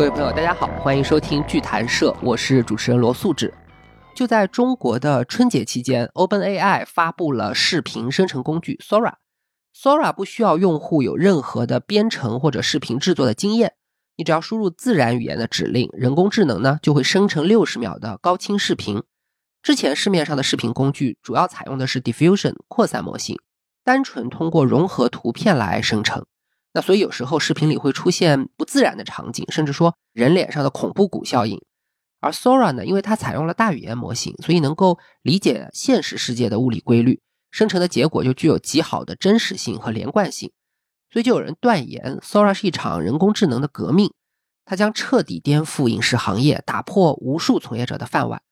[0.00, 3.52] 各位朋友，大家好，欢迎收听剧谈社，我是主持人罗素志。
[4.16, 9.16] 就在中国的春节期间，OpenAI 发布了视频生成工具 Sora。
[9.76, 13.74] Sora 不需要用户有任何的编程或者视频制作的经验，
[14.16, 19.02] 你只要输入自然语言的指令，人工智能呢就会生成六十秒的高清视频。
[19.62, 23.38] 之前市面上的视频工具主要采用的是 Diffusion 扩散模型，
[23.84, 26.24] 单纯通过融合图片来生成。
[26.72, 31.60] 那所以有时候视频里会出现不自然的场景，甚至说人脸上的恐怖谷效应。
[32.20, 37.20] 而 Sora 呢，因为它采用了大语言模型，所以能够理解现实世界的物理规律，
[37.50, 40.52] 生成的结果就具有极好的真实性和连贯性。
[41.10, 44.12] 所以就有人断言，Sora 是一场人工智能的革命，
[44.64, 48.42] 它将彻底颠覆影视行业，打破无数从业者的饭碗。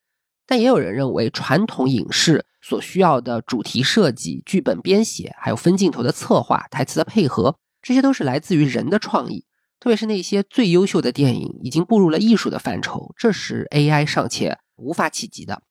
[0.47, 7.57] 但也有人认为，传统影视所需要的主题设计、剧本编写，还有分镜头的策划、台词的配合。
[7.89, 9.47] 这些都是来自于人的创意，
[9.81, 15.63] 特别是那些最优秀的电影已经步入了艺术的范畴，这是 AI 尚且无法企及的。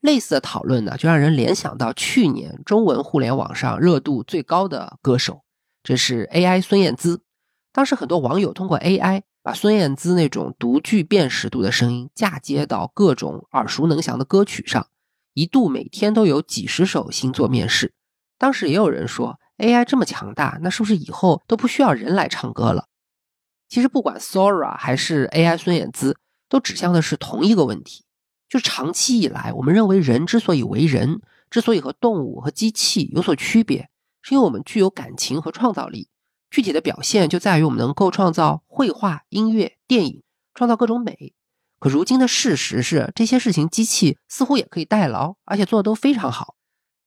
[0.00, 5.42] 类似的讨论呢，就让人联想到去年中文互联网上热度最高的歌手，
[5.82, 7.20] 这是 AI 孙燕姿。
[7.70, 14.86] 当时很多网友通过 AI 把孙燕姿那种独具辨识度的声音嫁接到各种耳熟能详的歌曲上，
[15.34, 17.92] 一度每天都有几十首新作面世。
[18.38, 19.38] 当时也有人说。
[19.58, 22.86] AI 这么强大，那是不是以后都不需要人来唱歌了？
[23.68, 26.16] 其实不管 Sora 还是 AI 孙燕姿，
[26.48, 28.04] 都指向的是同一个问题，
[28.48, 31.20] 就长期以来，我们认为人之所以为人，
[31.50, 33.90] 之所以和动物和机器有所区别，
[34.22, 36.08] 是因为我们具有感情和创造力。
[36.50, 40.22] 具体的表现就在于我们能够创造绘画、音乐、电影，
[40.54, 41.34] 创造各种美。
[41.78, 46.54] 可如今的事实是，这些事情机器似乎也可以代劳，而且做的都非常好。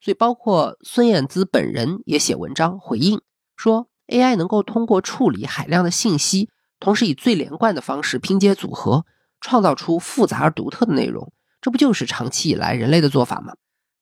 [0.04, 3.22] 所以，包括孙燕姿本人也写文章回应
[3.56, 6.50] 说，AI 能够通过处理海量的信息，
[6.80, 9.06] 同时以最连贯的方式拼接组合，
[9.40, 11.32] 创造出复杂而独特的内容。
[11.60, 13.54] 这不就是长期以来人类的做法吗？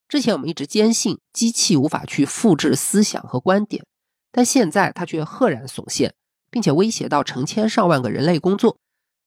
[0.08, 3.84] 之前我们一直坚信机器无法去复制思想和观点，
[4.32, 6.14] 但现在它却赫然耸现，
[6.50, 8.78] 并且威胁到成千上万个人类工作。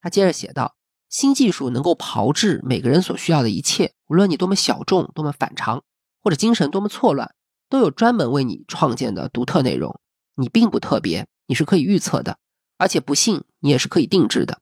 [0.01, 0.75] 他接着写道
[1.07, 5.84] ：“新技术能够炮制每个人所需要的一切，无论你多么小众，多么反常。”
[6.23, 7.35] 或者精神多么错乱，
[7.69, 10.00] 都有专门为你创建的独特内容。
[10.35, 12.38] 你并不特别，你是可以预测的，
[12.78, 14.61] 而且不幸你也是可以定制的。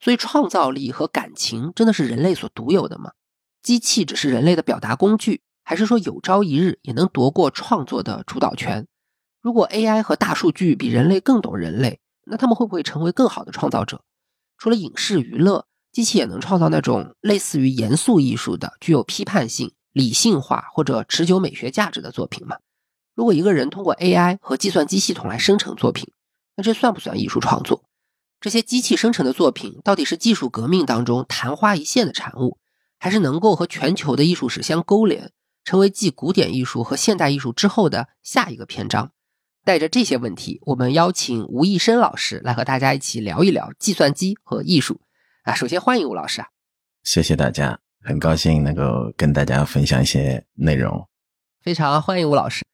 [0.00, 3.12] 所以，创造力和感情真的是人类所独有的吗？
[3.62, 8.86] 机器只是人类的表达工具，还是说有朝一日也能夺过创作的主导权？
[9.40, 14.02] 如果 AI 和大数据比人类更懂人类，那他们会不会成为更好的创造者？
[14.58, 19.72] 除了影视娱乐，机器也能创造那种类似于严肃艺术的、具有批判性。
[19.96, 22.58] 理性化或者持久美学价值的作品吗？
[23.14, 26.12] 如果一个人通过 AI 和计算机系统来生成作品，
[26.54, 27.82] 那这算不算艺术创作？
[28.38, 32.58] 这些机器生成的作品到底是技术革命当中昙花一现的产物，
[32.98, 35.32] 还是能够和全球的艺术史相勾连，
[35.64, 39.12] 成为继古典艺术和现代艺术之后的下一个篇章？
[39.64, 45.00] 带着这些问题，我们邀请吴义生老师来和大家一起聊一聊计算机和艺术。
[45.44, 46.48] 啊，首先欢迎吴老师啊！
[47.02, 47.85] 谢谢大家。
[48.06, 51.08] 很高兴能够跟大家分享一些内容，
[51.60, 52.64] 非常欢迎吴老师。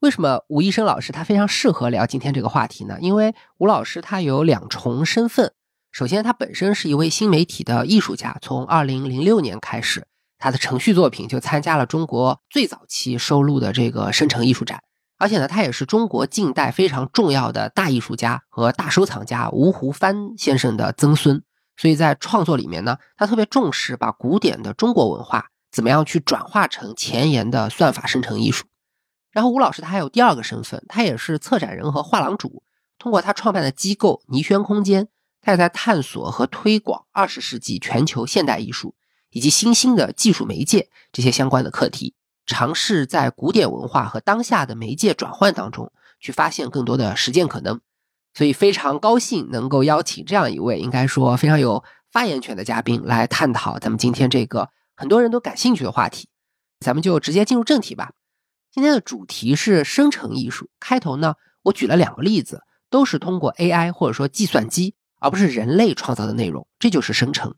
[0.00, 2.98] 为什么吴医生老师他非常适合聊今天这个话题呢？
[3.00, 5.54] 因为吴老师他有两重身份。
[5.92, 10.06] 首先，他本身是一位新媒体的艺术家，从二零零六年开始，
[10.38, 14.82] 他的程序作品就参加了中国最早期收录的这个生成艺术展。
[15.18, 21.42] 而且呢，他也是中国近代非常重要的大艺术家和大收藏家吴湖帆先生的曾孙。
[21.82, 28.66] 所以在创作里面呢，他特别重视把古典的中国文化怎么样去转化成前沿的算法生成艺术。
[29.32, 32.62] 然后吴老师他还有第二个身份，他也是策展人和画廊主。
[33.00, 35.08] 通过他创办的机构倪轩空间，
[35.40, 38.94] 他也在探索和推广二十世纪全球现代艺术
[39.30, 42.14] 以及新兴的技术媒介这些相关的课题，
[42.46, 47.80] 尝试在古典文化和当下的媒介转换当中去发现更多的实践可能。
[48.34, 56.28] 所以非常高兴能够邀请这样一位应该说非常有发言权的嘉宾来探讨咱们今天这个很多人都感兴趣的话题。
[56.80, 58.12] 咱们就直接进入正题吧。
[58.72, 60.68] 今天的主题是生成艺术。
[60.80, 67.54] 开头呢，我举了两个例子，都是通过 AI 或者说计算机，而不是人类创造的内容，这就是生成。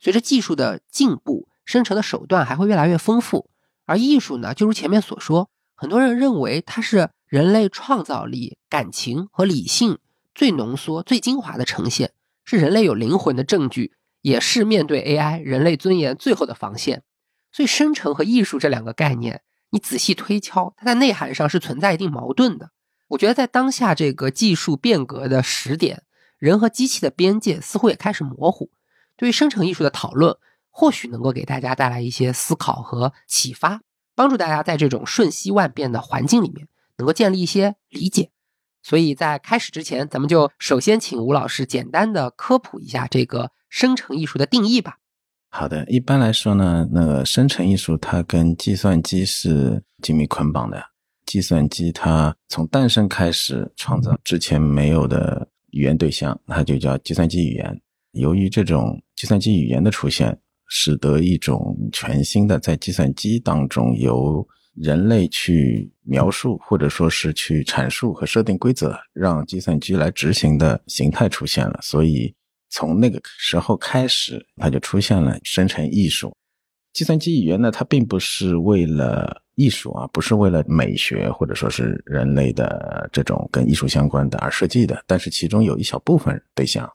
[0.00, 3.48] 随着技术的进步，生成的手段还会越来越丰富。
[3.86, 9.98] 而艺术呢，就如前面所说，很多人认为它是人类创造力、感情和理性。
[10.38, 12.12] 最浓缩、最精华的呈现，
[12.44, 17.02] 是人类有灵魂的证据，也是面对 AI 人类尊严最后的防线。
[17.50, 22.70] 所以，生成和艺术这两个概念，你仔细推敲，它在内涵上是存在一定矛盾的。
[23.08, 26.04] 我觉得，在当下这个技术变革的时点，
[26.38, 28.70] 人和机器的边界似乎也开始模糊。
[29.16, 30.36] 对于生成艺术的讨论，
[30.70, 33.80] 或许能够给大家带来一些思考和启发，
[34.14, 36.68] 帮助大家在这种瞬息万变的环境里面，
[36.98, 38.30] 能够建立一些理解。
[38.82, 44.98] 所以在开始之前，咱们就首先请吴老师简单的科普一下这个生成艺术的定义吧。
[45.50, 50.82] 好的，一般来说呢，那个生成艺术它跟计算机是紧密捆绑的。
[51.26, 57.80] 计算机它从诞生开始创造之前没有的语言对象，它就叫计算机语言。
[58.12, 64.46] 由于这种计算机语言的出现，使得一种全新的在计算机当中由
[64.80, 71.78] 人类去描述，或者说是去阐述和设定规则，让计算机来执行的形态出现了。
[71.82, 72.34] 所以
[72.70, 76.34] 从那个时候开始，它就出现了生成艺术。
[76.92, 85.02] 计算机语言呢，它并不是为了艺术啊，不是为了美学或者说是人类的这种跟艺术相关的而设计的。
[85.06, 86.90] 但是其中有一小部分对象，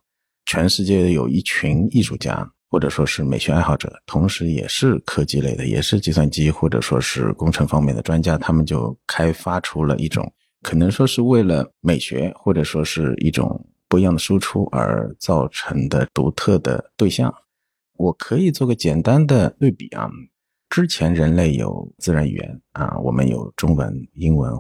[0.46, 2.50] 全世界有一群艺术家。
[2.74, 10.34] 或者说是美学爱好者，同时也是科技类的，也是计算机或者说是工程方面的专家，他们就开发出了一种
[10.64, 17.32] 可能说是为了美学或者说是一种不一样的输出而造成的独特的对象。
[17.96, 20.10] 我可以做个简单的对比啊，
[20.68, 24.52] 之前人类有自然语言啊，我们有中文、英文，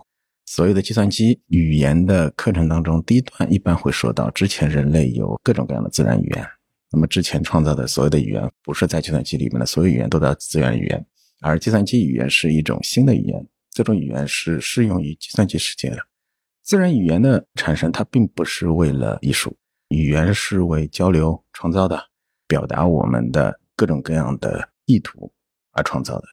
[0.45, 6.48] 所有的计算机语言的课程当中，第一段一般会说到，之前人类有各种各样的自然语言。
[6.95, 11.04] 那么之前创造的所有的语言，不是在计算机里面的所有语言都叫自然语言，
[11.42, 15.98] 而计算机语言是一种新的语言，这种语言是适用于计算机世界的。
[16.62, 19.57] 自然语言的产生，它并不是为了艺术，
[19.88, 22.00] 语言是为交流创造的，
[22.48, 25.34] 表达我们的各种各样的意图
[25.72, 26.28] 而创造的。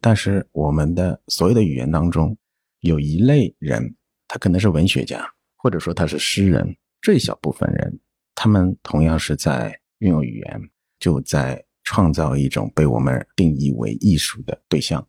[0.00, 2.36] 但是我们的所有的语言当中，
[2.82, 3.96] 有一类人，
[4.28, 7.98] 他可能是文学家，或者说他是诗人，这一小部分人，
[8.36, 9.76] 他们同样是在。
[9.98, 10.60] 运用语言，
[10.98, 15.06] 就在创造一种被我们定义为艺术的对象。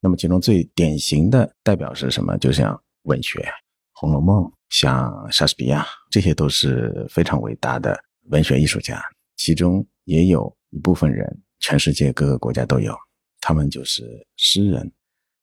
[0.00, 2.36] 那么，其中最典型的代表是什么？
[2.38, 3.38] 就像文学，
[3.92, 7.96] 《红楼梦》，像莎士比亚，这些都是非常伟大的
[8.30, 9.00] 文学艺术家。
[9.36, 12.96] 其中也有一部分人，全世界各个国家都有，
[13.40, 14.04] 他们就是
[14.36, 14.92] 诗人。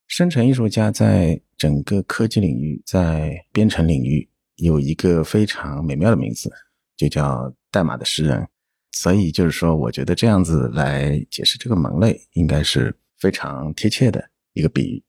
[0.08, 6.52] 生成艺术家在整个科技领域，在编程领域有一个非常美妙的名字，
[6.98, 8.46] 就叫代码的诗人。
[8.92, 15.04] 所以就是说，我觉得这样子来解释这个门类，应该是非常贴切的一个比喻。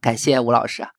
[0.00, 0.90] 感谢吴老师啊！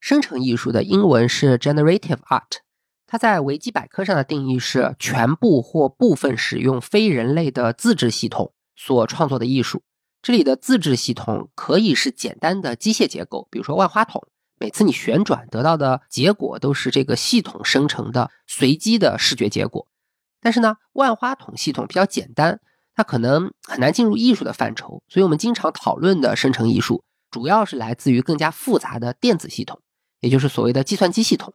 [0.00, 2.60] 生成艺术的英文是 generative art，
[3.06, 9.82] 它在维基百科上的定义是全部或部分使用非人类的自制系统所创作的艺术。
[10.22, 14.26] 这里的自制系统可以是简单的机械结构，比如说万花筒，
[14.58, 19.86] 每次你旋转得到的结果都是这个系统生成的随机的视觉结果。
[20.40, 22.60] 但是呢，万花筒系统比较简单，
[22.94, 29.80] 它可能很难进入艺术的范畴，所以我们经常讨论的生成艺术，主要是来自于更加复杂的电子系统，
[30.20, 31.54] 也就是所谓的计算机系统。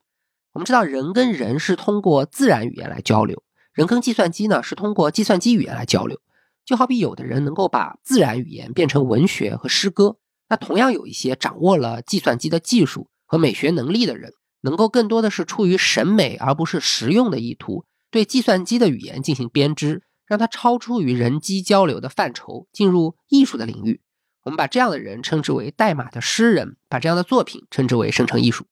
[0.53, 3.41] 我们知道，人跟人是通过自然语言来交流，
[3.73, 6.19] 人跟计算机呢是通过计算机语言来交流。
[6.65, 10.17] 就好比有的人能够把自然语言变成文学和诗歌，
[10.49, 17.85] 那同样有一些掌握了计算机的技术和美学能力的人，能够更多的是出于审美而不是实用的意图。
[18.11, 24.01] 对计算机的语言进行编织，让它超出与人机交流的范畴，进入艺术的领域。
[24.43, 28.65] 我们把这样的人称之为代码的诗人，把这样的作品称之为生成艺术。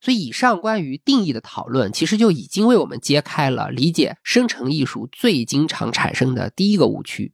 [0.00, 7.32] 所以，以上关于定义的讨论，其实就已经为我们揭开了理解生成艺术最经常产生的第一个误区。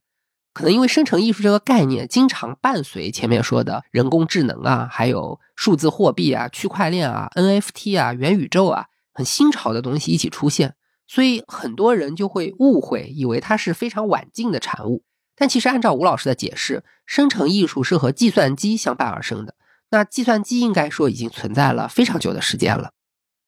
[0.53, 10.75] 可能因为生成艺术这个概念经常伴随前面说的人工智能啊，还有数字货币啊、区块链啊、NFT 啊、元宇宙啊，很新潮的东西一起出现。
[11.13, 15.03] 所以很多人就会误会，以为它是非常晚近的产物。
[15.35, 19.53] 但其实按照吴老师的解释，生成艺术是和计算机相伴而生的。
[19.91, 22.89] 那计算机应该说已经存在了非常久的时间了。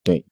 [0.03, 0.23] 对，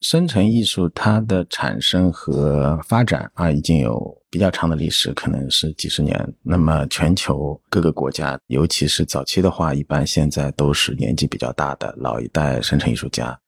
[0.00, 6.18] 生成艺术它的产生和发展啊，已经有比较长的历史，可能是几十年。
[6.42, 13.38] 那么全球各个国家，尤其是早期的话，一般现在都是年纪比较大的老一代生成艺术家。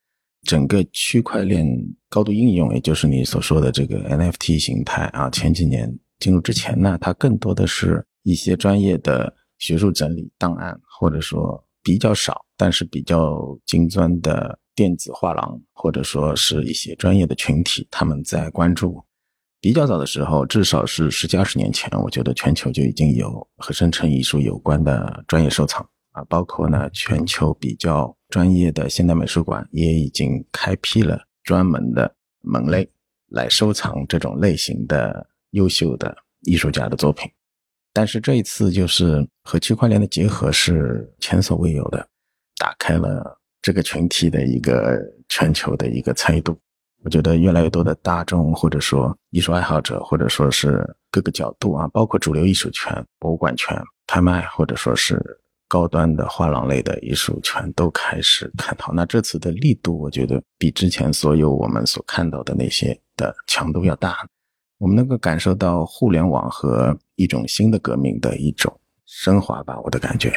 [0.43, 1.67] 整个区块链
[2.09, 19.03] 高度应用，也就是你所说的这个 NFT 形态啊，前几年进入之前呢，它更多的是一些专业的学术整理档案，或者说比较少，但是比较精钻的电子画廊，或者说是一些专业的群体，他们在关注。
[19.61, 28.17] 比较早的时候，至少是十几二十年前，我觉得全球就已经有和生成艺术有关的专业收藏啊，包括呢全球比较。
[28.31, 32.89] 专业的现代美术馆也已经开辟了专门的门类，
[33.29, 37.31] 来收藏这种类型的优秀的艺术家的作品。
[37.93, 42.09] 但是这一次就是和区块链的结合是前所未有的，
[42.57, 44.97] 打开了这个群体的一个
[45.29, 46.57] 全球的一个参与度。
[47.03, 55.19] 我觉得越来越多的大众或者说艺术爱好者，或者说是各个角度啊，包括主流艺术圈、博物馆圈、拍卖，或者说是
[55.71, 58.93] 高端的画廊类的艺术全，都开始看到。
[58.93, 64.19] 那这次的力度，我觉得比之前所有我们所看到的那些的强度要大。
[64.79, 70.35] 我们能够感受到互联网和一种新的革命的一种升华吧，我的感觉。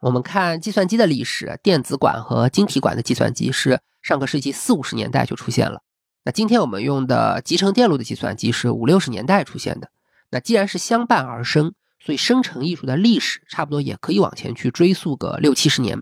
[0.00, 5.80] 我们看计算机的历史，电子管和晶体管的计算机是上个世纪四五十年代就出现了。
[6.24, 9.88] 那今天我们用的集成电路的计算机是五六十年代出现的。
[10.30, 15.96] 那既然是相伴而生，所以生成艺术的历史差不多也可以往前去追溯个六七十年。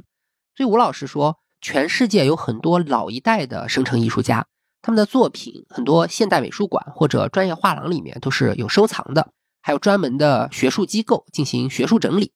[0.57, 4.47] 所以吴老师说，全世界有很多老一代的生成艺术家。
[4.83, 12.33] 他们的作品很多，现代美术馆或者专业画廊里面都是有收藏的，还有专门的学术机构进行学术整理。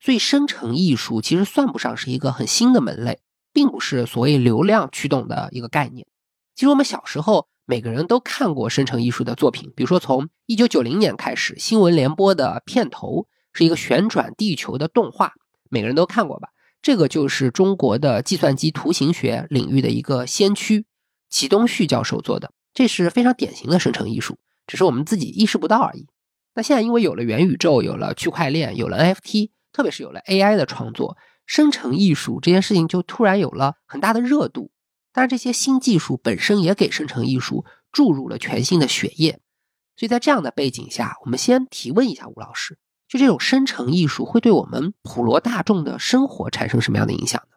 [0.00, 3.18] 所以，生成艺术其实算不上是一个很新的门类，
[3.52, 6.06] 并不是所谓流量驱动的一个概念。
[6.54, 15.34] 其实，我们小时候每个人都看过生成艺术的作品，比如说从一九九零年开始，新闻联播的片头是一个旋转地球的动画，
[15.68, 16.48] 每个人都看过吧？
[16.80, 20.86] 这个就是中国的计算机图形学领域的一个先驱。
[21.28, 26.06] 齐东旭教授做的，这是非常典型的生成艺术，只是我们自己意识不到而已。
[26.54, 34.70] 那现在因为有了元宇宙，有了区块链，有了 NFT，特别是有了 AI 的创作，生成艺术这件事情就突然有了很大的热度。
[35.12, 39.40] 当然，这些新技术本身也给生成艺术注入了全新的血液。
[39.96, 47.56] 所以在这样的背景下，我们先提问一下吴老师：就这种生成艺术会对我们普罗大众的生活产生什么样的影响呢？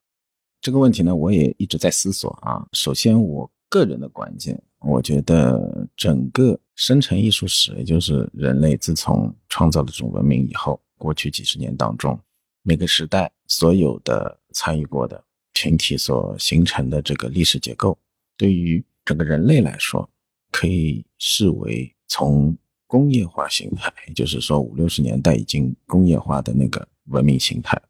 [0.62, 2.68] 这个问题呢，我也一直在思索啊。
[2.74, 3.52] 首先我。
[3.72, 12.20] 个人的关键，我觉得整个生成艺术史，也就是人类自从创造了这种文明以后，过去几十年当中，
[12.64, 17.98] 每个时代所有的参与过的群体所形成的这个历史结构，
[18.38, 20.10] 对于整个人类来说，
[20.52, 27.82] 可以视为从工业化形态，也就是说五六十年代已经工业化的那个文明形态，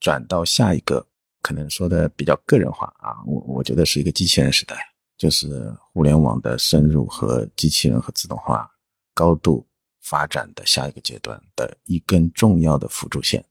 [0.00, 1.06] 转到下一个，
[1.42, 4.76] 可能说的比较个人化啊，我我觉得是一个机器人时代。
[5.18, 8.70] 就是互联网的深入和机器人和自动化
[9.14, 9.66] 高度
[10.00, 13.44] 发展的下一个阶段的一根重要的辅助线，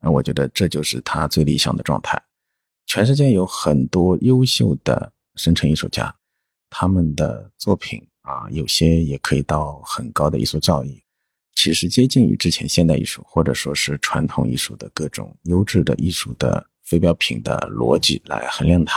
[0.00, 2.20] 那我觉得这就是它最理想的状态。
[2.86, 6.14] 全世界有很多优秀的生成艺术家，
[6.70, 11.00] 他们的作品啊，有些也可以到很高的艺术造诣，
[11.54, 18.96] 其实接近于之前现代艺术或者说是传统艺术的各种优质的艺术的非标品的逻辑来衡量它。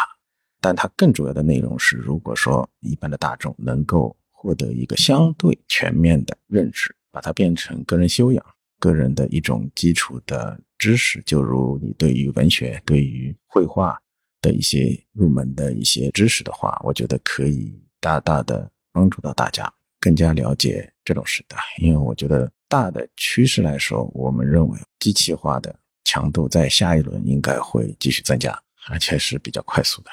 [0.60, 8.44] 但它更主要的内容是，如果说一般的大众能够获得一个相对全面的认知，把它变成个人修养、
[8.80, 14.00] 个人的一种基础的知识，就如你对于文学、对于绘画
[14.42, 21.58] 的一些入门的一些知识的话，我觉得可以大大的帮助到大家更加了解这种时代。
[21.80, 28.58] 因为我觉得大的趋势来说，我们认为机器化的强度在下一轮应该会继续增加，
[28.90, 30.12] 而且是比较快速的。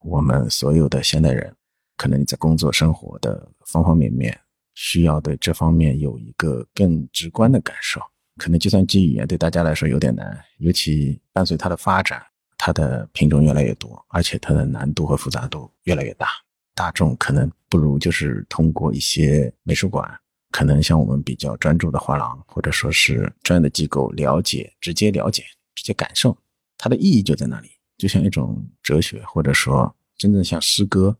[0.00, 1.52] 我们所有的现代人，
[1.96, 4.38] 可能你在工作生活的方方面面，
[4.74, 8.00] 需要对这方面有一个更直观的感受。
[8.36, 12.22] 可能计算机语言对大家来说有点难，尤其伴随它的发展，
[12.58, 16.28] 它的品种越来越多，而且它的难度和复杂度越来越大。
[16.74, 20.06] 大众可能不如就是通过一些美术馆，
[20.50, 25.42] 可能像我们比较专注的画廊，或者说是专业的机构了解，直接了解，
[25.74, 26.36] 直接感受
[26.76, 27.70] 它的意义就在那里。
[27.96, 31.16] 就像一种哲学，或者说真正像诗歌，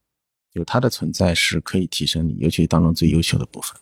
[0.53, 3.75] 有它的存在是可以提升你，尤其当中最优秀的部分。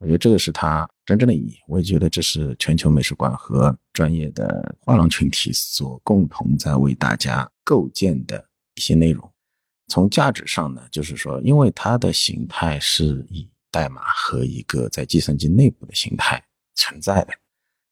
[0.00, 1.56] 我觉得这个是它真正的意义。
[1.66, 8.44] 我也觉得这是全球美术馆和专业的画廊群体所共同在为大家构建的
[8.74, 9.30] 一些内容。
[9.88, 16.42] 从价值上呢，就是说，因为它的形态是以代码和一个在计算机内部的形态
[16.74, 17.34] 存在的，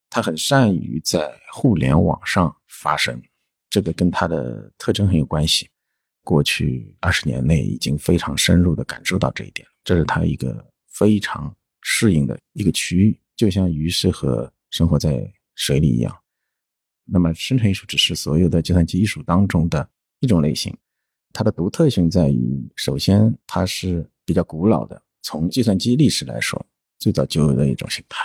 [0.09, 3.21] 它很善于在互联网上发生。
[3.69, 5.69] 这个跟它的特征很有关系。
[6.23, 16.15] 过去二十年内已经非常深入的感受到这一点，这是它一个非常适应的一个区域，就像鱼适合生活在水里一样。
[17.05, 20.75] 那么，生成艺术只是所有的计算机艺术当中的一种类型。
[21.33, 26.63] 它的独特性在于，首先它是比较古老的，从计算机历史来说，
[26.99, 28.19] 最早就有的一种形态。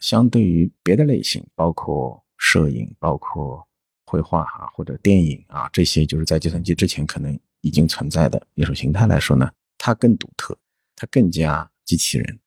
[0.00, 3.66] 相对于别的类型，包括摄影，包括
[4.06, 10.58] 绘画啊，或者电影啊，这些就是在计算机之前可能已经存在的艺术形态来说呢，它更独特，
[10.96, 12.38] 它它更加机器人。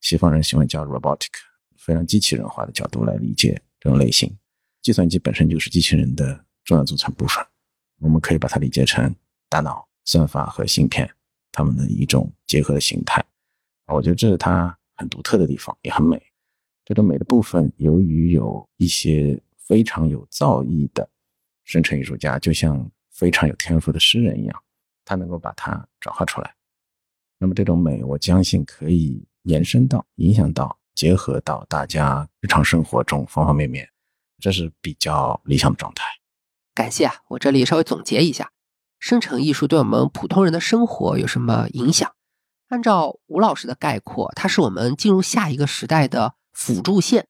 [0.00, 1.28] 西方人喜欢叫 robotic，
[1.76, 4.34] 非常机器人化的角度来理解这种类型。
[4.82, 7.44] 计算机本身就是机器人的重要组成部分，
[7.98, 9.14] 我们可以把它理解成
[9.48, 11.10] 大脑、算法和芯片
[11.52, 13.24] 它们的一种结合的形态。
[13.86, 16.22] 我觉得这是它很独特的地方，也很美。
[16.84, 21.06] 这种美的部分，由于有一些非常有造诣的
[21.64, 24.62] 生成艺术家，就像非常有天赋的诗人一样，
[25.04, 26.54] 他能够把它转化出来。
[27.38, 33.88] 那么这种美，我相信可以延伸到、影响到、结合到大家日常生活中方方面面，
[34.38, 36.04] 这是比较理想的状态。
[36.74, 37.14] 感谢啊！
[37.28, 38.50] 我这里稍微总结一下，
[38.98, 42.12] 生成艺术对我们普通人的生活有什么影响？
[42.68, 46.34] 按照吴老师的概括，它是我们进入下一个时代的。
[46.54, 47.28] 辅助线，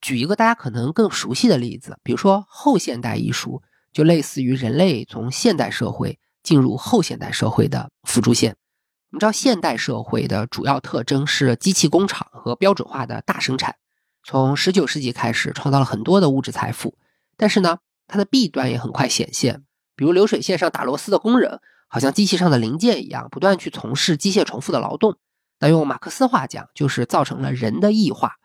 [0.00, 3.62] 举一个大家可能更熟悉的例子，比如说后现代艺术，
[3.92, 8.56] 就类似于人类从现代社会进入后现代社会的辅助线。
[9.10, 13.74] 我们知道，现代社会的主要特征是机器工厂和标准化的大生产，
[14.22, 16.96] 从十九世纪开始创造了很多的物质财富。
[17.36, 19.64] 但是呢，它的弊端也很快显现，
[19.96, 25.16] 比如流水线上打螺丝的工人，好像机器上的零件一样，不断去从事机械重复的劳动。
[25.58, 28.36] 那用马克思话讲，就是造成了人的异化。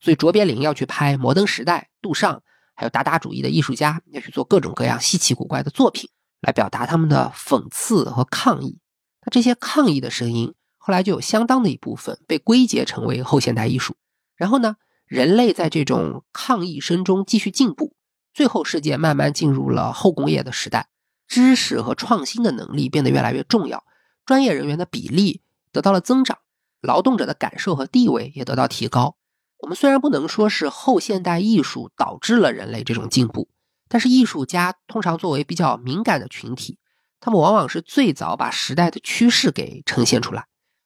[0.00, 2.42] 所以卓别林要去拍《摩登时代》，杜尚
[2.74, 6.08] 还有达达主义的艺术家要去做各种各样稀奇古怪的作品，
[6.40, 8.78] 来表达他们的讽刺和抗议。
[9.24, 13.96] 那这些抗议的声音，后来就有相当的一部分被归结成为后现代艺术。
[14.36, 14.76] 然后呢，
[15.06, 17.94] 人类在这种抗议声中继续进步，
[18.32, 20.88] 最后世界慢慢进入了后工业的时代，
[21.26, 23.84] 知识和创新的能力变得越来越重要，
[24.26, 25.40] 专业人员的比例
[25.72, 26.38] 得到了增长，
[26.80, 29.16] 劳动者的感受和地位也得到提高。
[29.58, 33.48] 我们虽然不能说是后现代艺术导致了人类这种进步，
[33.88, 36.78] 但是艺术家通常作为比较敏感的群体，
[37.24, 40.44] 他们往往是最早把时代的趋势给呈现出来。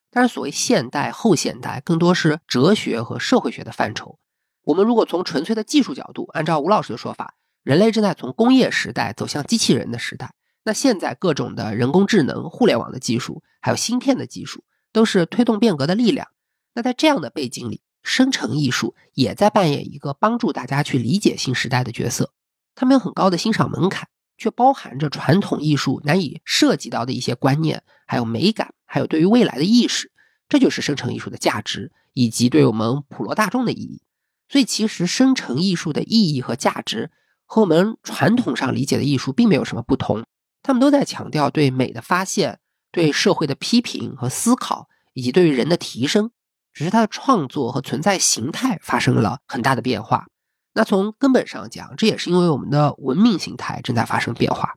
[0.09, 4.21] 但是所谓现代、后现代，更多是哲学和社会学的范畴。
[4.63, 10.33] 我们如果从纯粹的技术角度，按照吴老师的说法，人类正在从工业时代走向机器人的时代。
[10.63, 16.29] 那现在各种的人工智能、互联网的技术，还有芯片的技术，都是推动变革的力量。
[16.73, 22.33] 那在这样的背景里，生成艺术也在扮演一个帮助大家去理解新时代的角色。
[22.77, 30.11] 他们有很高的欣赏门槛，却包含着传统艺术难以涉及到的一些观念，还有美感，还有对于未来的意识。
[30.49, 34.01] 这就是生成艺术的价值，以及对我们普罗大众的意义。
[34.49, 37.11] 所以，其实生成艺术的意义和价值
[37.45, 40.25] 和我们传统上理解的艺术并没有什么不同。
[40.63, 46.31] 他们都在强调对美的发现、对社会的批评和思考，以及对于人的提升。
[46.73, 50.29] 只是它的创作和存在形态发生了很大的变化。
[50.79, 54.77] 那从根本上讲，这也是因为我们的文明形态正在发生变化。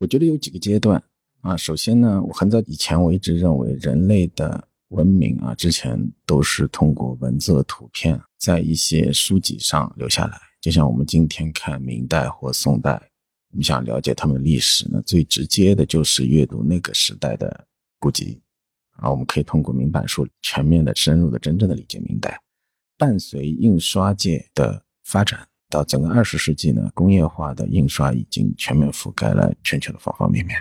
[0.00, 1.00] 我觉得有几个阶段
[1.42, 1.56] 啊。
[1.56, 10.40] 首先呢，我很早以前我一直认为人类的文明啊，之前都是通过文字和图片在一些书籍上留下来。
[10.60, 13.00] 就像我们今天看明代或宋代，
[13.52, 17.64] 我们想了解他们的历史呢，最直接的就是阅读那个时代的
[18.00, 18.42] 古籍。
[18.96, 22.36] 啊，我们可以通过明版书全面的、深入的、真正的理解明代。
[22.98, 30.56] 伴随印刷界的发展，到整个二十世纪呢，工业化的印刷已经全面覆盖了全球的方方面面。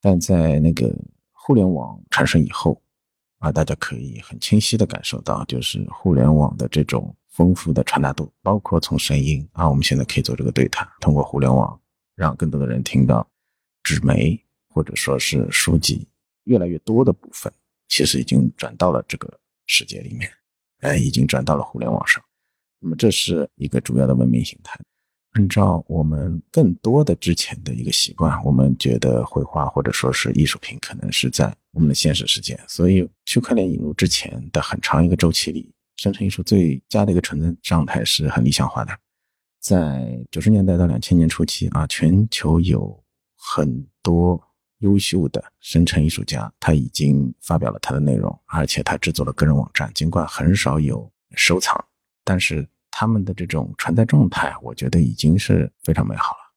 [0.00, 0.94] 但在那个
[1.32, 2.80] 互联网产生以后，
[3.38, 11.78] 啊，大家可以很清晰的感受到，就是互联网的这种丰富的传达度，包括从声音啊，我们现在可以做这个对谈，通过互联网
[12.14, 13.26] 让更多的人听到
[13.82, 14.38] 纸媒
[14.68, 16.08] 或者说是书籍
[16.44, 17.52] 越来越多的部分。
[17.88, 20.30] 其实已经转到了这个世界里面，
[20.80, 22.22] 呃，已经转到了互联网上。
[22.80, 24.78] 那么这是一个主要的文明形态。
[25.32, 32.58] 按照我们更多的之前的一个习惯，我们觉得绘画或者说是艺术品可能是在我们的现实世界。
[32.66, 38.92] 所以区块链引入之前的很长一个周期里，生成艺术最佳的一个存在状态是很理想化的。
[39.60, 43.02] 在九十年代到两千年初期啊，全球有
[43.36, 44.42] 很多。
[44.80, 49.92] 优秀的生成艺术家，他已经发表了他的内容，而且他制作了个人网站。
[49.94, 51.78] 尽管很少有收藏，
[52.24, 56.52] 但是他们的这种存在状态，我觉得已经是非常美好了。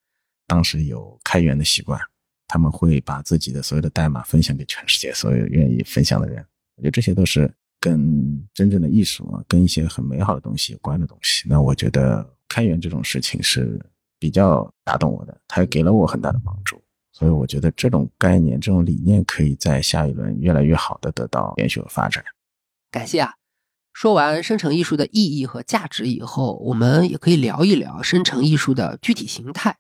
[0.48, 2.00] 当时有开源的习惯，
[2.48, 6.46] 他们会把自己的所有的代码分享给全世界所有愿意分享的人。
[6.76, 11.48] 我觉得这些都是跟真正的艺术啊，跟一些很美好的东西有关的东西。
[11.48, 13.80] 那我觉得开源这种事情是
[14.20, 16.82] 比较打动我的，它给了我很大的帮助。
[17.12, 22.24] 所以我觉得这种概念、这种理念可以在下一轮越来越好的得到延续和发展。
[22.90, 23.32] 感谢啊！
[23.94, 29.78] 说完生成艺术的意义和价值以后，我们也可以聊一聊生成艺术的具体形态。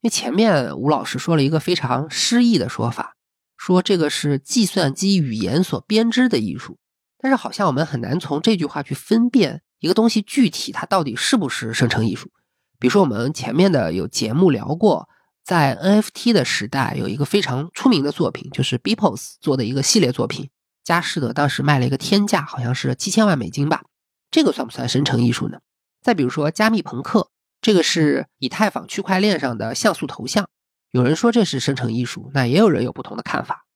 [0.00, 3.16] 因为前面吴老师说了一个非常诗意的说法，
[3.56, 6.78] 说这个是计算机语言所编织的艺术。
[7.18, 12.30] 但是好像我们很难从这句话去分辨一个东西具体它到底是不是生成艺术。
[12.78, 15.08] 比如说我们前面的有节目聊过，
[15.44, 20.48] 在 NFT 的时代有一个非常出名的作品，就是 Beepos 做的一个系列作品，
[20.88, 23.84] 佳士得当时卖了一个天价，好像是七千万美金吧。
[24.30, 25.60] 这个算不算生成艺术呢？
[26.00, 27.28] 再比如说加密朋克，
[27.60, 30.48] 这个是以太坊区块链上的像素头像，
[30.92, 33.66] 有人说这是生成艺术，那也有人有不同的看法。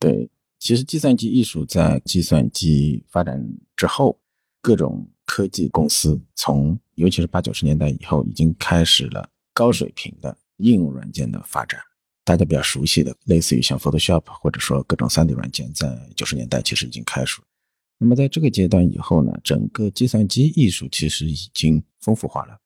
[0.00, 0.28] 对。
[0.58, 3.40] 其实，计算机艺术在计算机发展
[3.76, 4.18] 之后，
[4.60, 11.80] 各种科技公司从尤其是八九十年代以后，已经开始了高水平的应用软件的发展。
[12.28, 17.40] 大家比较熟悉的，类似于像 Photoshop 或者说各种 3D 软件，在九十年代其实已经开始。
[17.96, 22.58] 那么在这个阶段以后呢，整个计算机艺术其实已经丰富化了。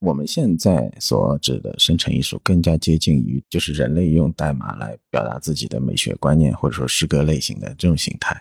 [0.00, 8.36] 我们现在所指的生成艺术，更加接近于就是人类用代码来表达自己的美学观念，或者说诗歌类型的这种形态。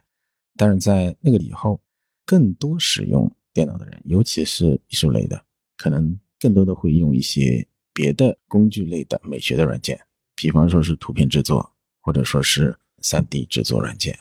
[0.57, 1.79] 但是在那个以后，
[2.25, 5.39] 更多使用电脑的人，尤其是艺术类的，
[5.77, 10.01] 可能更多的会用一些别的工具类的美学的软件，
[10.36, 14.17] 比方说是图片制作，或者说是 3D 制作软件。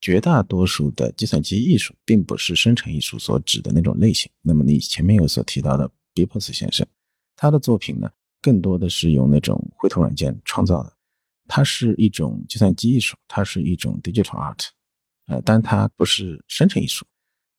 [0.00, 4.30] 绝大多数的计算机艺术，并不是生成艺术所指的那种类型。
[4.42, 5.90] 那么你前面有所提到的。
[6.14, 6.84] Bipos 先生，
[7.36, 8.10] 他的作品呢，
[8.42, 10.92] 更多的是用那种绘图软件创造的，
[11.46, 14.66] 它是一种计算机艺术，它是一种 digital art，
[15.28, 17.06] 呃，但它不是生成艺术。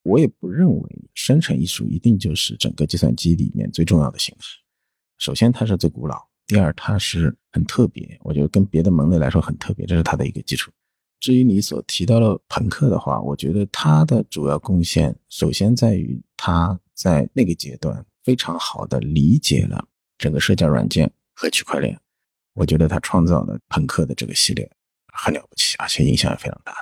[0.03, 4.57] 我也不认为生成艺术一定就是整个计算机里面最重要的形式。
[5.17, 6.17] 首先，它是最古老；
[6.49, 10.71] 第二，它是很特别，我觉得跟别的门类来说很特别，这是它的一个基础。
[11.19, 18.03] 至于你所提到的朋克的话，我觉得它的主要贡献，首先在于它在那个阶段。
[18.21, 19.83] 非常好的理解了
[20.17, 21.99] 整个社交软件和区块链，
[22.53, 24.69] 我觉得他创造的朋克的这个系列
[25.13, 26.75] 很了不起，而且影响也非常大。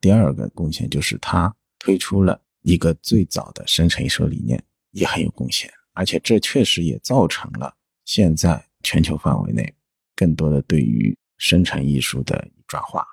[0.00, 7.74] 第二个贡献就是他推出了一个最早的生成艺术理念，也很有贡献，而且这确实也造成了
[8.06, 9.74] 现在全球范围内
[10.16, 13.06] 更多的对于生成艺术的转化。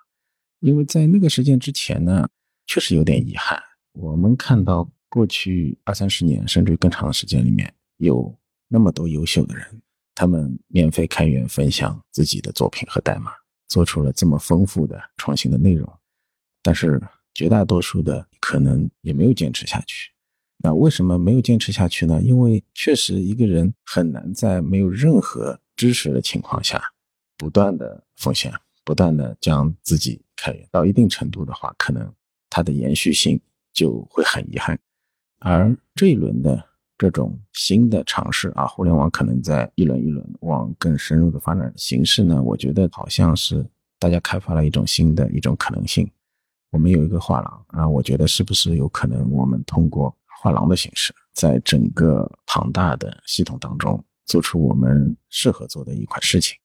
[0.59, 2.27] 因为在那个事件之前呢，
[2.65, 3.61] 确实有点遗憾，
[3.93, 4.89] 我们看到。
[5.07, 9.81] 过去二三十年，甚至于更长的时间里面，有那么多优秀的人，
[10.13, 13.31] 他们免费开源分享自己的作品和代码，
[13.69, 15.89] 做出了这么丰富的创新的内容。
[16.61, 17.01] 但是
[17.33, 20.11] 绝大多数的可能也没有坚持下去。
[20.57, 22.21] 那为什么没有坚持下去呢？
[22.21, 26.81] 因为确实一个人很难在没有任何支持的情况下，
[27.37, 28.51] 不断的奉献，
[28.83, 32.11] 不断的将自己开源到一定程度的话，可能
[32.49, 33.39] 它的延续性
[33.73, 34.79] 就会很遗憾。
[35.39, 36.63] 而这一轮的
[36.97, 43.63] 这种新的尝试啊，互联网可能在一轮一轮往更深入的发展形式呢，我觉得好像是
[43.99, 46.09] 大家开发了一种新的一种可能性。
[46.71, 50.15] 我们有一个画廊啊，我觉得是不是有可能我们通过
[50.45, 56.55] 画廊的形式，在整个庞大的系统当中做出我们适合做的一款事情。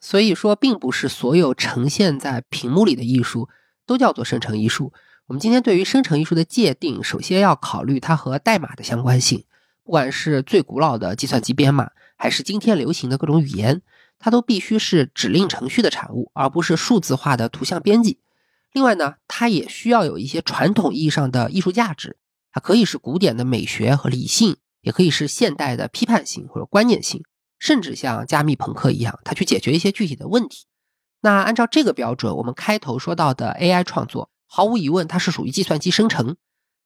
[0.00, 3.50] 所以说，并不是所有呈现在屏幕里的艺术
[3.84, 4.94] 都叫做生成艺术。
[5.26, 9.44] 我们今天对于生成艺术的界定，首先要考虑它和代码的相关性。
[9.84, 13.82] 不管是最古老的计算机编码，还是今天流行的各种语言，
[14.18, 18.20] 它都必须是指令程序的产物，而不是数字化的图像编辑。
[18.72, 22.17] 另外呢，它也需要有一些传统意义上的艺术价值，
[22.52, 27.22] 它可以是古典的美学和理性，也可以是现代的批判性或者观念性，
[27.58, 30.66] 甚至像加密朋克一样，它去解决一些具体的问题。
[31.20, 34.30] 那按照这个标准，我们开头说到的 AI 创作。
[34.46, 36.36] 毫无疑问，它是属于计算机生成，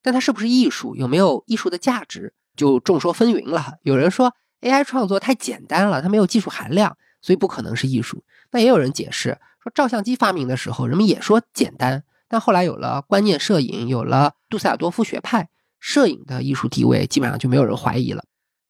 [0.03, 3.75] 但它是不是艺术，有没有艺术的价值，就众说纷纭了。
[3.83, 8.25] 有人说 AI 创作太简单了，它没有技术含量，所以不可能是艺术。
[8.51, 15.49] 那也有人解释说，照相机发明的时候，人们也说简单，但后来有了观念摄影，有了杜塞尔多夫学派，
[15.85, 18.23] 摄影的艺术地位基本上就没有人怀疑了。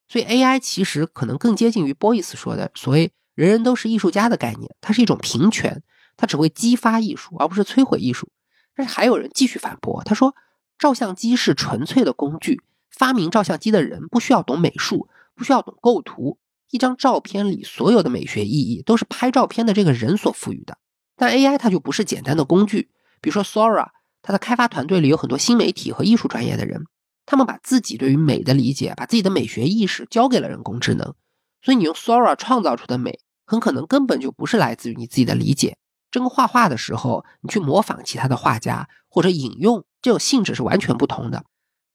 [0.08, 5.82] 所以 AI 其实可能更接近于波伊斯说的所谓“人人都是艺术家”的概念，它是一种平权，
[6.16, 8.30] 它只会激发艺术，而不是摧毁艺术。
[8.74, 10.34] 但是还有人继续反驳，他说
[10.78, 16.38] ：“照相机是纯粹的工具，发明照相机的人不需要懂美术，不需要懂构图。
[16.70, 20.78] 一张照片里所有的美学意义都是拍照片的这个人所赋予的。
[21.16, 22.88] 但 AI 它就不是简单的工具。
[23.20, 23.88] 比如说 Sora，
[24.22, 26.86] 它的开发团队里有很多新媒体和艺术专业的人，
[27.32, 31.14] 他们把自己对于美的理解，把自己的美学意识交给了人工智能。
[31.62, 35.78] 所以你用 Sora 创造出的美，很可能根本就不是来自于你自己的理解。”
[36.12, 41.46] 这跟画画的时候，你去模仿其他的画家或者引用，这种性质是完全不同的。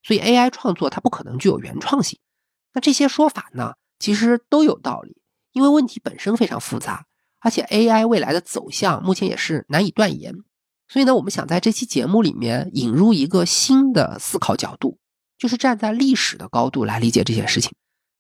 [0.02, 2.18] 所以 AI 创作它不可能具有原创性。
[2.74, 5.22] 那这些说法呢，其实都有道理，
[5.52, 7.06] 因为问题本身非常复杂，
[7.42, 10.34] 而且 AI 未来的走向目前也是难以断言。
[10.88, 14.98] 所以呢，我们想在这期节目里面引入一个新的思考角度，
[15.38, 17.74] 就是站在历史的高度来理解这件事情。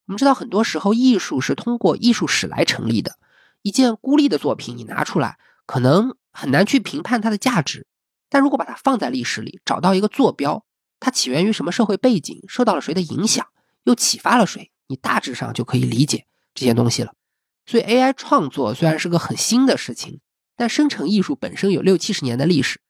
[0.06, 3.18] 我们知道，很多时候艺术是通过艺术史来成立的。
[3.62, 7.88] 一件孤立的作品，你拿出来，可能很难去评判它的价值。
[8.30, 10.66] 但如果把它放在历史里，找到一个坐标，
[11.00, 13.46] 它起源于什么社会背景，受到了谁的影响，
[13.84, 17.14] 又启发了谁，你大致上就可以理解这些东西了。
[17.66, 20.20] 所以，AI 创作虽然是个很新的事情。
[20.60, 22.82] 但生成艺术本身有六七十年的历史，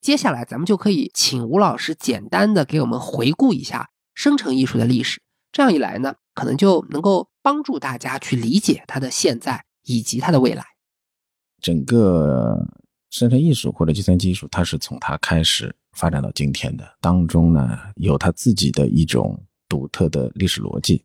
[0.00, 5.22] 接下来咱们就可以请吴老师简单的给我们回顾一下生成艺术的历史。
[5.52, 10.64] 这样一来呢，可能就能够帮助大家去理解它的现在以及它的未来。
[11.60, 12.66] 整个
[13.10, 21.04] 生成艺术或者计算机艺术，它是从它开始发展到今天的当中呢，有它自己的一种独特的历史逻辑。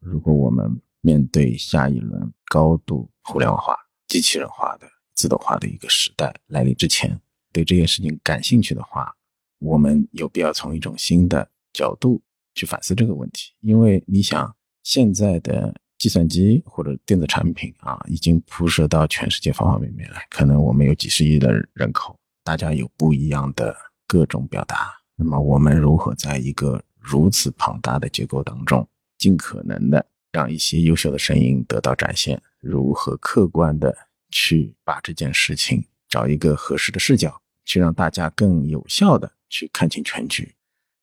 [0.00, 3.74] 如果我们面对下一轮高度互联网化、
[4.08, 7.18] 机器人化的，自动化的一个时代来临之前，
[7.54, 9.14] 对这件事情感兴趣的话，
[9.60, 12.20] 我们有必要从一种新的角度
[12.54, 13.52] 去反思这个问题。
[13.60, 20.26] 因为你想，现在的计算机或者电子产品啊，已经铺设到全世界方方面面来。
[20.28, 23.74] 可能我们有几十亿的人口，大家有不一样的
[24.08, 24.92] 各种表达。
[25.14, 28.86] 那么，我们如何在一个如此庞大的结构当中，
[29.16, 32.42] 尽可能的让一些优秀的声音得到展现？
[32.60, 33.96] 如何客观的？
[34.36, 40.54] 去把这件事情找一个合适的视角，去让大家更有效的去看清全局。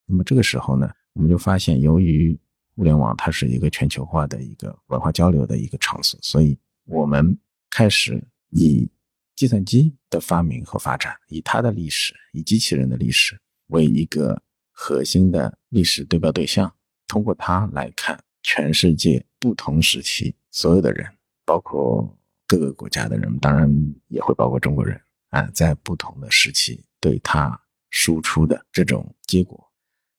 [0.05, 2.37] 那么这个时候呢，我们就发现，由于
[2.75, 7.37] 互联网它是一个全球化的一个文化交流的一个场所，所以我们
[7.69, 8.89] 开始以
[9.35, 16.73] 计算机的发明和发展，以它的历史，以机器人的历史为一个核心的历史对标对象，
[17.07, 21.07] 通过它来看全世界不同时期所有的人，
[21.45, 22.17] 包括。
[22.47, 23.73] 各个国家的人，当然
[24.09, 24.99] 也会包括中国人
[25.31, 29.69] 啊，在不同的时期对它输出的这种结果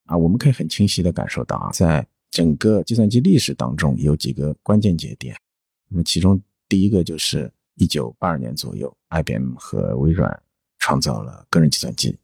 [0.07, 5.37] 啊，我们可以很清晰的感受到啊，在整个计算机历史当中有几个关键节点。
[5.89, 10.43] 那么其中第一个就是一九八二年左右，IBM 和微软
[10.79, 12.19] 创造了个人计算机。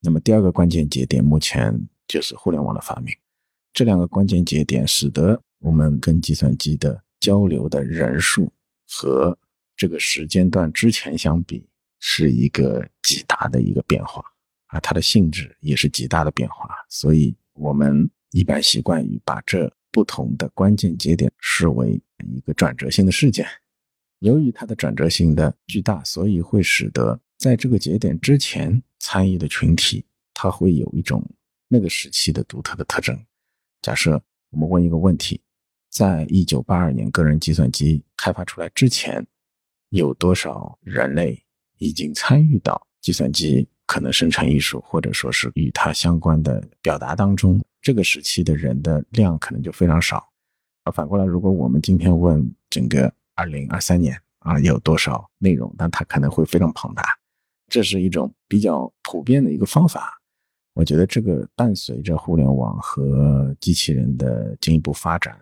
[0.00, 3.12] 那么第二个关键节点，目前就是互联网的发明。
[3.72, 8.52] 这两个关键节点使得我们跟计算机的交流的人数
[8.88, 9.36] 和
[9.76, 14.24] 这个时间段之前相比，是一个极大的一个变化
[14.66, 23.46] 啊，它的性质也是极大的变化，所以我们一般习惯于把这不同的关键节点视为一个转折性的事件。
[24.20, 31.24] 由于它的转折性的巨大，所以会使得在这个节点之前参与的群体，它会有一种
[31.68, 33.18] 那个时期的独特的特征。
[33.82, 35.40] 假设我们问一个问题，
[35.90, 39.26] 在一九八二年个人计算机开发出来之前。
[39.90, 41.42] 有多少人类
[41.78, 47.60] 已经参与到计算机可能生成艺术，或者说是与它相关的表达当中？
[47.80, 50.28] 这个时期的人的量可能就非常少。
[50.82, 57.04] 啊反过来，如果我们今天问整个二零二三年啊有多少内容，那它可能会非常庞大。
[57.68, 60.20] 这是一种比较普遍的一个方法。
[60.74, 65.38] 我觉得这个伴随着互联网和机器人的进一步发展。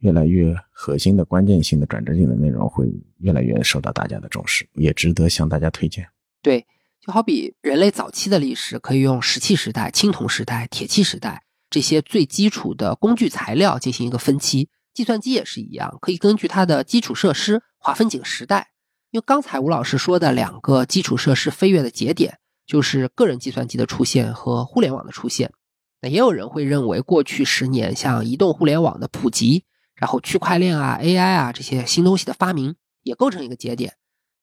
[0.00, 2.86] 越来越核心的关键性的转折性的内容会
[3.18, 6.06] 越来越受到大家的重视，也值得向大家推荐。
[6.42, 6.66] 对，
[7.00, 14.68] 就好比人类早期的历史，可以用石器时代、青铜时代、铁器时代这些最基础的工具材料进行一个分期。
[14.92, 18.68] 计算机也是一样，可以根据它的基础设施划分几个时代。
[19.10, 25.52] 因为刚才吴老师说的两个基础设施飞跃的节点，就是个人计算机的出现和互联网的出现。
[26.00, 29.64] 那也有人会认为，过去十年像移动互联网的普及。
[30.00, 33.96] 然后区块链啊、AI 啊这些新东西的发明也构成一个节点，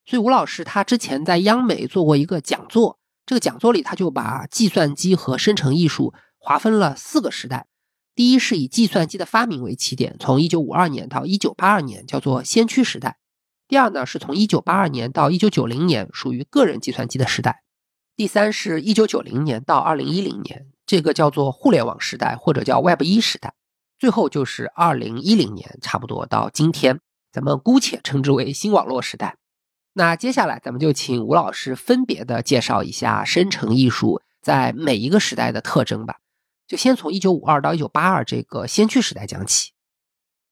[0.06, 7.66] 所以吴老师他之前在央美做过一个讲座，这个讲座里他就把计算机和生成艺术划分了四个时代。
[8.14, 13.14] 第一是以计算机的发明为起点，从1952年到1982年叫做先驱时代；
[13.68, 17.54] 第二呢是从1982年到1990年属于个人计算机的时代；
[18.16, 23.56] 第三是1990年到2010年，这个叫做互联网时代或者叫 Web 一时代。
[24.00, 27.00] 最后就是二零一零年，差不多到今天，
[27.32, 29.38] 咱们姑且称之为新网络时代。
[29.94, 36.18] 那接下来，咱们就请吴老师分别的介绍一下生成艺术在每一个时代的特征吧。
[36.68, 39.72] 就先从一九五二到一九八二这个先驱时代讲起。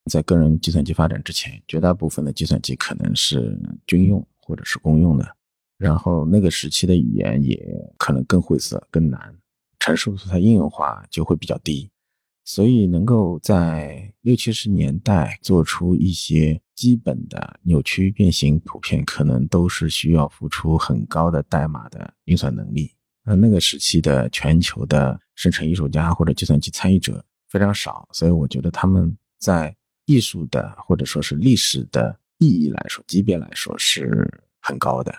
[0.09, 5.35] 在个人计算机发展之前，绝大部分的计算机可能是军用或者是公用的，
[5.77, 7.59] 然后那个时期的语言也
[7.97, 9.35] 可能更晦涩、更难，
[9.77, 11.91] 成熟素材应用化就会比较低。
[12.47, 22.93] 所以，能够在六七十年代做出一些基本的扭曲变形图片，可能都是需要付出很高的代码的运算能力。
[23.23, 34.31] 那那个时期的全球的生成艺术家或者计算机参与者非常少，所以我觉得他们在艺术的或者说是历史的意义来说，级别来说是
[34.61, 35.11] 很高的。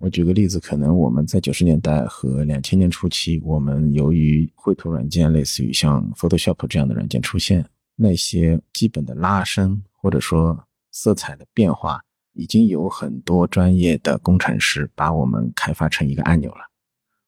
[0.00, 10.58] 我举个例子，可能我们在九十年代和两千年初期，我们由于绘图软件类似于像 Photoshop 这样的软件出现，那些基本的拉伸或者说
[10.90, 12.00] 色彩的变化，
[12.32, 16.62] 已经有很多专业的工程师把我们开发成一个按钮了。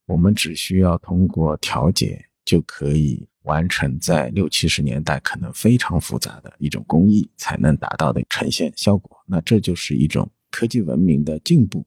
[0.07, 9.15] 我们只需要通过调节就可以完成在六七十年代可能非常复杂的一种工艺才能达到的呈现效果。
[9.27, 11.85] 那这就是一种科技文明的进步。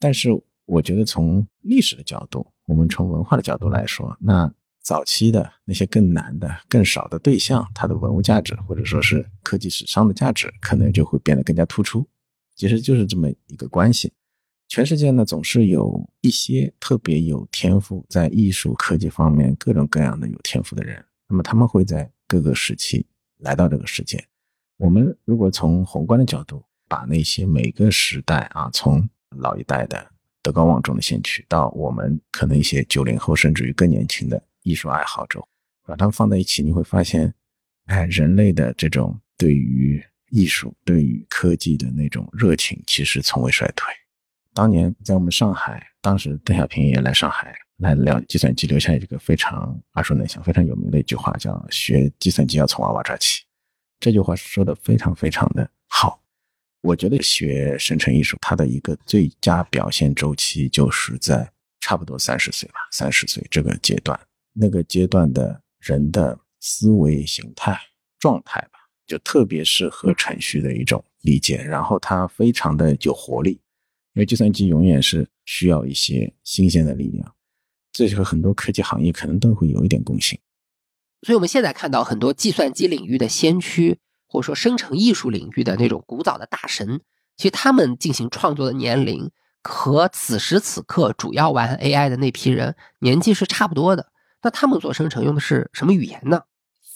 [0.00, 0.30] 但是，
[0.64, 12.08] 我觉得从历史的角度，我们从文化的角度来说，那早期的那些更难的、更少的对象，它的文物价值或者说是科技史上的价值，可能就会变得更加突出。
[12.56, 14.10] 其实就是这么一个关系。
[14.68, 23.04] 全世界呢，总是有一些特别有天赋在艺术、科技方面各种各样的有天赋的人，那么他们会在各个时期
[23.38, 24.24] 来到这个世界。
[24.78, 30.10] 我们如果从宏观的角度，把那些每个时代啊，从老一代的
[30.42, 35.40] 德高望重的先驱，到我们可能一些九零后甚至于更年轻的艺术爱好者，
[35.86, 37.32] 把他们放在一起，你会发现，
[37.86, 43.92] 哎，人类的这种对于艺术、对于科技的那种热情，其实从未衰退。
[44.52, 53.44] 当年在我们上海，当时邓小平也来上海来聊计算机，留下一个非常耳熟能详、非常有名的一句话，叫“学计算机要从娃娃抓起”。
[54.00, 56.20] 这句话说的非常非常的好。
[56.82, 64.18] 我觉得学生成艺术，它的一个最佳表现周期就是在差不多三十岁吧，三十岁这个阶段，
[64.54, 67.78] 那个阶段的人的思维形态
[68.18, 73.52] 状态吧，就特别适合程序的一种理解，然后它非常的有活力，
[74.14, 77.34] 因为计算机永远是需要一些新鲜的力量，
[77.92, 80.38] 这和很多科技行业可能都会有一点共性。
[81.26, 83.98] 所以我们现在看到很多计算机领域的先驱。
[84.30, 87.00] 或者说生成艺术领域的那种古早的大神，
[87.36, 89.28] 其实他们进行创作的年龄
[89.60, 94.12] 和此时此刻主要玩 AI 的那批人年纪是差不多的。
[94.40, 96.42] 那他们做生成用的是什么语言呢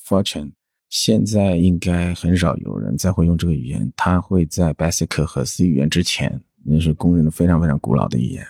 [0.06, 0.52] ？Fortune
[0.88, 8.46] 现在应该很少有人再会用这个语言，它会在 Basic 和 C 语言之前，那是公认的非常非常古老的语言。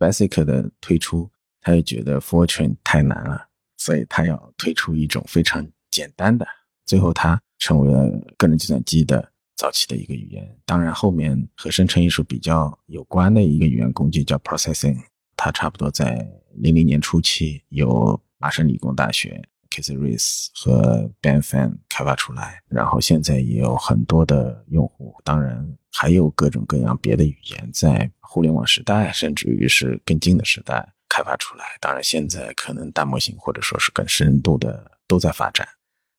[0.00, 6.44] Basic 的推出，他就觉得 Fortune 太难了，所以他要推出一种非常简单的。
[6.84, 7.40] 最后他。
[7.58, 10.56] 成为了个人计算机的早期的一个语言。
[10.64, 14.98] 当然，后面和生成艺术比较有关的一个语言工具叫 Processing，
[15.36, 25.14] 它差不多在零零年初期由麻省理工大学 Casey Rees 和 Ben Fan 开发出来，然后现在也有很多的用户。
[25.24, 31.64] 当然，还有各种各样别的语言在互联网时代，甚至于是更近的时代开发出来。
[31.80, 35.66] 当然，现在可能大模型或者说是更深度的都在发展。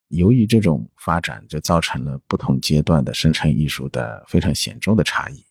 [0.10, 5.46] 由于这种发展，就造成了不同阶段的生成艺术的非常显著的差异。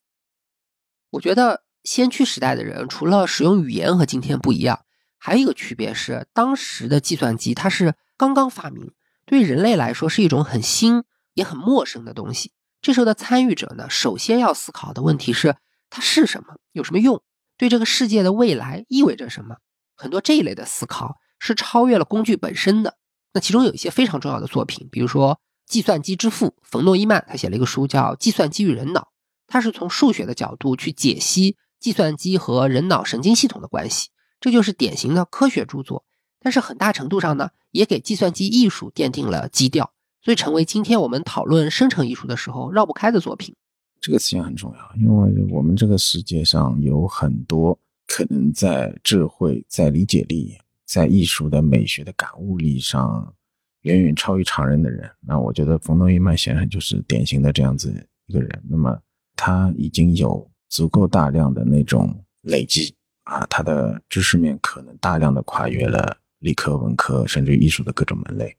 [1.11, 4.85] 我觉得先驱时代的人，除了使用语言和今天不一样，
[5.19, 8.93] 还有一个区别是，当时的计算机它是刚刚发明，
[9.25, 12.53] 对人类来说是一种很新也很陌生的东西。
[12.81, 15.57] 这时候的参与者呢，首先要思考的问题是：
[15.91, 16.57] 它是什么？
[16.73, 17.23] 有什么用？
[17.57, 19.57] 对这个世界的未来意味着什么？
[19.95, 22.99] 很多这一类的思考是超越了工具本身的。
[23.37, 29.01] 那其中有一些非常重要的作品，比如说计算机之父冯诺依曼，他写了一个书叫《计算机与人脑》，
[29.47, 34.09] 他是从数学的角度去解析计算机和人脑神经系统的关系，
[34.41, 36.07] 这就是典型的科学著作。
[36.41, 43.55] 但是很大程度上呢，也给计算机艺术奠定了基调，所以成为今天我们讨论生成艺术的时候绕不开的作品。
[44.01, 50.57] 这个词想很重要，因为我们这个世界上有很多可能在智慧、在理解力。
[50.87, 53.35] 在艺术的美学的感悟力上，
[53.83, 57.93] 远远超于常人的人，那我觉得冯诺依曼先生就是典型的这样子
[58.27, 58.65] 一个人。
[58.69, 58.99] 那么
[59.35, 68.57] 他已经有足够大量的那种累积啊，他的知识面可能大量的跨越了理科、文科，甚至于艺术的各种门类。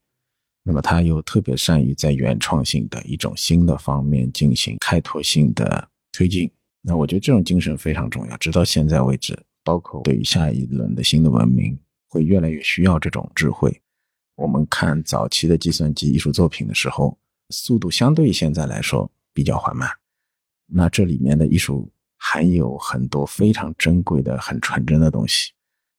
[0.63, 6.51] 那么他又特别善于在原创性的一种新的方面进行开拓性的推进。
[6.81, 11.77] 那我觉得这种精神非常重要，直到现在为止，包括对于下一轮的新的文明。
[12.07, 13.81] 会越来越需要这种智慧。
[14.35, 17.17] 我们看早期的计算机艺术作品的时候，
[17.49, 19.89] 速度相对现在来说比较缓慢。
[20.67, 25.51] 那这里面的艺术含有很多非常珍贵的、很纯真的东西。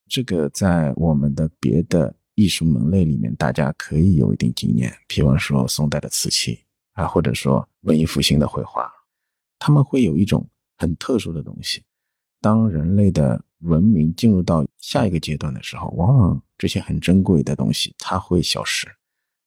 [0.09, 4.95] 这个在我们的别的艺术门类里面，大家可以有一定经验。
[5.07, 6.61] 比方说宋代的瓷器
[6.93, 8.91] 啊，或者说文艺复兴的绘画，
[9.59, 11.83] 他们会有一种很特殊的东西。
[12.41, 18.87] 当人类的文明进入到下一个阶段的时候，往往这些很珍贵的东西它会消失，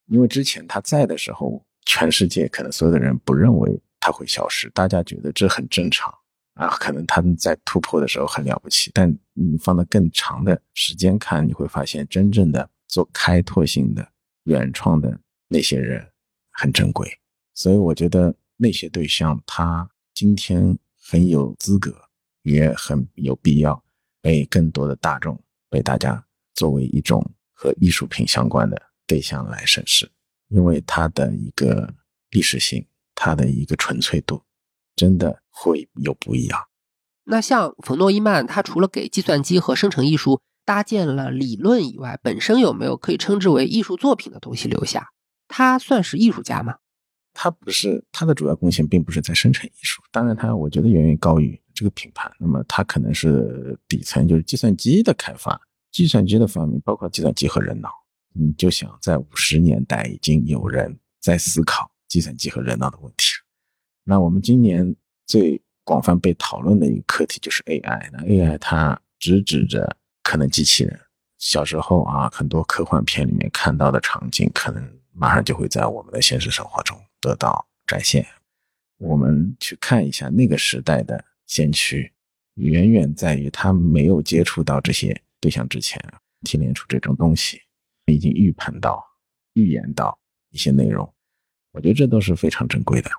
[0.08, 6.14] 因为之前它在的时候，全世界可能所有的人不认为它会消失，大家觉得这很正常
[6.56, 6.70] 啊。
[6.78, 14.08] 可能他们在突破的时候很了不起，但你放到更长的时间看，你会发现真正的做开拓性的、
[14.44, 16.06] 原创的那些人
[16.52, 17.10] 很珍贵。
[17.54, 21.96] 所以我觉得那些对象，他今天很有资格。
[22.44, 23.84] 也很有必要
[24.22, 30.12] 被更多的大众被大家作为一种和艺术品相关的对象来审视，
[30.50, 31.94] 因为它的一个
[32.30, 34.42] 历史性，它的一个纯粹度，
[34.96, 36.60] 真的会有不一样。
[37.24, 45.10] 那像冯诺依曼，他除了给计算机和生成艺术搭建了理论以外，本身有没有可以称之为艺术作品的东西留下？
[45.48, 46.78] 他算是艺术家吗？
[47.34, 51.61] 他不是，他的主要贡献并不是在生成艺术，当然他我觉得远远高于。
[51.74, 55.60] 这个品牌，那么它可能是底层，就是计算机的开发，
[55.92, 57.90] 计算机的发明，包括计算机和人脑。
[58.34, 63.26] 你就想，在五十年代已经有人在思考计算机和人脑的问题。
[64.06, 64.96] 那我们今年
[65.28, 68.10] 最广泛被讨论的一个课题就是 AI。
[68.14, 70.98] 那 AI 它直指着可能机器人。
[71.38, 78.26] 小时候啊，很多科幻片里面看到的场景，可能马上就会在我们的现实生活中得到展现。
[78.98, 81.26] 我们去看一下那个时代的。
[81.52, 82.10] 先驱
[82.54, 86.02] 远远在于他没有接触到这些对象之前，
[86.44, 87.60] 提炼出这种东西，
[88.06, 89.04] 已经预判到、
[89.56, 90.18] 预言到
[90.52, 91.14] 一些内容。
[91.74, 93.12] 我觉得这都是非常珍贵的。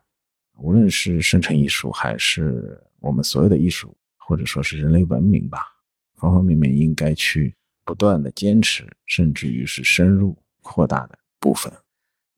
[0.57, 5.67] 无论是生成艺术，还是我们所有的艺术，或者说是人类文明吧，
[6.15, 7.55] 方方面面应该去
[7.85, 11.71] 不断的坚持，甚至于是深入扩大的部分。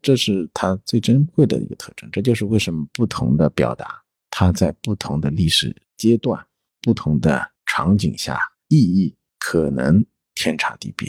[0.03, 2.11] 这是它最珍贵的一个特征。
[2.11, 5.73] 这就是为什么不同的表达，它在不同的历史。
[5.97, 6.47] 阶段
[6.83, 11.09] 不同的场景下，意义可能天差地别，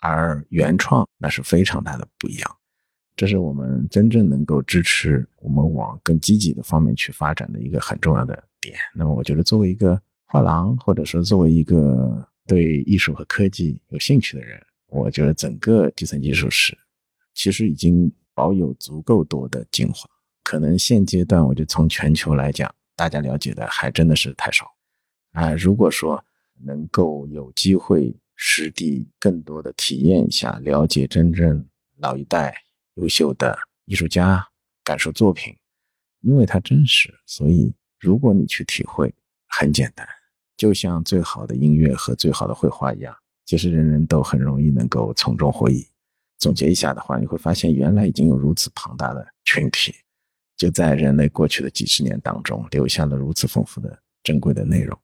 [0.00, 2.56] 而原创那是非常大的不一样。
[3.16, 8.76] 这是我们真正能够支持我们往更积极的方面去发展的一个很重要的点。
[8.94, 16.76] 那么，我觉得作为一个画廊，或者说作为一个对艺术和科技有兴趣的人，我觉得整个计算机艺术史
[17.34, 20.10] 其实已经保有足够多的精华。
[20.42, 22.74] 可能现阶段，我就从全球来讲。
[22.96, 24.72] 大家了解的还真的是太少
[25.32, 25.52] 啊！
[25.52, 26.24] 如果说
[26.62, 31.66] 能够有机会实地更多的体验一下，了解真正
[31.96, 32.54] 老一代
[32.94, 34.46] 优秀的艺术家，
[34.84, 35.56] 感受作品，
[36.20, 39.12] 因为它真实，所以如果你去体会，
[39.48, 40.06] 很简单，
[40.56, 45.84] 就像最好的音乐和最好的绘画一样，其实人人都很容易能够从中获益。
[46.38, 49.94] 总结一下的话，你会发现原来已经有如此庞大的群体。
[50.56, 54.98] 就在人类过去的几十年当中，留下了如此丰富的珍贵的内容。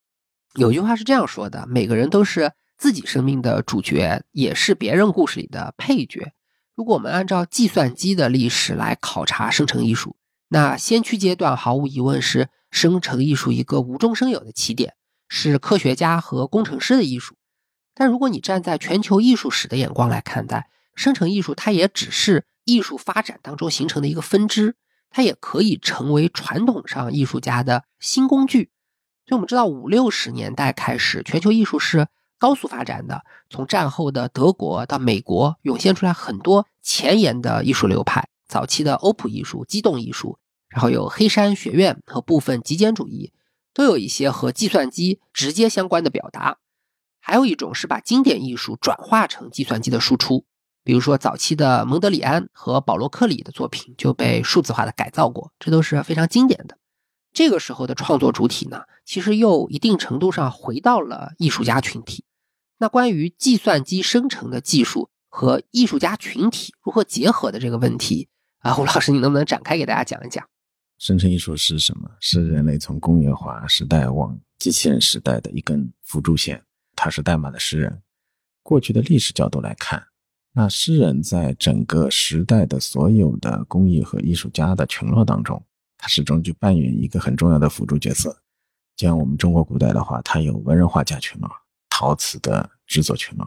[0.55, 6.33] 有句话是这样说的：每个人都是自己生命的主角，也是别人故事里的配角。
[6.75, 10.17] 如果我们按照计算机的历史来考察生成艺术，
[10.49, 14.95] 那先驱阶段毫无疑问是生成艺术一个无中生有的起点，
[15.29, 17.37] 是科学家和工程师的艺术。
[17.95, 24.77] 但如果你站在全球艺术史的眼光来看待生成艺术，它也只是艺术发展当中形成的一个分支。
[25.11, 28.71] 它也可以成为传统上艺术家的新工具，
[29.27, 32.09] 所以我们知道五六十年代开始，全球艺术是
[32.39, 33.25] 高速发展的。
[33.51, 38.29] 从战后的德国到美国，涌现出来很多前沿的艺术流派。
[38.47, 40.39] 早期的欧普艺术、机动艺术，
[40.69, 43.33] 然后有黑山学院和部分极简主义，
[43.75, 46.59] 都有一些和计算机直接相关的表达。
[47.21, 50.47] 还有一种是把经典艺术转化成计算机的输出。
[50.83, 56.79] 比如说，早期的蒙德里安和保罗克里的作品就被数字化的改造过，这都是非常经典的。
[57.33, 62.25] 这个时候的创作主体呢，其实又一定程度上回到了艺术家群体。
[62.79, 68.29] 那关于计算机生成的技术和艺术家群体如何结合的这个问题
[68.61, 70.45] 啊，胡老师，你能不能展开给大家讲一讲？
[70.99, 72.11] 生成艺术是什么？
[72.21, 76.65] 是人类从工业化时代往机器人时代的一根辅助线。
[76.97, 78.03] 它是代码的诗人。
[78.63, 80.10] 过去的历史角度来看。
[80.53, 85.63] 那诗人在整个时代的所有的工艺和艺术家的群落当中，
[85.97, 88.43] 他始终就扮演一个很重要的辅助角色。
[88.97, 91.51] 像我们中国古代的话，它有文人画家群落、
[91.89, 93.47] 陶瓷的制作群落，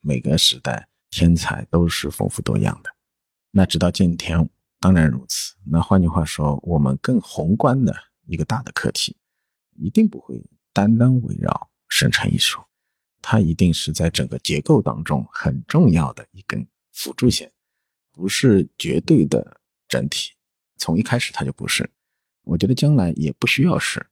[0.00, 2.90] 每个时代天才都是丰富多样的。
[3.50, 5.54] 那直到今天，当然如此。
[5.64, 9.16] 那换句话说，我们更宏观的一个大的课题，
[9.74, 12.60] 一定不会单单围绕生成艺术。
[13.20, 17.50] 它一定是在整个结构当中很重要的一根辅助线，
[18.12, 20.30] 不是绝对的整体。
[20.76, 21.88] 从一开始它就不是，
[22.44, 24.06] 我觉得将来也不需要是。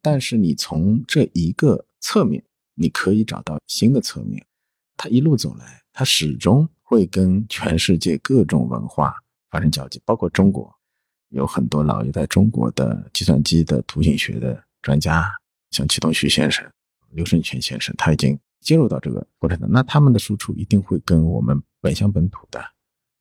[0.00, 2.44] 但是你从这一个侧面，
[2.74, 4.44] 你可以找到新的侧面。
[4.96, 9.14] 它一路走来，它始终会跟全世界各种文化
[9.50, 10.72] 发生交集，包括中国，
[11.30, 15.28] 有很多老一代中国的计算机的图形学的专家，
[15.70, 16.64] 像祁东旭先生、
[17.14, 19.68] 刘胜全先生，他已经介入到这个过程中。
[19.70, 22.62] 那他们的输出一定会跟我们本乡本土的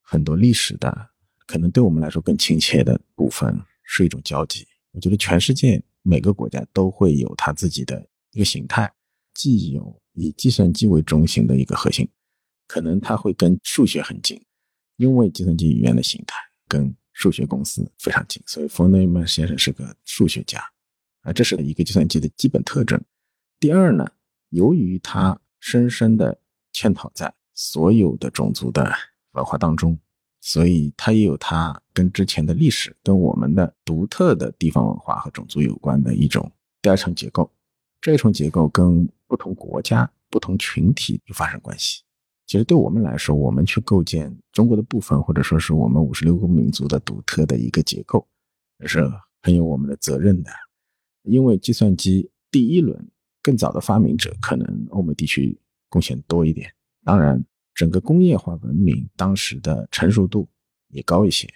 [0.01, 1.09] 很多历史的。
[1.45, 4.65] 可能对我们来说更亲切的部分是一种交集。
[4.91, 8.89] 我觉得全世界每个国家都会有它自己的一个形态，
[9.33, 12.07] 既有以计算机为中心的一个核心，
[12.65, 14.41] 可能它会跟数学很近，
[14.95, 16.37] 因为计算机语言的形态
[16.67, 20.63] 跟数学公司非常近，所以冯内曼先生是个数学家，
[21.23, 22.99] 啊，这是一个计算机的基本特征。
[23.63, 24.05] 第二呢，
[24.49, 26.37] 由于它深深的
[26.73, 28.93] 嵌套在所有的种族的
[29.31, 29.97] 文化当中。
[30.41, 36.51] 所以它也有它跟之前的历史、跟我们的独特的地方文化和种族有关的一种
[36.81, 37.49] 第二层结构。
[38.01, 42.03] 这一重结构跟不同国家、不同群体有发生关系。
[42.45, 48.27] 其实对我们来说，我们去构建中国的部分，或者说是我们五十六个民族的独特的一个结构，
[48.81, 49.09] 也是
[49.41, 50.51] 很有我们的责任的。
[51.21, 53.07] 因为计算机第一轮
[53.43, 55.55] 更早的发明者，可能欧美地区
[55.89, 56.73] 贡献多一点。
[57.03, 57.45] 当然。
[57.75, 60.47] 整个工业化文明当时的成熟度
[60.89, 61.51] 也高一些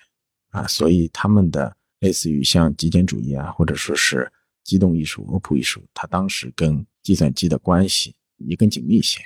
[0.49, 4.27] 啊，所以他们的类似于像极简主义啊，或者说是
[4.63, 9.19] 机动艺术、欧普艺术，它当时跟计算机的关系也更紧密一些。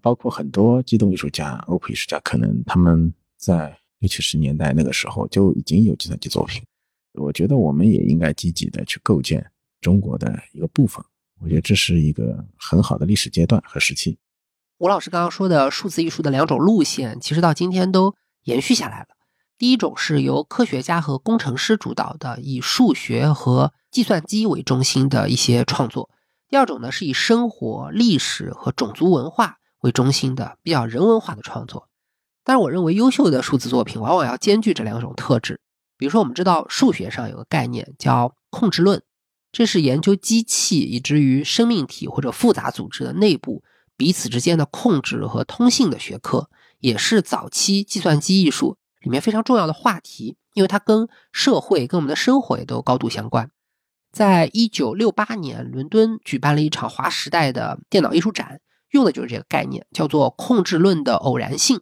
[0.00, 6.62] 包括很多机动艺术家、欧普艺术家，可能他们在六七十年代那个时候就已经有计算机作品。
[7.12, 9.46] 我觉得我们也应该积极的去构建
[9.82, 11.04] 中国的一个部分。
[11.42, 14.18] 我觉得这是一个很好的历史阶段和时期。
[14.78, 18.14] 吴老师刚刚说的数字艺术的两种路线，其实到今天都
[18.44, 19.08] 延续下来了。
[19.58, 26.08] 第一种是由科学家和工程师主导的，以数学和计算机为中心的一些创作；
[26.48, 31.88] 第二种呢，是以生活、历史和种族文化为中心的比较人文化的创作。
[32.42, 35.60] 但是，我认为优秀的数字作品往往要兼具这两种特质。
[35.96, 39.00] 比如说，我们知道数学上有个概念叫控制论，
[39.52, 43.62] 这是研究机器以至于生命体或者复杂组织的内部。
[43.94, 46.48] 彼此之间的控制和通信的学科，
[46.80, 53.50] 也是早期计算机艺术里面非常重要的话题，因为它跟社会、跟我们的生活也都高度相关。
[54.10, 61.80] 在一九六八年，伦敦举办了一场划时代的电脑艺术展，用的就是这个概念，叫做“控制论的偶然性”。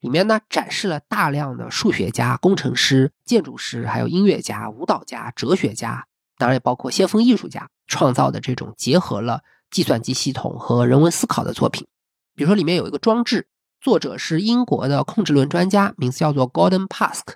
[0.00, 6.06] 里面呢，展示了大量的数学家、工程师、建筑师，还有音乐家、舞蹈家、哲学家，
[6.38, 9.42] 当然也包括先锋艺术家创造的这种结合了。
[9.68, 11.88] 计算机系统和人文思考的作品，
[12.36, 13.48] 比如说里面有一个装置，
[13.80, 17.34] 作者是英国的控制论专家，名字叫做 Gordon Pask。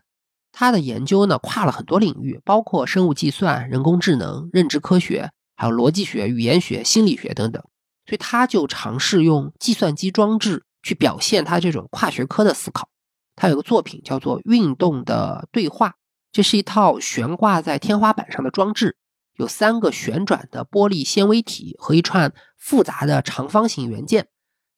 [0.53, 7.61] 他的研究呢跨了很多领域，包括生物计算、人工智能、认知科学，还有逻辑学、语言学、心理学等等。
[8.07, 12.89] 所以他就尝试用计算机装置去表现他这种跨学科的思考。
[13.35, 15.89] 他有个作品叫做《运动的对话》，
[16.33, 18.97] 这是一套悬挂在天花板上的装置。
[19.37, 24.29] 有三个旋转的玻璃纤维体和一串复杂的长方形元件。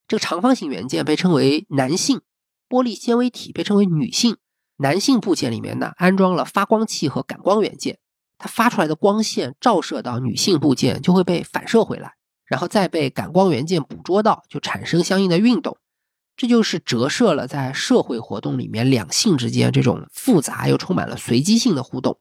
[0.07, 2.21] 这个长方形元件被称为男性，
[2.69, 4.37] 玻璃纤维体被称为女性。
[4.77, 7.99] 男性部件里面呢安装了发光器和感光元件，
[8.39, 15.77] 它发出来的光线照射到女性部件就会被反射回来，然后再被感光元件捕捉到，就产生相应的运动。
[16.37, 22.19] 这就是折射了在社会活动里面两性之间这种复杂又充满了随机性的互动。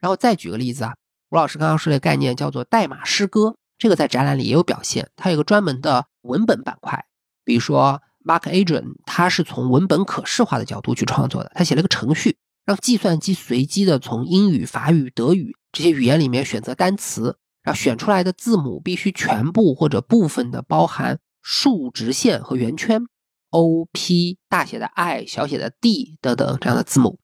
[0.00, 0.94] 然后再举个例子啊。
[1.30, 5.10] 吴老师刚刚说的概念叫做代码诗歌，这个在展览里也有表现。
[5.16, 7.04] 它有个专门的文本板块，
[7.44, 11.50] 比如说 Mark Adrian，他是从文本可视化的角度去创作的。
[11.56, 23.02] 他写了个程序，让计算机随机的从英语、法语、德语这些语言里面选择单词，然后选出来的字母必须全部或者部分的包含竖直线和圆圈
[23.50, 27.18] ，O、P、大写的 I、小写的 d 等等这样的字母。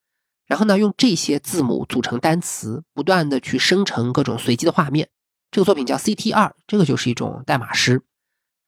[0.46, 5.08] 然后呢，用这些字母组成单词，不断的去生成各种随机的画面。
[5.50, 8.02] 这个作品叫 CT2，这个就是一种代码诗。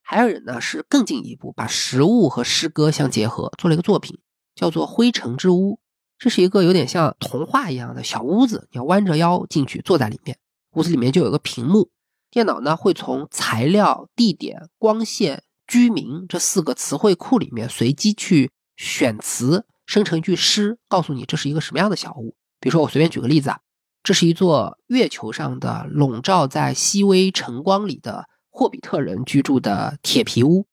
[0.03, 4.19] 还有人呢是更进一步，把实物和诗歌相结合，做了一个作品，
[4.55, 5.73] 叫做《灰尘之屋》。
[6.19, 10.39] 这是一个有点像童话一样的小屋子，你要弯着腰进去，坐在里面。
[10.73, 11.91] 屋子里面就有个屏幕，
[12.31, 19.67] 电脑呢会从材料、地点、光线、居民这四个词汇库里面随机去选词。
[19.87, 22.35] 生成一句诗，告诉你这是一个什么样的小屋。
[22.59, 23.61] 比如说，我随便举个例子啊，
[24.03, 30.67] 这是一座月球上的笼罩在细微晨光里的霍比特人居住的铁皮屋，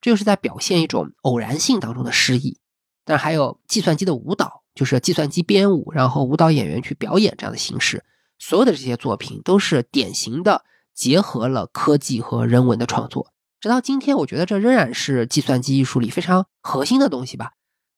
[0.00, 2.56] 这就是在表现一种偶然性当中的诗意。
[3.04, 8.02] 但还有计算机的舞蹈，就是计算机编舞，然后舞蹈演员去表演这样的形式。
[8.38, 10.64] 所有的这些作品都是典型的
[10.94, 13.33] 结合了科技和人文的创作。
[13.64, 17.52] 直到今天，我觉得这仍然是计算机艺术里非常核心的东西吧。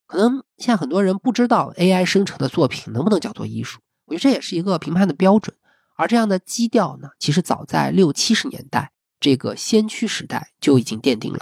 [0.06, 5.56] 可能现在很多人不知道 AI 生成的作品能不能叫做艺术，我觉得这也是一个评判的标准。
[5.96, 11.40] 而这样的基调呢，其实早在六七十年代这个先驱时代就已经奠定了。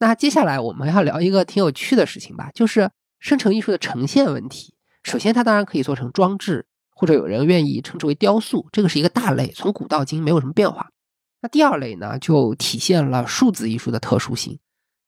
[0.00, 4.74] 那接下来我们要聊一个挺有趣的事情吧，就是生成艺术的呈现问题。
[5.04, 10.90] 首先，它当然可以做成装置，或者有人愿意称之为雕塑，这个是一个大类，从古到今没有什么变化。
[11.42, 14.60] 那第二类呢，就体现了数字艺术的特殊性，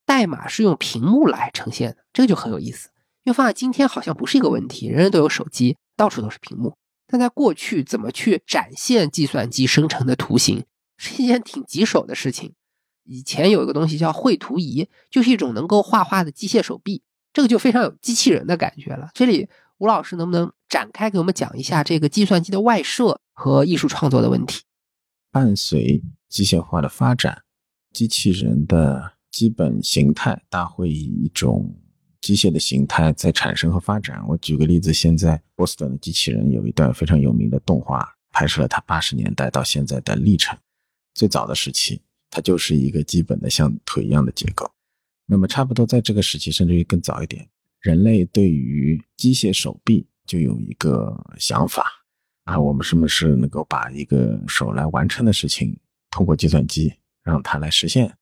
[0.05, 2.91] 代码是用屏幕来呈现的，这个就很有意思。
[3.23, 6.77] 因为放在今天好像不是一个问题，人人都有手机，到处都是屏幕。
[7.07, 10.65] 但在过去，怎么去展现计算机生成的图形，
[10.99, 12.53] 是一件挺棘手的事情。
[13.05, 19.11] 以前有一个东西叫绘图仪，就是一种能够画画的机械手臂，这个就非常有机器人的感觉了。
[19.15, 24.63] 这里吴老师能不能展开给我们讲一下这个计算机的外设和艺术创作的问题？
[25.35, 27.43] 伴随机械化的发展，
[27.93, 31.75] 机器人的基本形态大会以一种
[32.21, 34.25] 机械的形态在产生和发展。
[34.29, 40.57] 我举个例子，现在波士顿的机器人有一段非常有名的动画，拍摄了它八十年代到现在的历程，
[41.15, 42.01] 最早的时期。
[42.31, 44.71] 它就是一个基本的像腿一样的结构，
[45.27, 47.49] 那么差不多在这个时期，甚至于更早一点，
[47.81, 51.85] 人类对于机械手臂就有一个想法
[52.45, 55.79] 啊，我们是不是能够把一个手来完成的事情，
[56.11, 58.17] 通过计算机让它来实现？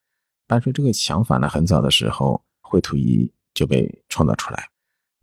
[0.46, 4.68] 伴随这个想法呢，很早的时候，绘图仪就被创造出来，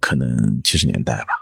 [0.01, 1.33] 可能七十年代吧。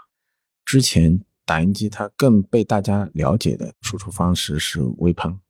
[0.64, 5.40] 之前打印机它更被大家了解的输出方式是微喷，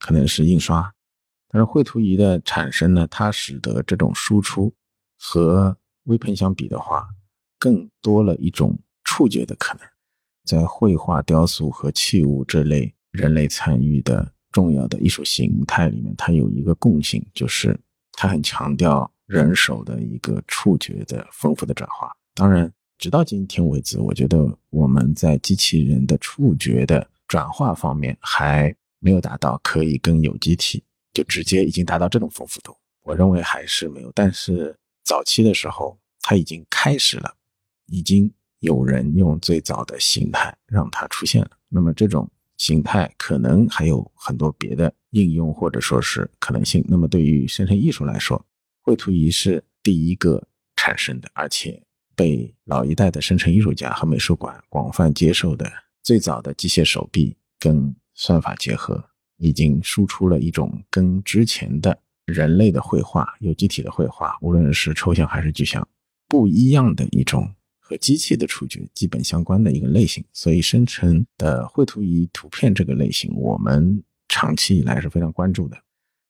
[0.00, 0.92] 可能是印刷。
[1.48, 4.74] 但是绘图仪的产生呢，它使得这种输出
[5.16, 7.08] 和微喷相比的话，
[7.58, 9.86] 更多了一种触觉的可能。
[10.44, 17.78] 在绘画、雕塑和器物这类人类参与的重要的艺术形态里面，它有一个共性，就是
[18.12, 22.14] 它很强调人手的一个触觉的丰富的转化。
[22.34, 30.82] 当然，直到今天为止，我觉得我们在机器人的触觉的转化方面还没有达到可以跟有机体。
[31.12, 34.10] 就直接已经达到这种丰富度，我认为还是没有。
[34.16, 37.32] 但是早期的时候，它已经开始了，
[37.86, 38.28] 已经
[38.64, 41.50] 有人用最早的形态让它出现了。
[41.68, 46.84] 那么这种形态可能还有很多别的应用或者说是可能性。
[46.88, 48.44] 那么对于生成艺术来说，
[48.82, 50.42] 绘图仪是第一个
[50.76, 51.80] 产生的，而且
[52.16, 55.70] 被老一代的生成艺术家和美术馆广泛接受的
[56.02, 59.04] 最早的机械手臂跟算法结合。
[59.38, 65.86] 已经输出了一种跟之前的人类的绘画、有机体的绘画，无论是抽象还是具象，
[66.28, 67.52] 不一样的一种
[67.86, 70.24] 和机器的触觉基本相关的一个类型。
[70.32, 75.76] 所以，生成的绘图仪图片这个类型，我们长期以来是非常关注的。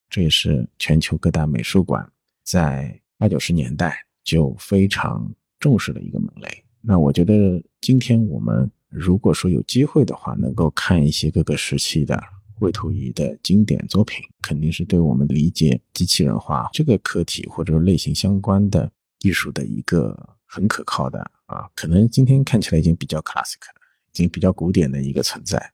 [0.09, 2.05] 这也是全球各大美术馆
[2.43, 6.63] 在八九十年代就非常重视的一个门类。
[6.81, 12.21] 那我觉得，今天我们如果说有机会的话，能够看一些各个时期的。
[12.57, 18.89] 绘图仪的经典作品，肯定是对我们理解机器人化这个课题或者类型相关的
[19.23, 23.81] 艺术的一个很可靠的啊，可能今天看起来已经比较 classic 了，
[24.11, 25.73] 已经比较古典的一个存在。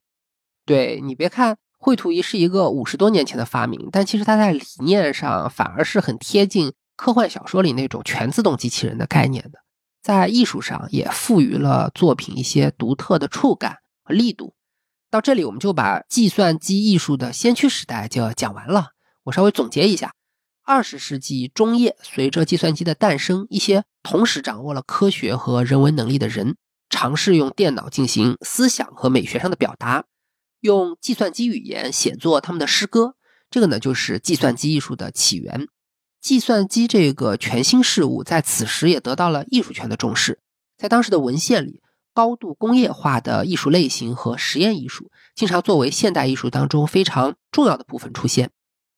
[0.66, 9.60] 对你别看绘图仪是一个五十多年前的发明，但其实它在理念上反而是很贴近科幻小说里那种全自动机器人的概念的，
[10.02, 14.56] 在艺术上也赋予了作品一些独特的触感和力度。
[15.12, 18.92] 到这里，我们就把计算机艺术的先驱时代就讲完了。
[19.26, 20.14] 我稍微总结一下：
[20.64, 26.56] 二十世纪中叶，随着计算机的诞生，一些同时掌握了科学和人文能力的人，
[26.90, 30.06] 尝试用电脑进行思想和美学上的表达，
[30.60, 33.16] 用计算机语言写作他们的诗歌。
[33.50, 35.68] 这个呢，就是计算机艺术的起源。
[36.22, 40.40] 计算机这个全新事物，在此时也得到了艺术圈的重视。
[40.78, 41.82] 在当时的文献里。
[42.14, 48.52] 高度工业化的艺术类型和实验艺术，经常作为现代艺术当中非常重要的部分出现。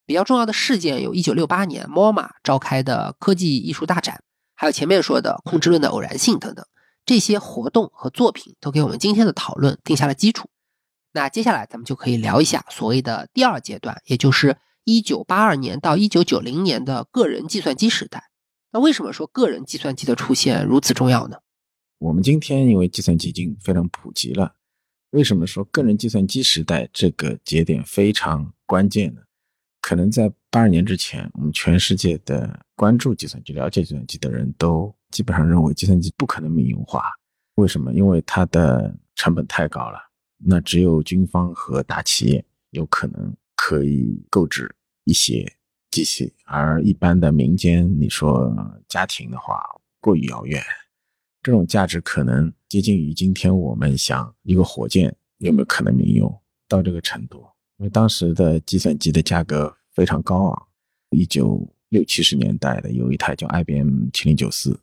[0.06, 4.24] 比较重要的事件有1968年 MoMA 召开的科技艺术大展，
[4.56, 6.66] 还有前面说的控制论的偶然性等等。
[7.06, 10.50] 这些活动和作品都给我们今天的讨论定下了基础。
[11.12, 18.30] 那接下来咱们就可以聊一下所谓的第二阶段，也就是1982年到1990年的个人计算机时代。
[18.72, 21.38] 那为什么说个人计算机的出现如此重要呢？
[22.00, 24.56] 我们今天因为计算机已经非常普及了，
[25.12, 29.22] 为什么说个人计算机时代这个节点非常关键呢？
[29.84, 37.04] 可能在八二年之前，我们全世界的关注计算机、了解计算机的人都基本上认为计算机不可能民用化，
[37.56, 37.94] 为什么？
[37.94, 40.00] 因为它的成本太高了，
[40.38, 44.74] 那只有军方和大企业有可能可以购置
[45.04, 45.46] 一些
[45.92, 48.56] 机器，而一般的民间，你说
[48.88, 49.62] 家庭的话，
[50.00, 50.64] 过于遥远。
[51.42, 57.46] 这种价值可能接近于今天我们想一个火箭有没有可能民用到这个程度，
[57.84, 60.68] 因为当时的计算机的价格非常高昂。
[61.10, 64.80] 一九六七十年代的有一台叫 IBM 七零九四，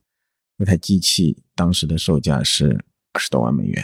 [0.59, 2.79] 那台机器当时的售价是
[3.15, 3.83] 二十多万美元，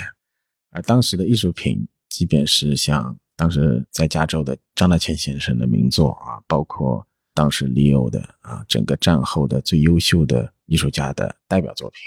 [0.71, 12.01] 而当时的艺术品，即便是像当时在加州的张大千先生的名作啊，包括当时利欧的啊，整个战后的最优秀的艺术家的代表作品。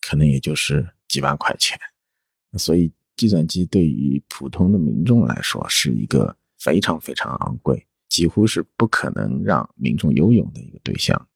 [0.00, 1.78] 可能也就是几万块钱，
[2.58, 11.28] 所以计算机对于普通的民众来说是一个非常非常昂贵，几乎是不可能让民众拥有的一个对象。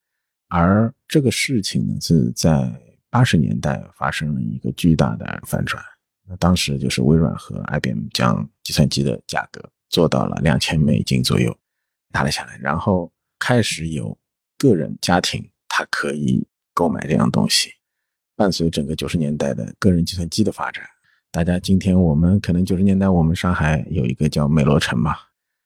[0.48, 2.70] 而这个事情呢，是在
[3.08, 5.82] 八十年代发生了一个巨大的反转。
[6.28, 11.56] 那当时就是微软和 IBM 将计算机的价格做到了两千美金左右，
[12.10, 14.16] 拿了下来，然后开始有
[14.56, 17.70] 个人家庭他可以购买这样东西。
[18.34, 20.84] 伴随整个九十年代的个人计算机的发展，
[21.32, 25.16] 大家今天我们可能九十年代我们上海有一个叫美罗城嘛，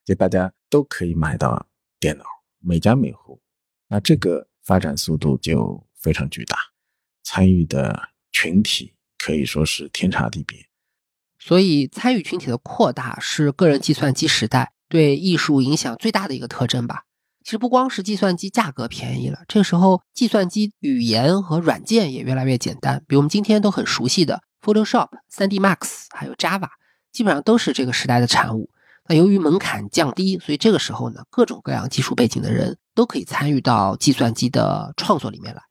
[0.04, 1.66] 就大家都可以买到
[1.98, 2.24] 电脑，
[2.60, 3.40] 每家每户。
[3.88, 6.56] 那这个发展速度就非常巨大，
[7.24, 10.56] 参与的群体可以说是天差地别。
[11.40, 17.06] 所以，参与群体的扩大是个人计算机时代对艺术影响最大的一个特征吧。
[17.42, 23.02] 其实不光是计算机价格便宜了，这个时候计算机语言和软件也越来越简单。
[23.08, 26.68] 比如我们今天都很熟悉的 Photoshop、3D Max，还有 Java，
[27.12, 28.70] 基本上都是这个时代的产物。
[29.08, 35.62] 那由于门槛降低，所以这个时候呢，各种各样技术背景的人都可以参与到计算机的创作里面来。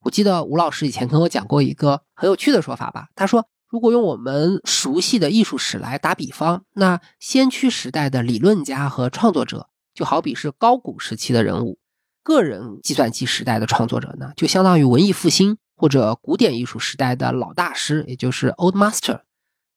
[0.00, 9.68] 我记得吴老师以前跟我讲过一个很有趣的说法吧，他说，如果用我们熟悉的艺术史来打比方，那先驱时代的理论家和创作者。
[9.94, 11.78] 就好比是高古时期的人物，
[12.24, 19.22] 个人计算机时代的创作者呢，就相当于文艺复兴或者古典艺术时代的老大师，也就是 Old Master。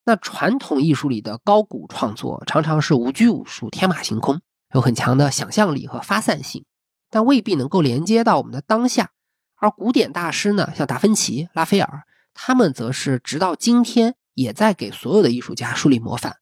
[0.05, 4.39] 那传统艺术里的高古创作常常是无拘无束、天马行空，
[4.73, 6.63] 有很强的想象力和发散性，
[7.09, 9.11] 但未必能够连接到我们的当下。
[9.55, 16.37] 而古典大师呢，像达芬奇、拉斐尔，他们则是直到今天也在给所有的艺术家树立模范。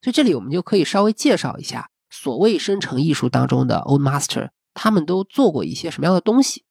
[0.00, 1.88] 所以这里我们就可以稍微介绍一下。
[2.14, 6.64] 所谓生成艺术当中的 Old Master，他们都做过一些什么样的东西？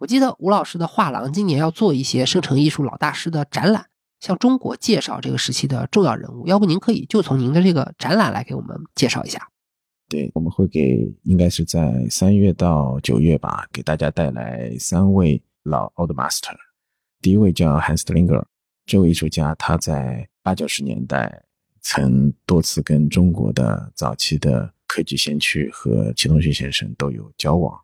[0.00, 3.84] 我记得吴老师的画廊今年要做一些生成艺术老大师的展览，
[4.18, 6.46] 向中国介绍这个时期的重要人物。
[6.46, 9.46] 要不您可以就从您的这个展览来给我们介绍一下？
[10.08, 16.56] 对，我们会给应该是在三月到九月吧，给大家带来三位老 Old Master。
[17.20, 18.42] 第一位叫 Hans Slinger，
[18.86, 21.44] 这位艺术家他在八九十年代
[21.82, 27.78] 曾多次跟中国的早期的科技先驱和祁同学先生都有交往，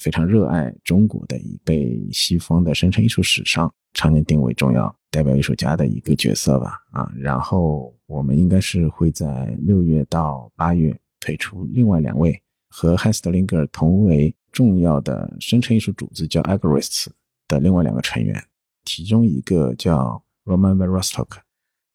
[0.00, 6.78] 非常热爱中国的，一被西方的生成艺术史上常年定为重要代表艺术家的一个角色吧。
[6.90, 16.78] 啊，然后我们应该是会在六月到八月推出另外两位和 h a n s t l i n g e r 同为重要的生成艺术组织叫 a g r
[16.78, 17.12] i s t s
[17.46, 18.42] 的另外两个成员，
[18.84, 21.28] 其中一个叫 Roman Verostok。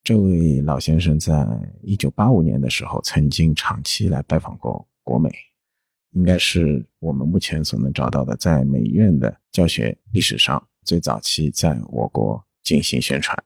[0.03, 1.47] 这位老先生在
[1.81, 5.31] 一九八五年的时候曾经长期来拜访过国美，
[6.16, 13.38] 应该是我们目前所能找到的在美院的教学历史上最早期在我国进行宣传，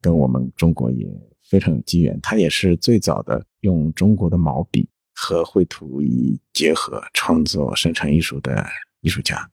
[0.00, 1.06] 跟我们中国也
[1.42, 2.18] 非常有机缘。
[2.20, 8.64] 他也是最早的用中国的毛笔和绘图仪结合创作生成艺术的
[9.00, 9.50] 艺术家。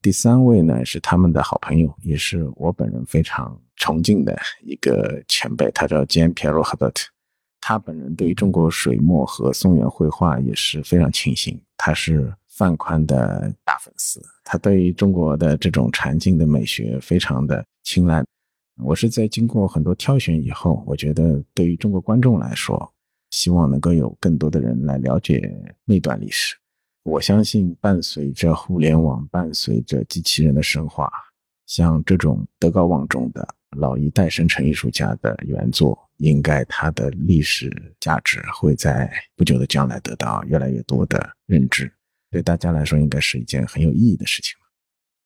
[0.00, 7.04] 第三位呢是他们的好朋友，也是我本人非常崇敬的一个前辈，他叫 Jean Pierre Herbert。
[7.68, 18.24] 他本人对于中国水墨和宋元绘画也是非常倾心，他是范宽的大粉丝，他对于中国的这种禅境的美学非常的青睐。
[18.84, 22.88] 我是在经过很多挑选以后，我觉得对于中国观众来说，
[23.30, 25.52] 希望能够有更多的人来了解
[25.84, 26.54] 那段历史。
[27.02, 31.10] 我相信，伴随着互联网，伴随着机器人的深化，
[31.66, 41.92] 像这种德高望重的老一代生成艺术家的原作，应该它的历史价值会在不久的将来得到越来越多的认知。
[42.30, 44.54] 对大家来说，应该是一件很有意义的事情。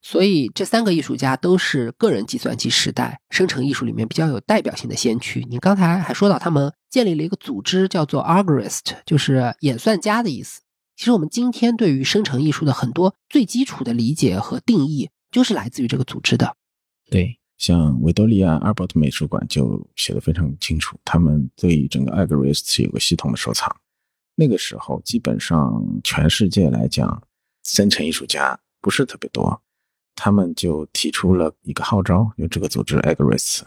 [0.03, 5.45] 所以，这三个艺术家都是个人计算机时代生成艺术里面比较有代表性的先驱。
[5.51, 10.63] 你刚才还说到，他们建立了一个组织，叫做 Algorist，就是演算家的意思。
[10.97, 16.57] 其实我们今天对于生成艺术的很多最基础的理解和定义，就是来自于这个组织的。
[17.11, 23.71] 对，像维多利亚阿尔伯特美术馆就写的非常清楚，他们对整个 Agarist 有个系统的收藏。
[24.35, 27.23] 那个时候，基本上全世界来讲，
[27.63, 29.61] 生成艺术家不是特别多，
[30.15, 33.61] 他们就提出了一个号召，由这个组织 Agarist，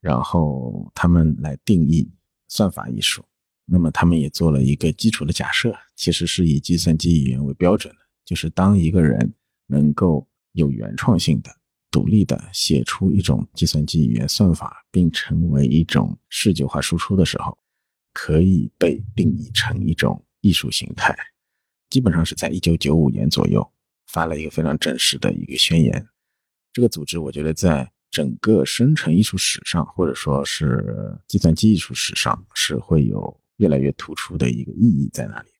[0.00, 2.10] 然后他们来定义
[2.48, 3.22] 算法艺术。
[3.66, 9.34] 那么他们也做了一个基础的假设，其实是以计算机语言为标准的，就是当一个人
[9.66, 11.54] 能够有原创性的。
[11.94, 17.56] 独立的写出一种计算机语言算法，并成为一种视觉化输出的时候，
[18.12, 21.16] 可以被定义成一种艺术形态。
[21.90, 23.64] 基本上是在一九九五年左右
[24.08, 26.04] 发了一个非常正式的一个宣言。
[26.72, 35.50] 这个组织，我觉得在整个生成艺术史上，或者说是计算机艺术史上，是会有越来越突出的一个意义在那里。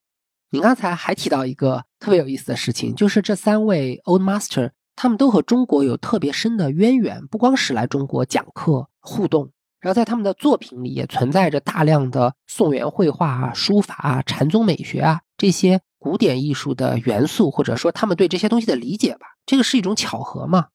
[0.51, 4.73] 您刚才还提到一个特别有意思的事情，就是这三位 Old Master。
[4.97, 19.27] 他们都和中国有特别深的渊源，不光是来中国讲课互动，然后在他们的作品里也存在着大量的宋元绘画啊、书法啊、禅宗美学啊这些古典艺术的元素，或者说他们对这些东西的理解吧。
[19.45, 20.69] 这个是一种巧合吗？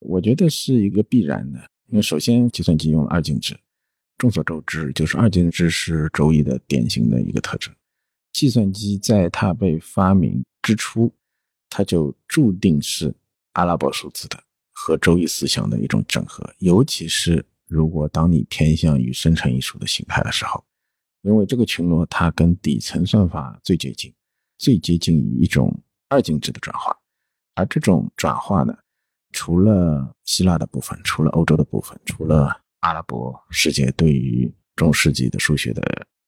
[0.00, 1.58] 我觉得是一个必然的，
[1.88, 3.58] 因为首先计算机用了二进制，
[4.18, 7.74] 众所周知，就是二进制是周易的典型的一个特征。
[8.32, 11.12] 计算机在它被发明之初，
[11.70, 13.14] 它就注定是。
[13.52, 14.42] 阿拉伯数字的
[14.72, 20.64] 和周易思想的一种整合，尤其是如果当你偏向于生成艺术的形态的时候，
[21.22, 24.12] 因为这个群落它跟底层算法最接近，
[24.58, 26.96] 最接近于一种二进制的转化，
[27.54, 28.76] 而这种转化呢，
[29.32, 35.82] 除了希腊的部分，除了欧洲的部分，除了阿拉伯世界对于中世纪的数学的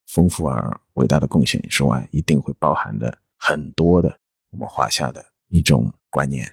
[0.07, 4.21] 丰富而伟大的贡献之外，一定会包含的很多的
[4.51, 6.49] 我们华夏的一种观念。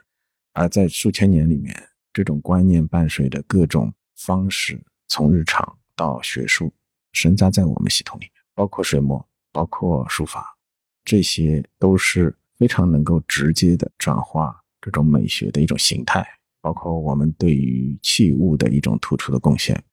[0.53, 1.75] 而在数千年里面，
[2.13, 6.73] 这种观念伴随的各种方式，从日常到学术，
[7.13, 10.57] 深扎在我们系统里面，包括水墨，包括书法，
[11.03, 16.25] 这些都是非常能够直接的转化这种美学的一种形态。
[16.63, 19.83] 包括我们对于器物的一种突出的贡献。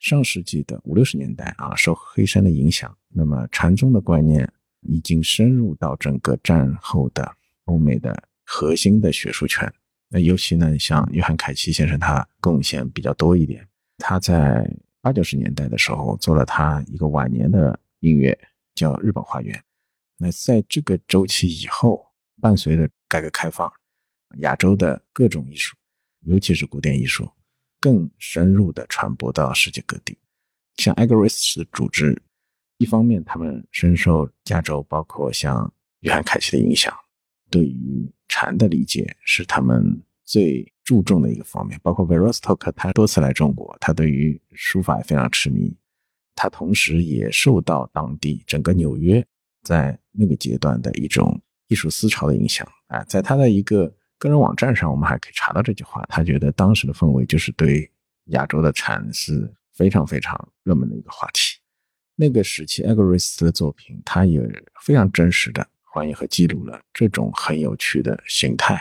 [0.00, 7.36] 上世纪的五六十年代啊，受黑山的影响，那么禅宗的观念已经深入到整个战后的
[7.66, 9.72] 欧美的核心的学术圈。
[10.08, 13.66] 那尤其呢，像约翰凯奇先生，他贡献比较多一点。
[13.98, 14.68] 他在
[15.00, 18.36] 八九十年代的时候做了他一个晚年的音乐，
[18.74, 19.54] 叫《日本花园》。
[20.16, 22.06] 那在这个周期以后，
[22.40, 23.70] 伴随着改革开放，
[24.38, 25.76] 亚洲的各种艺术，
[26.20, 27.30] 尤其是古典艺术，
[27.78, 30.16] 更深入的传播到世界各地。
[30.76, 32.20] 像 a g o r i s 的组织，
[32.78, 36.96] 一方面他们深受加州，包括像约翰凯奇的影响。
[37.50, 45.76] 对于禅的理解是他们最注重的一个方面，包括 Verostok，他多次来中国，他对于书法也非常痴迷。
[46.34, 49.26] 他同时也受到当地整个纽约
[49.62, 56.04] 在那个阶段的一种艺术思潮的影响啊，在他的一个个人网站上，我们还可以查到这句话。
[56.08, 57.90] 他觉得当时的氛围就是对
[58.26, 61.58] 亚洲的禅是非常非常热门的一个话题。
[62.14, 64.40] 那个时期 a g o r i s 的作品，他也
[64.82, 65.66] 非常真实的。
[65.98, 68.80] 还原和记录了这种很有趣的形态，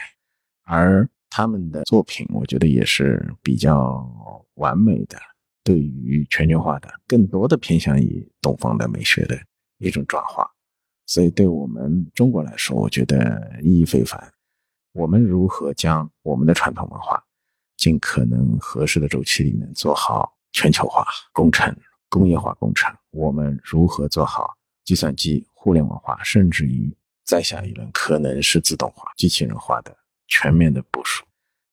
[0.64, 4.10] 而他们的作品，我觉得也是比较
[4.56, 5.18] 完美的，
[5.64, 9.38] 对于全球化的更多的偏向于东方的美学的
[9.80, 10.50] 一种转化。
[11.06, 14.32] 所以，对我们中国来说，我觉得意义非凡。
[14.94, 17.24] 我们如何将我们的传统文化，
[17.78, 21.74] 尽可能合适的周期里面做好全球化工程、
[22.10, 22.94] 工业化工程？
[23.12, 24.54] 我们如何做好
[24.84, 25.46] 计算机？
[25.54, 26.96] 互联网化，甚至于
[27.28, 29.94] 再下一轮可能是自动化、机器人化的
[30.28, 31.26] 全面的部署，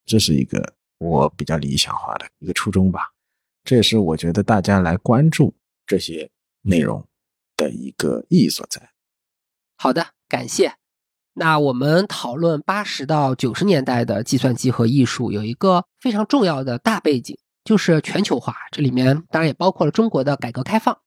[0.04, 3.12] 这是一个我比较理想化的一个初衷吧。
[3.62, 5.54] 这也是我觉得大家来关注
[5.86, 6.28] 这些
[6.62, 7.06] 内容
[7.56, 8.90] 的一个意义所在。
[9.76, 10.74] 好的，感谢。
[11.34, 18.56] 那我们讨论八十到九十年代的计算机和艺术，有一个非常重要的大背景，就是全球化。
[18.72, 20.98] 这里面当然也包括了中国的改革开放。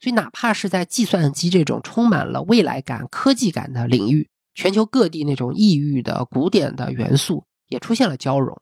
[0.00, 8.60] 所以，哪怕是在计算机这种充满了未来感、科技感的领域，全球各地那种异域的古典的元素也出现了交融。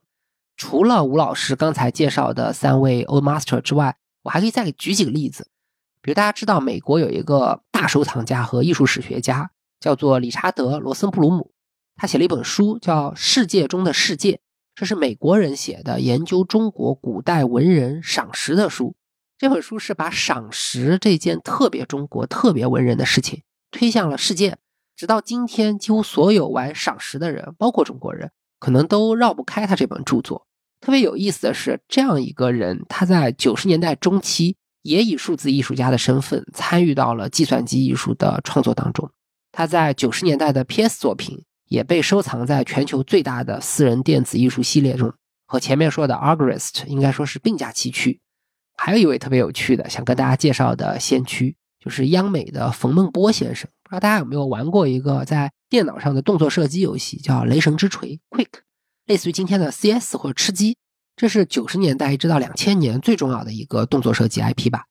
[0.57, 5.47] 除了吴老师刚才介绍的三位 Old Master 之外，我还可以再给举几个例子。
[6.01, 11.53] 比如大家知道，美国有一个大收藏家和艺术史学家，叫做理查德·罗森布鲁姆，
[11.95, 14.33] 他写了一本书叫《世界中的世界》，
[14.75, 18.97] 这是美国人写的研究中国古代文人赏识的书。
[19.39, 24.57] 这本书是把赏识这件特别中国、特别文人的事情推向了世界，
[24.97, 30.45] 直到今天，几乎所有玩赏识的人，包括中国人，可能都绕不开他这本著作。
[30.81, 39.09] 特别有意思的是，这样一个人，他在九十年代中期也以数字艺术家的身份参与到了计算机艺术的创作当中。
[39.53, 45.13] 他在九十年代的 PS 作品也被收藏在全球最大的私人电子艺术系列中，
[45.47, 48.19] 和前面说的 Argorist 应该说是并驾齐驱。
[48.81, 53.69] 还有一位特别有趣的，想跟大家介绍的先驱，就是央美的冯梦波先生。
[53.83, 58.61] 不知道大家有没有玩过一个在电脑上的动作射击游戏，叫《雷神之锤》（Quick），
[59.05, 60.77] 类似于今天的 CS 或者吃鸡。
[61.17, 64.85] 这是九十年代一直到两千年最重要的一个动作射击 IP 吧。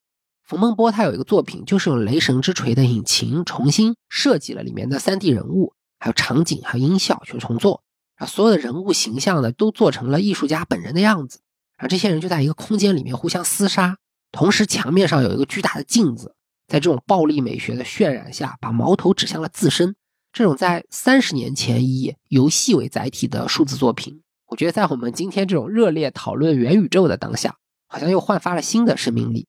[0.45, 7.83] 冯梦波他有一个作品，就是用《雷神之锤》的引擎重新设计了里面的 3D 人物，还有场景，还有音效去重做，
[8.19, 11.41] 把，所有的人物形象呢都做成了艺术家本人的样子。
[11.79, 13.97] 而这些人就在一个空间里面互相厮杀，
[14.33, 16.35] 同时墙面上有一个巨大的镜子，
[16.67, 19.95] 在这种暴力美学的渲染下，把矛头指向了自身。
[20.33, 27.57] 这种在三十年前以游戏为载体的数字作品，我觉得在我们今天这种热烈讨论元宇宙的当下，
[27.87, 29.47] 好像又焕发了新的生命力。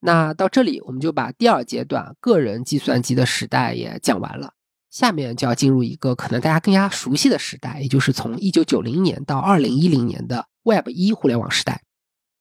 [0.00, 4.54] 那到这里，我们就把第二阶段个人计算机的时代也讲完了。
[4.98, 10.44] 下面就要进入一个可能大家更加熟悉的时代，也就是从一九九零年到二零一零年的。
[10.64, 11.82] Web 一互联网时代，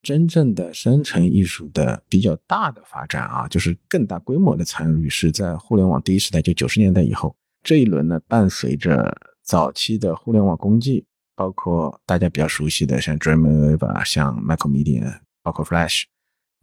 [0.02, 7.36] 真正的生成艺术的比较大的发展啊，就是更大规模的参与是在互联网第一时代，就九十年代以后。
[7.62, 11.06] 这一轮呢，伴随着早期的互联网工具，
[11.36, 16.06] 包括大家比较熟悉的像 Dreamweaver、像 Macromedia，包括 Flash。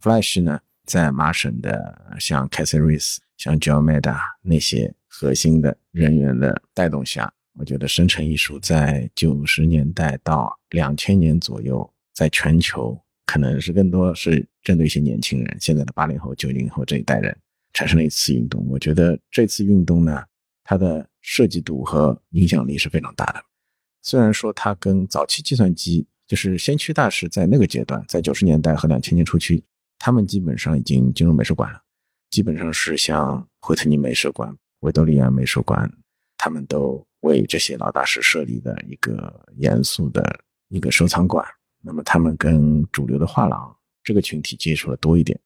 [0.03, 7.31] Flash 呢，在麻省的像 Casey Rees、像 j o e m e d a 那些核心的人员的带动下。
[7.57, 17.33] 我觉得生成艺术在九十年代到两千年左右，在全球可能是更多是针对一些年轻人，现在的八零后、九零后这一代人
[17.71, 18.67] 产生了一次运动。
[18.69, 20.21] 我觉得这次运动呢，
[20.65, 23.41] 它的设计度和影响力是非常大的。
[24.01, 29.63] 虽然说它跟早期计算机就是先驱大师在那个阶段，在九十年代和两千年初期，
[29.97, 31.81] 他们基本上已经进入美术馆了，
[32.31, 34.53] 基本上是像惠特尼美术馆、
[34.85, 35.91] 维多利亚美术馆，
[36.37, 37.05] 他们都。
[37.21, 41.43] 为这些老大师设立的一个严肃的一个收藏馆，
[41.81, 45.39] 那么他们跟主流的画廊这个群体接触的多一点，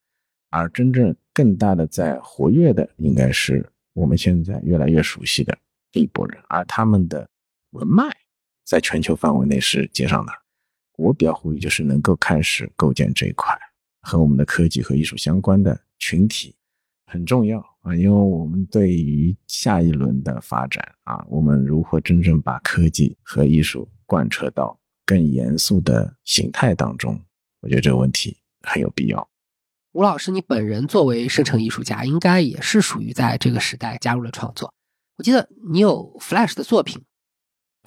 [0.49, 5.57] 而真正更大的在活跃的，应该是我们现在越来越熟悉的
[5.89, 7.25] 这一波人，而他们的
[7.69, 8.03] 文脉
[8.65, 10.33] 在全球范围内是接上的。
[10.97, 13.57] 我比较呼吁，就是能够开始构建这一块
[14.01, 16.53] 和我们的科技和艺术相关的群体，
[17.05, 17.68] 很重要。
[17.81, 27.19] 啊，因为我们对于下一轮的发展啊，我们如何真正把科技和艺术贯彻到更严肃的形态当中，
[27.61, 29.29] 我觉得这个问题很有必要。
[29.93, 34.71] 吴老师，你本人作为生成艺术家，应该也是属于在这个时代加入了创作。
[35.17, 37.01] 我记得你有 Flash 的作品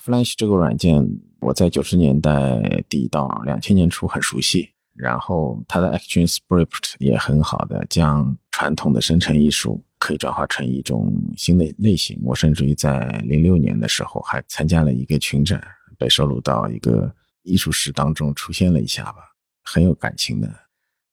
[0.03, 4.72] ，Flash 这个软件，我在九十年代底到两千年初很熟悉。
[4.95, 12.21] 然后它的 ActionScript 也很好的将传统的生成艺术可以转化成一种新的类型。
[12.23, 15.63] 我甚至于在零六年的时候还参加了一个群展，
[15.99, 19.19] 被收录到一个艺术史当中出现了一下吧，
[19.63, 20.53] 很有感情的。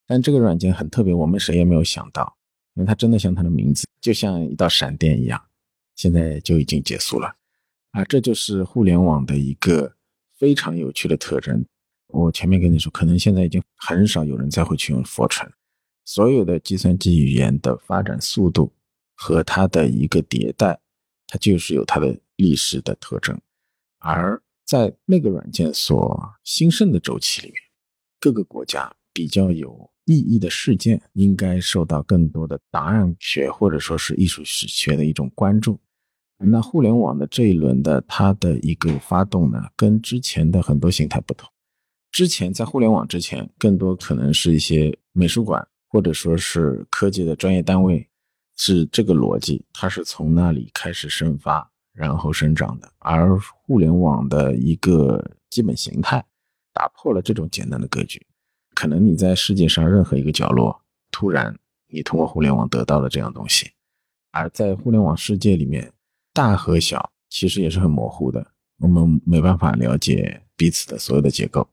[0.06, 2.36] 但这个软件很特别，我们谁也没有想到，
[2.74, 5.42] 因为它真的像它的名字，就像一道闪电一样，
[5.96, 7.36] 现在就已经结束了。
[7.92, 9.94] 啊，这就是互联网的一个
[10.38, 11.64] 非常有趣的特征。
[12.10, 15.50] 我前面跟你说，可能现在已经很少有人再会去用 Fortran。
[16.06, 18.74] 所有的计算机语言的发展速度
[19.14, 20.80] 和它的一个迭代，
[21.28, 23.40] 它就是有它的历史的特征。
[24.00, 27.56] 而在那个软件所兴盛的周期里面，
[28.20, 35.80] 各个国家比较有意义的事件，应该受到更多的答案学或者说是艺术史学的一种关注。
[36.38, 41.48] 那互联网的这一轮的它的一个发动呢，跟之前的很多形态不同。
[42.12, 48.08] 之前在互联网之前，更多可能是一些美术馆，或者说是科技的专业单位，
[48.58, 52.92] 是这个逻辑，它是从那里开始生发，然后生长的。
[53.00, 56.26] 而互联网的一个基本形态，
[56.74, 58.26] 打破了这种简单的格局。
[58.74, 60.82] 可能你在世界上任何一个角落，
[61.12, 61.58] 突然
[61.88, 63.70] 你通过互联网得到了这样东西，
[64.32, 65.92] 而在互联网世界里面，
[66.34, 71.68] 大和小其实也是很模糊的，我们没办法了解彼此的所有的结构。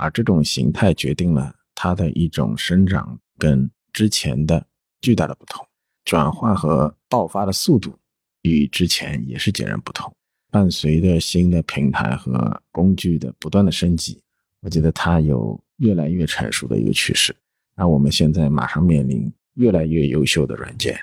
[0.00, 4.66] 而这种形态决定了它的一种生长跟之前的
[5.02, 5.66] 巨大的不同，
[6.06, 7.98] 转化和爆发的速度
[8.40, 10.10] 与之前也是截然不同。
[10.50, 14.18] 伴随着新的平台和工具的不断的升级，
[14.60, 17.36] 我觉得它有越来越成熟的一个趋势。
[17.76, 20.98] 那我们现在马上面临越来越优秀的软件，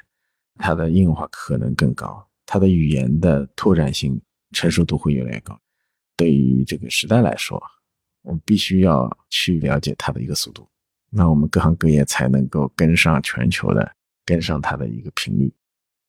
[0.56, 4.20] 它的应用化可能更高，它的语言的拓展性
[4.54, 5.60] 成熟度会越来越高。
[6.16, 7.62] 对于这个时代来说。
[8.28, 10.68] 我们必须要去了解它的一个速度，
[11.10, 13.90] 那我们各行各业才能够跟上全球的，
[14.26, 15.54] 跟上它的一个频率。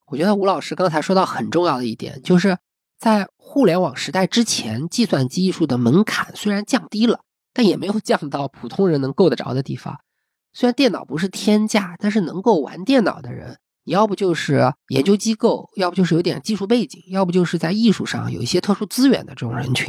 [0.07, 2.57] 我觉得吴老师刚才说到很重要的一点，就是
[2.97, 7.21] 在互联网时代之前，计算机艺术的门槛虽然降低了，
[7.53, 9.97] 但也没有降到普通人能够得着的地方。
[10.51, 19.87] 虽然电脑不是天价，但是能够玩电脑的人，你要不就是研究机构，要不就是有点技术背景，要不就是在艺术上有一些特殊资源的这种人群。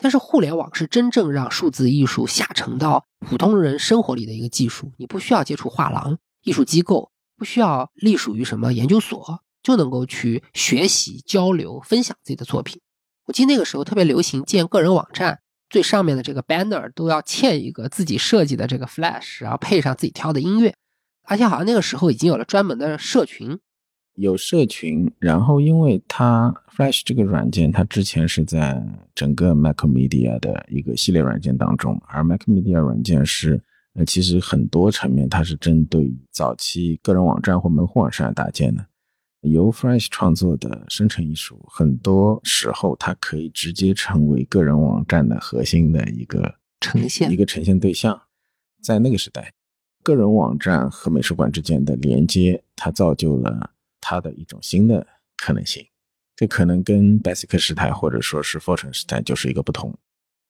[0.00, 12.80] 但是互联网是真正让数字艺术下沉到普通人生活里的一个技术，你不需要接触画廊、艺术机构，不需要隶属于什么研究所，就能够去学习、交流、分享自己的作品。
[13.26, 15.40] 我记得那个时候特别流行建个人网站。
[15.68, 20.74] 最上面的这个 banner 都要嵌一个自己设计的这个 flash，然后配上自己挑的音乐，
[21.22, 23.56] 而且好像那个时候已经有了专门的社群，
[24.14, 25.10] 有社群。
[25.18, 28.82] 然后因为它 flash 这个软件，它之前是在
[29.14, 33.60] 整个 Macmedia 的一个系列软件当中，而 Macmedia 软件是
[33.94, 38.86] 呃其实很多层面它是针对早期个人网站或门户网站搭建的。
[39.42, 48.20] 由 Flash 创作的生成艺术，很多时候它可以直接成为个人网站的核心的一个呈现，一个呈现对象。
[48.82, 49.50] 在那个时代，
[50.02, 53.70] 个人网站和美术馆之间的连接，它造就了
[54.00, 55.86] 它的一种新的可能性。
[56.36, 59.96] 这可能跟 Basic 时代或者说是 fortune 时代就是一个不同。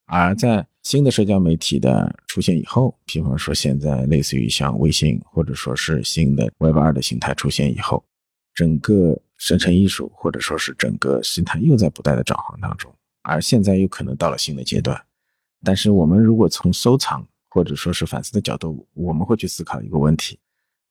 [0.06, 8.04] 而在新的社交媒体的出现以后，比方说现在类似于像微信，或者说是新的 Web 二的形态出现以后。
[8.52, 12.92] 整个生成艺术，或者说是整个生态，又在不断的转换当中，
[13.22, 15.00] 而现在又可能到了新的阶段。
[15.64, 20.38] 但是，我们如果从收藏或者说是反思的角度，我们会去思考一个问题：，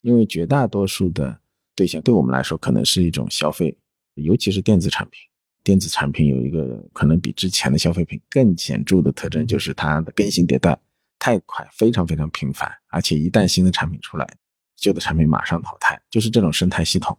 [0.01, 1.39] 因为绝大多数的
[1.80, 3.74] 对象对我们来说，可能是一种消费，
[4.16, 5.22] 尤其是电子产品。
[5.64, 10.78] 电子产品有一个可能比之前的消费品更显著的特征，就是它的更新迭代
[11.18, 14.28] 太快，非常非常频繁，而且一旦新的产品出来，
[14.76, 17.18] 旧的产品马上淘汰，就是这种生态系统。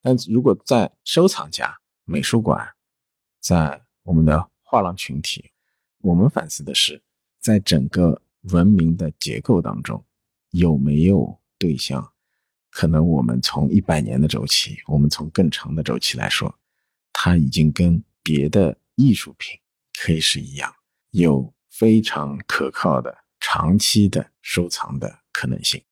[0.00, 2.64] 但如果在收藏家、美术馆，
[3.40, 5.50] 在我们的画廊群体，
[6.02, 7.02] 我们反思的是，
[7.40, 10.04] 在整个文明的结构当中，
[10.50, 12.12] 有没有对象？
[12.76, 16.54] 可能我们从一百年的周期，我们从更长的周期来说，
[17.10, 19.58] 它已经跟别的艺术品
[19.98, 20.70] 可以是一样，
[21.10, 25.82] 有非常可靠的长期的收藏的可能性。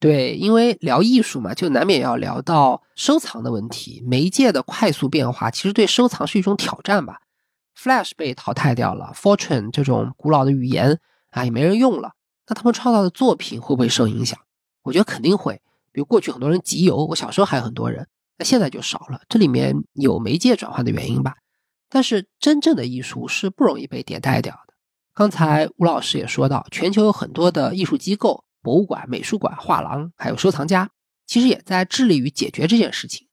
[0.00, 4.02] 对，因为聊艺术嘛，就难免要聊到收藏的问题。
[4.04, 7.20] 媒介的快速变化，其实对收藏是一种挑战吧。
[7.78, 10.98] Flash 被淘汰掉了，Fortran 这种古老的语言
[11.30, 12.14] 啊，也没人用了。
[12.48, 14.36] 那他们创造的作品会不会受影响？
[14.82, 15.62] 我觉得肯定会。
[15.92, 19.20] 比如过去很多人集邮，我小时候还有很多人，那现在就少了。
[19.28, 21.34] 这里面有媒介转换的原因吧。
[21.88, 24.74] 但是真正的艺术是不容易被迭代掉的。
[25.14, 28.44] 刚才吴老师也说到，全球有很多的艺术机构。
[28.64, 30.88] 博物馆、美术馆、画廊，还有收藏家，
[31.26, 33.26] 其实也在致力于解决这件事情。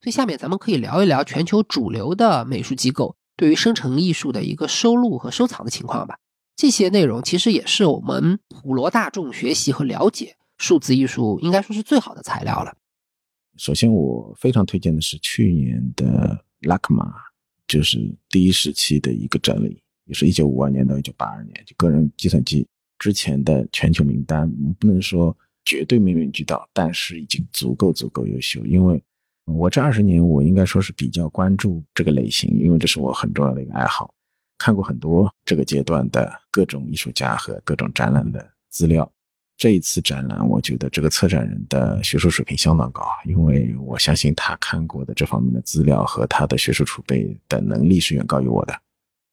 [0.00, 6.18] 所以，下面咱们可以聊一聊全球主流的美术机构对于生成艺术的一个收录和收藏的情况吧。
[6.56, 12.72] 这些内容其实也是我们普罗大众学习和了解数字艺术应该说是最好的材料了。
[13.56, 17.12] 首先，我非常推荐的是去年的 LACMA，
[17.66, 17.98] 就是
[18.30, 22.64] 第一时期的一个整理，也是一九五二年到一九八二年，就个人计算机。
[22.96, 24.48] 之前的全球名单
[24.78, 28.64] 不能说绝对面面俱到，但是已经足够足够优秀。
[28.64, 29.02] 因为
[29.46, 34.14] 我这二十年，我应该说是比较关注这个类型，因为这是我很重要的一个爱好。
[34.58, 39.12] 看过很多这个阶段的各种艺术家和各种展览的资料。
[39.62, 48.76] 这一次展览，我觉得这个策展人的学术水平相当高，因为我相信他看过的这方面的资料和他的学术储备的能力是远高于我的。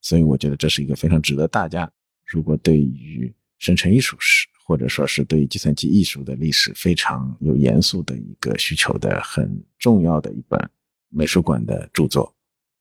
[0.02, 1.92] 所以我觉得这是一个非常值得大家，
[2.28, 10.70] 如果对于生成艺术史，或者说是对于计算机艺术的历史非常有严肃的一个需求的很重要的一本
[11.10, 12.32] 美术馆的著作，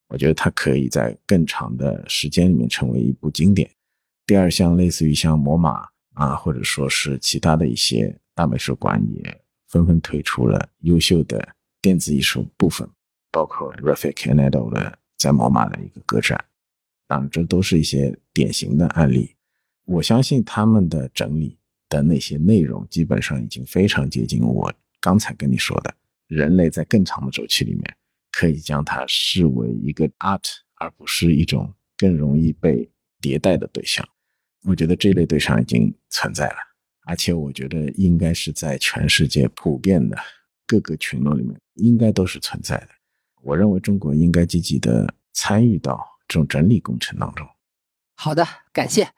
[0.09, 3.71] 我觉得它可以在更长的时间里面成为一部经典。
[4.27, 5.89] 第二项，类似于像摩马
[6.19, 12.89] 啊，或者说是其他的一些大美术馆，也纷纷推出了优秀的电子艺术部分，
[13.31, 16.45] 包括 Rafik Anadol 的在毛马的一个个展，
[17.07, 19.37] 当然这都是一些典型的案例。
[19.85, 21.57] 我相信他们的整理
[21.89, 25.95] 的那些内容，基本上已经非常接近我刚才跟你说的，
[26.27, 27.97] 人类在更长的周期里面，
[28.33, 30.43] 可以将它视为一个 art，
[30.75, 32.91] 而不是一种更容易被
[33.21, 34.05] 迭代的对象。
[34.69, 36.57] 我觉得这类对象已经存在了，
[37.07, 40.17] 而且我觉得应该是在全世界普遍的
[40.67, 42.89] 各个群落里面，应该都是存在的。
[43.43, 47.49] 我认为中国应该积极的参与到这种整理工程当中。
[48.15, 49.09] 好的，感谢。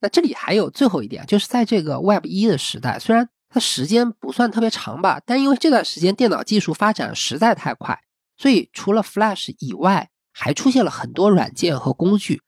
[0.00, 8.00] 那这里还有最后一点，就是在这个 Web 一的时代，虽然它时间不算特别长吧，但因为这段时间电脑技术发展实在太快，
[8.36, 12.42] 所以除了 Flash 以外，还出现了很多软件和工具。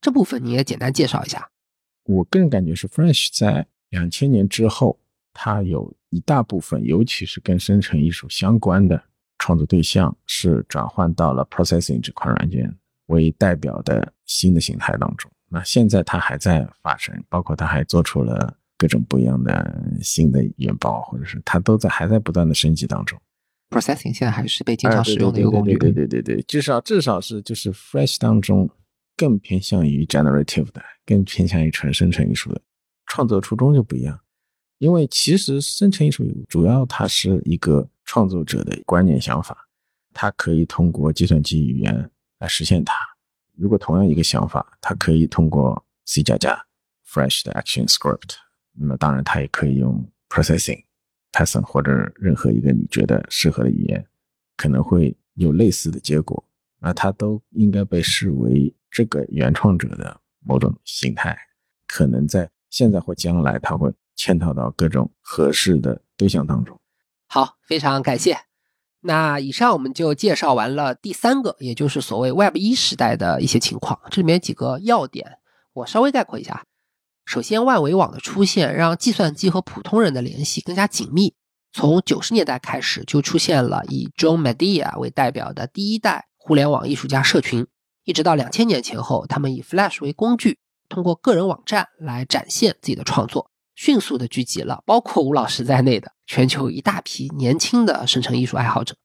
[0.00, 1.50] 这部分你也简单介绍一下。
[2.06, 4.98] 我个人感觉是 Fresh 在两千年之后，
[5.32, 9.02] 它有一大部分，尤其是跟生成艺术相关的
[9.38, 12.74] 创作对象，是转换到了 Processing 这款软件
[13.06, 15.30] 为代表的新的形态当中。
[15.48, 23.18] 那现在它还在发生，包括它还做出了各种不一样的新的元包，或者是它都在还在不断的升级当中。
[23.70, 25.76] Processing 现在还是被经常使用的一个工具。
[25.76, 28.68] 对对对对，至少至少是就是 Fresh 当中
[29.16, 32.60] 更偏向于 Generative 的，更偏向于纯生成艺术的
[33.06, 34.20] 创作初衷就不一样。
[34.78, 39.56] 因为其实生成艺术主要它是一个创作者的观念想法，
[40.12, 42.94] 它可以通过计算机语言来实现它。
[43.54, 46.62] 如果同样一个想法，它可以通过 C 加加
[47.08, 48.34] Flash 的 Action Script，
[48.74, 50.84] 那么当然它也可以用 Processing
[51.32, 54.06] Python 或者任何一个你觉得适合的语言，
[54.58, 56.44] 可能会有类似的结果。
[56.80, 61.36] 那它都应该被视为这个原创者的某种形态，
[61.86, 66.80] 可能在现在或将来，它会嵌套到各种合适的对象当中。
[67.28, 68.38] 好，非常感谢。
[69.02, 74.00] 那以上我们就介绍完了第三个，也就是所谓 Web 一时代的一些情况。
[74.10, 75.40] 这里面几个要点，
[75.74, 76.64] 我稍微概括一下。
[77.26, 81.34] 首先，万维网的出现让计算机和普通人的联系更加紧密。
[81.70, 87.66] 从九十年代开始，就出现了以 John Media 为代表的第一代互联网艺术家社群，
[88.06, 93.50] 一直到两千年前后，他们以 Flash 为工具，通过个人网站来展现自己的创作。
[93.74, 98.96] 迅速的聚集了包括吴老师在内的全球一大批年轻的生成艺术爱好者。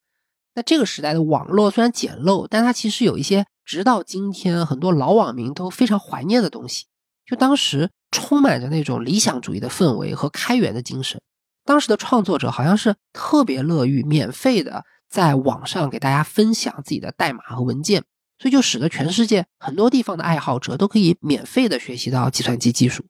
[0.54, 6.86] 那这个时代的网络虽然简陋，但它其实有一些直到今天很多老网民都非常怀念的东西。
[7.26, 11.20] 就当时充满着那种理想主义的氛围和开源的精神。
[11.66, 18.04] 当时的创作者好像是特别乐于免费的在网上给大家分享自己的代码和文件，
[18.42, 23.06] 所以就使得全世界很多地方的爱好者都可以免费的学习到计算机技术。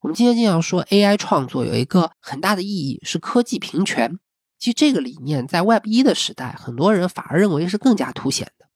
[0.00, 4.18] 我们今天经常说 AI 创作有一个很大的意义是科技平权，
[4.58, 8.66] 其实这个理念在 Web 一的时代，很多人反而认为是更加凸显的。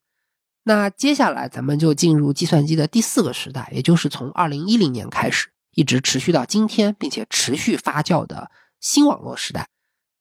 [0.63, 9.67] 那接下来咱们就进入计算机的第四个时代，也就是从二零一零年开始一直持续到今天，并且持续发酵的新网络时代。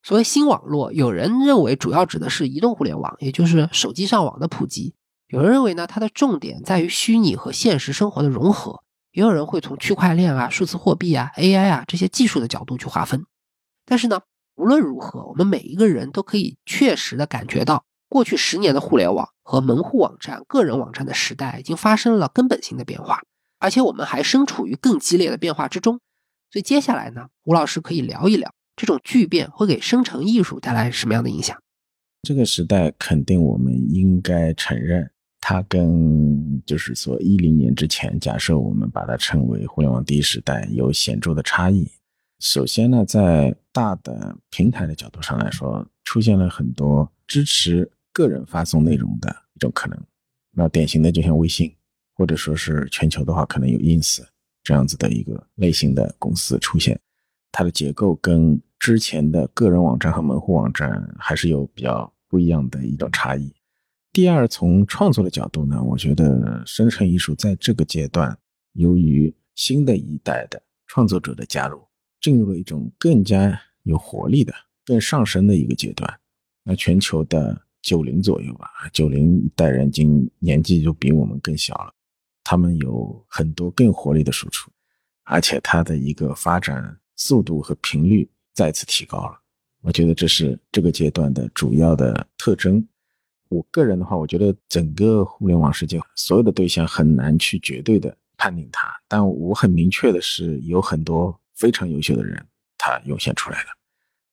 [0.01, 4.93] 所谓新网络，有人认为主要指的是移动互联网，也就是手机上网的普及；
[5.29, 8.81] 有人认为呢，它的重点在于虚拟和现实生活的融合。
[9.11, 13.25] 也有人会从区块链啊、数字货币啊、AI 啊这些技术的角度去划分，
[13.83, 14.21] 但是呢，
[14.55, 23.23] 无论如何，我们每一个人都可以确实的感觉到，过去十年的互联网和门户网站、个人网站的时代已经发生了根本性的变化，
[23.57, 25.99] 而且我们还身处于更激烈的变化之中。
[26.51, 31.57] 所以接下来呢，吴老师可以聊一聊这种巨变会给生成艺术带来什么样的影响。
[32.21, 35.09] 这个时代肯定我们应该承认。
[35.49, 41.89] 它跟就是说一零年之前，假设我们把它称为互联网第一时代，有显著的差异。
[42.41, 49.97] 首先呢，在大的平台的角度上来说，出现了很多支持个人发送内容的一种可能。
[50.51, 51.73] 那典型的就像微信，
[52.13, 54.21] 或者说是全球的话，可能有 ins
[54.65, 56.99] 这样子的一个类型的公司出现。
[57.53, 63.49] 它的结构跟之前的个人网站和门户网站还是有比较不一样的一种差异。
[64.13, 68.35] 第二，从创作的角度呢，我觉得生成艺术在这个阶段，
[68.73, 71.83] 由于新的一代的创作者的加入，
[72.19, 74.51] 进入了一种更加有活力的、
[74.83, 76.19] 更上升的一个阶段。
[76.63, 81.93] 那全球的九零左右吧，九零一代人，经年纪就比我们更小了，
[82.43, 84.71] 他们有很多更活力的输出，
[85.25, 89.39] 而且它的一个发展速度和频率再次提高了。
[89.81, 92.83] 我觉得这是这个阶段的主要的特征。
[93.49, 102.45] 我个人的话，我觉得整个互联网世界所有的对象很难去绝对的判定它，但我很明确的是，有很多非常优秀的人，
[102.77, 103.69] 他涌现出来了，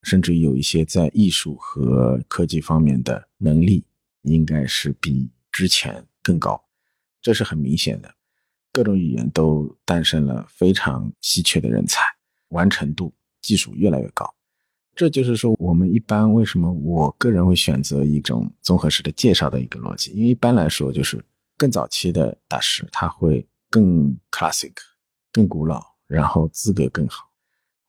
[0.03, 3.85] 甚至有一些在艺术和科技方面的能力，
[4.23, 6.63] 应该是比之前更高，
[7.23, 8.15] 这是很明显的。
[8.73, 12.03] 各种语言都诞生了非常稀缺的人才，
[12.49, 14.35] 完成度、技术越来越高。
[14.97, 20.13] 这就是说，我们一般为什么我个人会选择一种综合式的介绍的一个逻辑？
[20.13, 21.23] 因为一般来说，就是
[21.57, 24.73] 更早期的大师他会更 classic、
[25.33, 27.29] 更古老，然后资格更好。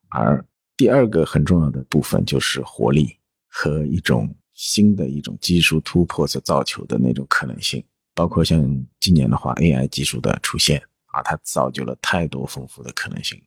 [0.10, 0.44] 而
[0.76, 3.16] 第二个很重要的部分就是活力
[3.48, 7.84] 和一种新的一种技术突破所造就的那种可能性，
[8.16, 8.60] 包括像
[9.00, 13.40] 今年的话，AI 技术的出现啊，它造就了太多丰富的可能性，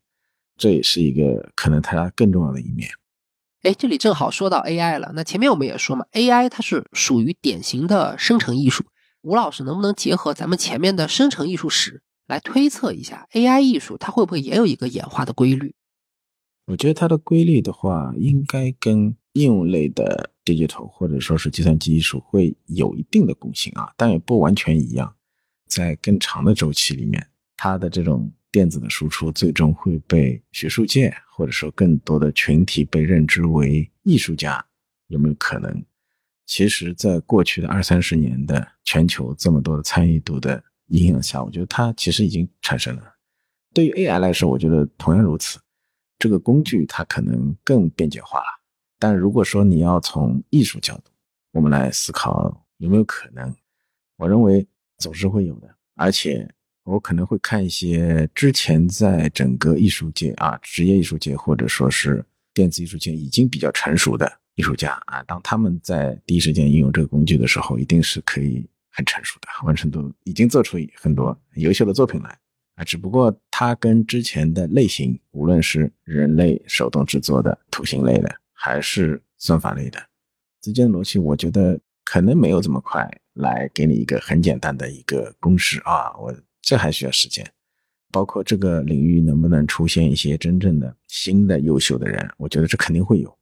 [0.57, 2.89] 这也是一个可能它更重要的一面。
[3.63, 5.13] 哎，这里正好说到 AI 了。
[5.15, 8.85] 那前面我们也说嘛，AI 它是属于典型的生成艺术。
[9.23, 15.75] 吴老师能不能结合咱们前面的生成艺术史来推测一下 AI 艺术它会不会也有一个演化的规律？
[16.67, 25.15] 我觉得它的规律的话，应该跟应用类的 digital 或者说是计算机艺术会有一定的共性啊，但也不完全一样。
[25.67, 27.27] 在更长的周期里面，
[27.57, 34.65] 它的这种电子的输出最终会被学术界或者说更多的群体被认知为艺术家，
[35.09, 35.85] 有没有可能？
[36.47, 43.03] 其实，在过去的二三十年的全球这么多的参与度的影响下，我觉得它其实已经产生了。
[43.75, 45.61] 对于 AI 来说，我觉得同样如此。
[46.19, 48.47] 这个工具它可能更便捷化了。
[48.99, 51.11] 但如果说你要从艺术角度，
[51.53, 53.55] 我们来思考有没有可能，
[54.16, 54.66] 我认为
[54.97, 55.73] 总是会有的。
[55.97, 56.49] 而且
[56.89, 62.24] 我可能会看一些之前在整个艺术界啊，职业艺术界或者说是
[62.55, 64.40] 电子艺术界已经比较成熟的。
[64.55, 72.36] 艺术家啊，当他们在第一时间应用这个工具的时候，一定是可以很成熟的，完成度已经做出很多优秀的作品来
[72.74, 72.82] 啊。
[72.82, 80.01] 只不过它跟之前的类型，无论是人类手动制作的图形类的，还是算法类的，
[80.62, 86.12] 之间的逻辑，我觉得可能没有这么快来给你一个很简单的一个公式啊。
[86.19, 87.51] 我这还需要时间，
[88.11, 93.37] 包括这个领域能不能出现一些真正的新的优秀的人，我觉得这肯定会有。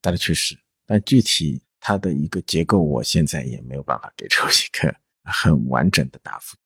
[0.00, 4.92] 大的趋势，但具体它的一个结构，我现在也没有办法给出一个
[5.24, 6.56] 很完整的答复。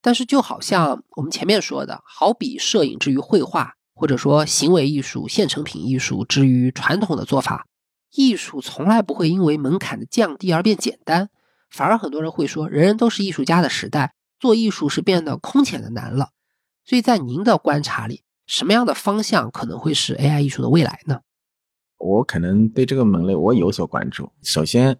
[0.00, 7.66] 但是，就好像我们前面说的，好比摄影之于绘画，或者说行为艺术、现成品艺术之于传统的做法，
[8.12, 11.28] 艺术从来不会因为门槛的降低而变简单，
[11.68, 16.30] 反而很多人会说，人人都是艺术家的时代，做艺术是变得空前的难了。
[16.84, 21.20] 所以在您的观察里，什么样的方向可能会是 AI 艺术的未来呢？
[21.98, 24.30] 我可能对这个门类我有所关注。
[24.42, 24.96] 首先，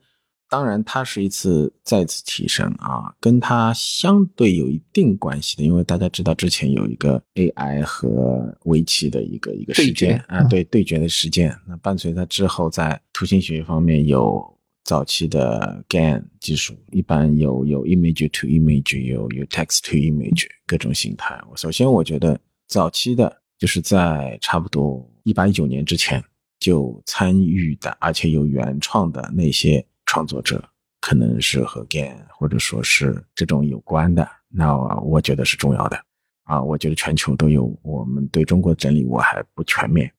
[0.48, 11.54] 当然它是一次再次提升啊，跟它相对有一定关系的，因为大家知道之前有一个 AI 和围棋的一个一个时间啊，对对决的事件。
[11.68, 14.55] 那伴随它之后，在图形学方面有
[14.86, 21.38] 早期的 GAN 技术，一般有有 image to image，有有 text to image 各种形态。
[21.56, 26.22] 首先，我觉得早期的就是在差不多一八一九年之前。
[26.58, 30.66] 就参与的，而且有原创的那些创作者，
[31.02, 36.00] 可能是和 GAN 或者说是这种有关的，那我觉得是重要的
[36.44, 36.60] 啊。
[36.60, 40.10] 我觉得全球都有，我们对中国整理我还不全面。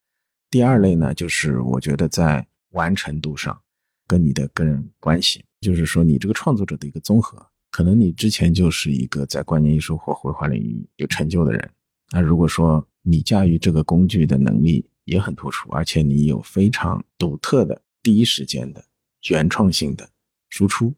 [0.52, 3.60] 第二类呢，就是我觉得在完成度上，
[4.08, 11.70] 跟你的个人关系，就是说你这个创作者的一个综合，可能你之前就是一个在观念艺术或绘画领域有成就的人，
[12.12, 14.90] 那如果说你驾驭这个工具的能力。
[15.08, 18.84] 也很突出，而且你有非常独特的第一时间的
[19.30, 20.10] 原创性的
[20.50, 20.94] 输出，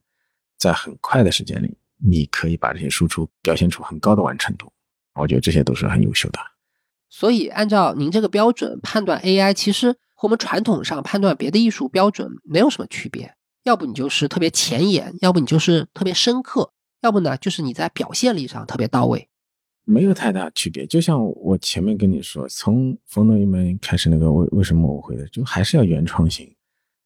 [0.58, 4.74] 在很快的时间里，你可以把这些输出表现出很高的完成度，
[5.14, 6.40] 我觉得这些都是很优秀的。
[7.08, 13.34] 所以，按照您这个标准判断 AI，其实和我们传统上判断别的艺术标准没有什么区别。
[13.64, 19.30] 要不你就是特别前沿，要不你就是特别深刻，要不呢就是你在表现力上特别到位。
[19.86, 26.54] 没有太大区别，就像我前面跟你说，从冯诺依曼开始那个为为什么我会的，就还是要原创性。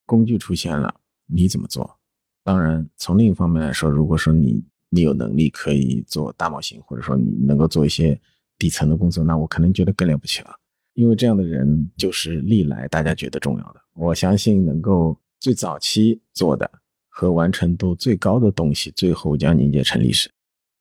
[0.06, 0.92] 工具出现了，
[1.26, 1.98] 你怎么做？
[2.42, 4.60] 当然，从另一方面来说，如果说你
[4.90, 8.20] 你有能力可以做大模型，或者说你能够做一些
[8.58, 10.50] 底层的工作，那我可能觉得更了不起了。
[10.94, 13.80] 因为这样的人就是历来大家觉得重要的。
[13.94, 16.70] 我相信能够最早期做的
[17.08, 20.30] 和完成度最高的东西，最后将凝结成历史，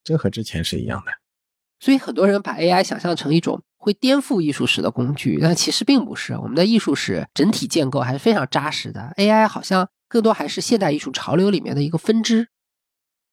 [0.03, 1.11] 这和之前是一样的。
[1.79, 6.33] 所以很多人把 AI 想象成一种会颠覆艺术史的工具，但其实并不是。
[6.33, 9.11] 我们的艺术史整体建构还是非常扎实的。
[9.17, 12.47] AI 好像更多还是现代艺术潮流里面的一个分支。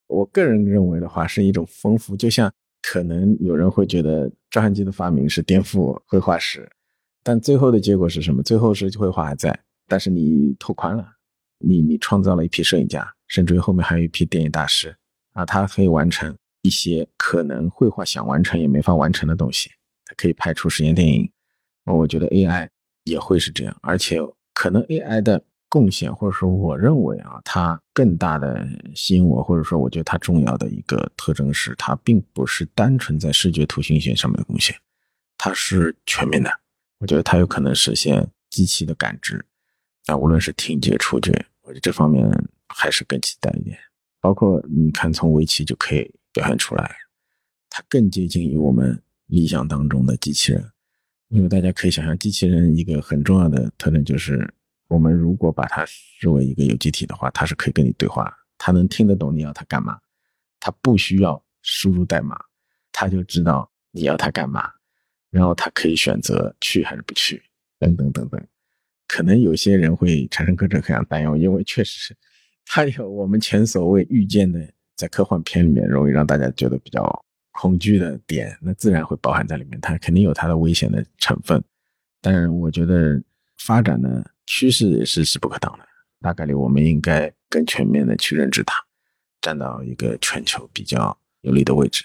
[0.09, 2.16] 我个人认为的话，是一种丰富。
[2.16, 2.52] 就像
[2.82, 6.70] 可能有人会觉得照相机的发明是颠覆绘画史，
[7.23, 8.43] 但最后的结果是什么？
[8.43, 11.07] 最后是绘画还在，但是你拓宽了，
[11.59, 14.97] 你你创造了一批摄影家，甚至于后面还有一批电影大师
[15.32, 16.36] 啊，他可以完成。
[16.62, 19.70] 一些可能绘画想完成也没法完成的东西，
[20.05, 21.27] 他可以拍出实验电影。
[21.86, 22.69] 我觉得 AI
[23.05, 24.19] 也会是这样，而且
[24.52, 34.77] 可能 AI 的贡献，或者说我认为啊，它更大的吸引我，或者说我觉得它重要的一个特征是，它并不是单纯在视觉图形学上面的贡献，
[35.39, 36.51] 它是全面的。
[36.99, 39.43] 我觉得它有可能实现机器的感知，
[40.07, 41.33] 啊，无论是听觉、触觉，
[41.63, 42.29] 我觉得这方面
[42.69, 43.79] 还是更期待一点。
[44.21, 46.13] 包括你看，从围棋就可以。
[46.33, 46.95] 表现出来，
[47.69, 50.71] 它更接近于我们理想当中的机器人。
[51.27, 54.49] 因为大家可以想象，机器人一个很重要的特征就是，
[54.91, 59.99] 我们如果把它视为一个有机体的话，它是可以跟你对话，它能听得懂你要它干嘛，
[60.59, 62.37] 它不需要输入代码，
[62.93, 64.71] 它就知道你要它干嘛，
[65.31, 67.43] 然后它可以选择去还是不去，
[67.79, 68.47] 等等等等。
[69.07, 72.17] 可能有些人会产生各种各样担忧，因为确实是
[72.67, 74.61] 它有我们前所未遇见的，
[74.97, 77.25] 在科幻片里面容易让大家觉得比较。
[77.53, 81.62] 恐惧的点，那自然会包含在里面，它肯定有它的危险的成分。
[82.23, 83.21] 但是我觉得
[83.59, 85.86] 发展的趋势也是势不可挡的，
[86.20, 88.74] 大概率我们应该更全面的去认知它，
[89.40, 92.05] 站到一个全球比较有利的位置。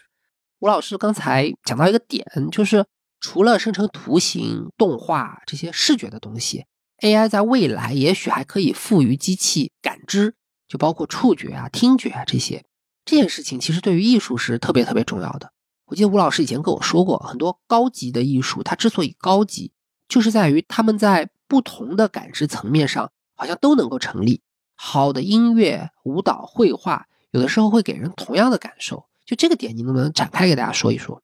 [0.60, 2.86] 吴老师刚才讲到一个点，就是
[3.20, 6.66] 除了生成图形、动画这些视觉的东西
[7.00, 10.36] ，AI 在未来也许还可以赋予机器感知，
[10.68, 12.64] 就包括触觉啊、听觉啊这些。
[13.04, 15.52] 这件事情其实对于艺术是特别特别重要的。
[15.86, 19.72] 我记得吴老师以前跟我说过，很多高级的艺术，它之所以高级，
[20.08, 24.42] 就是在于他们在不同的感知层面上好像都能够成立。
[24.76, 29.06] 好的音乐、舞蹈、绘画，有的时候会给人同样的感受。
[29.26, 31.22] 就这个点，你能不能展开给大家说一说？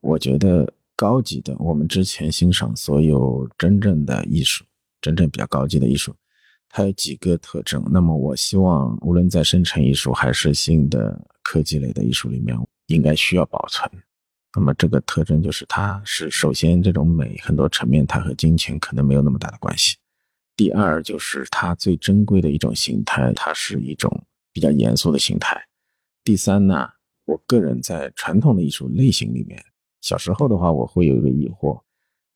[0.00, 4.64] 我觉得高级的，我们之前欣赏所有真正的艺术，
[5.00, 6.14] 真正比较高级的艺术。
[6.68, 13.90] 它有几个特征，那么我希望无论在生成艺术还是新的科技类的艺术里面，应该需要保存。
[14.56, 19.96] 那么这个特征就是，它是首先这种美很多层面它和金钱可能没有那么大的关系。
[20.56, 25.60] 第二就是它最珍贵的一种形态，它是一种比较严肃的形态。
[26.22, 26.88] 第三呢，
[27.24, 29.62] 我个人在传统的艺术类型里面，
[30.00, 31.80] 小时候的话我会有一个疑惑，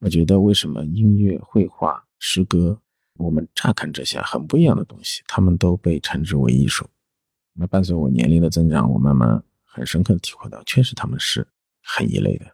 [0.00, 2.80] 我觉得为什么音乐、绘画、诗歌。
[3.18, 6.86] 我们乍看这些很不一样的东西，他们都被称之为艺术。
[7.52, 11.44] 那伴随我年龄的增长，我慢慢很深刻的体会到，确实他们是
[11.88, 12.46] 很一类的。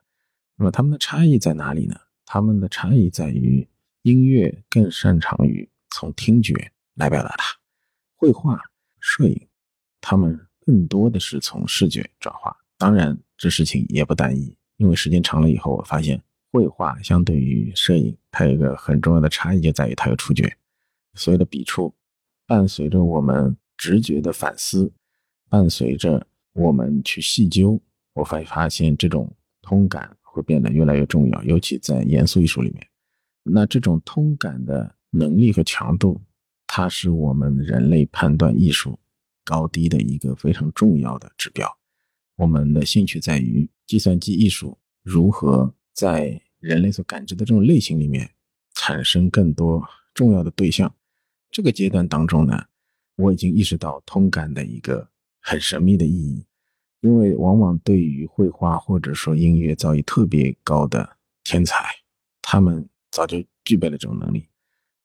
[0.56, 1.96] 那么他们的差异在哪里呢？
[2.24, 3.68] 他们的差异在于，
[4.02, 7.44] 音乐更擅长于从听觉来表达它，
[8.14, 8.60] 绘画、
[9.00, 9.48] 摄影，
[10.00, 12.56] 他们更多的是从视觉转化。
[12.78, 16.22] 当然，这事情也不单一，因为时间长了以后，我发现。
[16.52, 20.56] 绘画相对于摄影，它有一个很重要的差异，就在于它有触觉。
[21.14, 21.92] 所有的笔触
[22.46, 24.92] 伴随着我们直觉的反思，
[25.48, 27.82] 伴随着我们去细究，
[28.14, 29.30] 我会发现这种
[29.60, 32.86] 通感会变得越来越重要，尤其在严肃艺术里面。
[33.42, 36.20] 那这种通感的能力和强度，
[36.66, 38.98] 它是我们人类判断艺术
[39.44, 41.70] 高低的一个非常重要的指标。
[42.36, 48.30] 我们的兴趣在于计算机艺术如何在人类所感知的这种类型里面，
[48.74, 50.92] 产生更多重要的对象。
[51.50, 52.64] 这个阶段当中呢，
[53.16, 55.08] 我已经意识到通感的一个
[55.40, 56.44] 很神秘的意义，
[57.04, 61.84] 因为往往对于绘画或者说音乐造诣特别高的天才，
[62.40, 64.48] 他们早就具备了这种能力。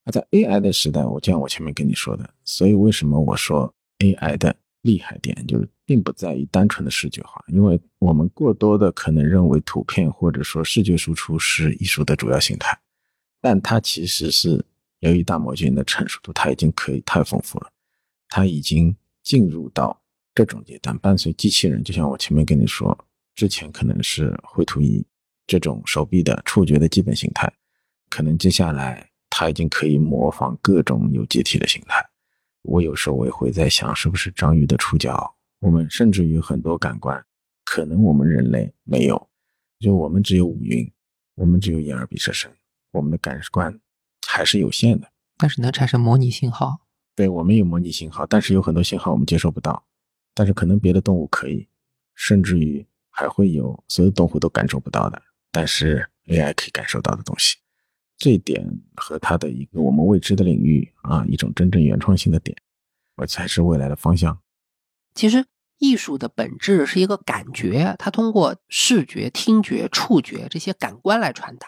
[0.05, 5.69] 而在 AI 的时代，我就像我前面跟你说的，所以为什么我说 AI 的厉害点就是。
[5.89, 12.79] 并不在于单纯的视觉化，因为我们过多的可能认为图片或者说视觉输出是艺术的主要形态，
[13.41, 14.63] 但它其实是
[14.99, 17.71] 由于大模型的成熟度，它已经可以太丰富了，
[18.27, 19.99] 它已经进入到
[20.33, 20.97] 这种阶段。
[20.99, 22.97] 伴随机器人，就像我前面跟你说，
[23.35, 25.05] 之前可能是绘图仪
[25.47, 27.51] 这种手臂的触觉的基本形态，
[28.09, 32.05] 可能接下来它已经可以模仿各种有机体的形态。
[32.63, 35.35] 我有时候我也会在想，是不是章鱼的触角？
[35.59, 37.25] 我们甚至于很多感官，
[37.65, 39.29] 可能我们人类没有，
[39.79, 40.89] 就我们只有五蕴，
[41.35, 42.51] 我们只有眼耳鼻舌身，
[42.91, 43.79] 我们的感官
[44.27, 45.11] 还是有限的。
[45.37, 46.81] 但是能产生模拟信号，
[47.15, 49.85] 对我们有模拟信号，但是有很多信号我们接收不到，
[50.39, 51.67] 但是可能别的动物可以，
[52.15, 55.21] 甚至于还会有所有动物都感受不到的，
[55.51, 57.57] 但是 AI 可以感受到的东西。
[58.17, 62.55] 这一点和它的一个我们未知的领域啊，一种真正原创性的点，
[63.17, 64.39] 我才是未来的方向。
[65.13, 65.45] 其实
[65.77, 71.67] 艺术的本质是一个感觉，它通过视觉、听觉、触觉这些感官来传达。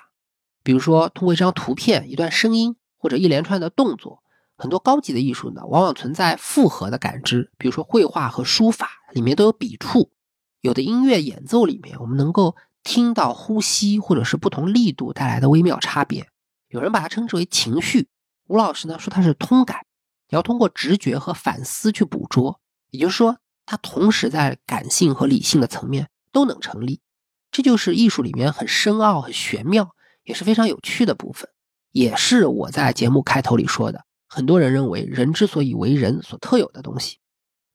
[0.64, 4.23] 比如说，通过一张图片、一段声音或者一连串的动作，
[4.61, 7.49] 很多高级的艺术呢，往往存在复合的感知。
[7.57, 10.11] 比如说，绘画和书法里面都有笔触；
[10.59, 16.27] 有的音乐演奏里面，我们能够听到呼吸或者是不同力度带来的微妙差别。
[16.67, 18.07] 有人把它称之为情绪，
[18.45, 19.79] 吴老师呢说它是通感，
[20.29, 22.59] 你要通过直觉和反思去捕捉。
[22.91, 27.01] 也就是说，它同时在感性和理性的层面都能成立，
[27.51, 31.49] 这就是艺术里面很深奥、很玄妙，也是非常有趣的部分，
[31.91, 34.05] 也是我在节目开头里说的。
[34.33, 37.17] 很多人认为人之所以为人所特有的东西，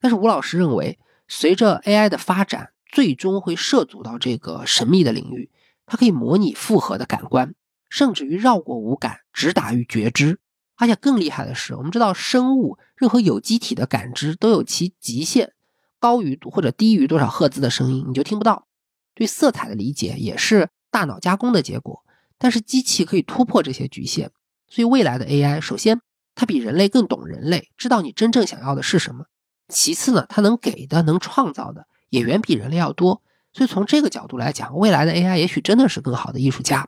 [0.01, 5.51] 但是吴老师认为，随着 AI 的发展，最终会涉足到这个神秘的领域，
[5.85, 7.55] 它可以模拟复合的感官，
[7.91, 10.41] 甚至于绕过五感，直达于觉知。
[10.77, 15.53] 而且更厉害的是，我们知道生物任何有机体的感知都有其极限，
[15.99, 18.67] 高于或者低于多少赫兹的声音你就听不到。
[19.15, 22.03] 对色彩的理解也是大脑加工的结果，
[22.39, 24.31] 但是机器可以突破这些局限。
[24.69, 26.01] 所以未来的 AI，首先
[26.37, 29.25] 它比人类更懂人类，知道你真正想要的是什么。
[29.69, 33.21] 其次呢，它能给的、能创造的也远比人类要多。
[33.53, 36.87] 所以从这个角度来讲，未来的 AI 也许真的是更好的艺术家。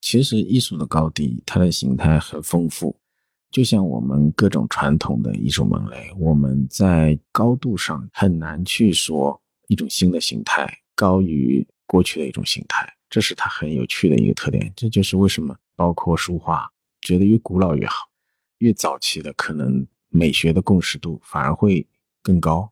[0.00, 2.96] 其实艺术的高低，它的形态很丰富，
[3.50, 9.38] 就像我们各种传统的艺术门类，我们在高度上很难去说
[9.68, 14.72] 一种新的形态高于过去的一种形态，这是它很有趣的一个特点。
[14.74, 16.66] 这就是为什么包括书画，
[17.02, 18.06] 觉得越古老越好，
[18.58, 21.86] 越早期的可能美学的共识度反而会
[22.22, 22.70] 更高。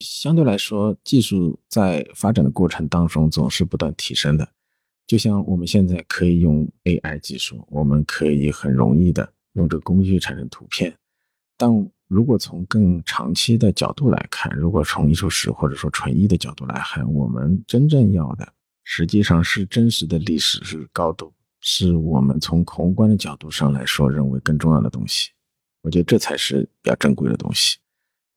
[0.00, 4.48] 相对来说，技术在发展的过程当中总是不断提升的。
[5.06, 10.94] 就像我们现在可以用 AI 技术，我们可以很容易的用这个工具产生图片。
[11.56, 11.68] 但
[12.06, 18.52] 如果从更长期的角度来看，如果从艺术史或者说纯艺的角度来看，我们真正要的
[18.84, 25.30] 实际上是真实的历史，是高度，是我们从宏观的角度上来说认为更重要的东西。
[25.82, 27.78] 我觉得这才是比较珍贵的东西。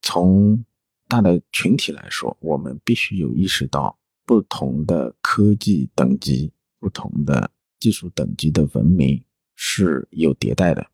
[0.00, 0.64] 从
[1.08, 6.52] 大的群体来说，我们必须有意识到不同的科技等级。
[6.82, 9.22] 不同的技术等级的文明
[9.54, 10.84] 是有迭代的，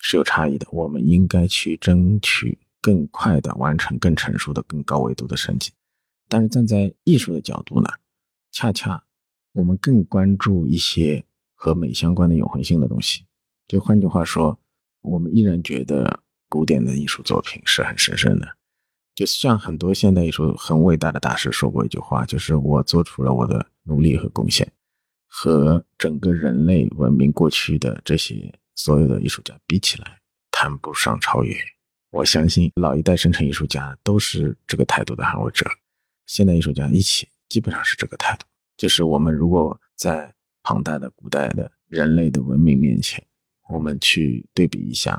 [0.00, 0.66] 是有差异的。
[0.72, 5.70] 我们应该去争取更快的完成更成熟的、更高维度的升级。
[6.26, 7.88] 但是站在艺术的角度呢，
[8.50, 9.04] 恰恰
[9.52, 11.24] 我们更关注一些
[11.58, 13.24] 和美相关的永恒性的东西。
[13.66, 14.56] 就换句话说，
[15.02, 18.48] 我们依然觉得古典的艺术作品是很神圣的。
[19.16, 24.70] 就像很多现代艺术很伟大的大师说过一句话，就是我做出了我的努力和贡献。
[25.26, 30.20] 和整个人类文明过去的这些所有的艺术家比起来，
[30.52, 31.54] 谈不上超越。
[32.10, 35.66] 我相信老一代生成艺术家都是这个态度的捍卫者，
[36.26, 38.46] 现代艺术家一起基本上是这个态度。
[38.76, 40.32] 就是我们如果在
[40.68, 43.24] 庞大的古代的人类的文明面前，
[43.70, 45.18] 我们去对比一下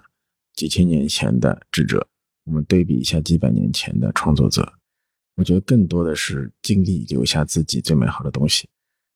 [0.53, 2.07] 几千年前的智者，
[2.43, 4.71] 我们对比一下几百年前的创作者，
[5.37, 8.69] 我觉得更多的是尽力留下自己最美好的东西。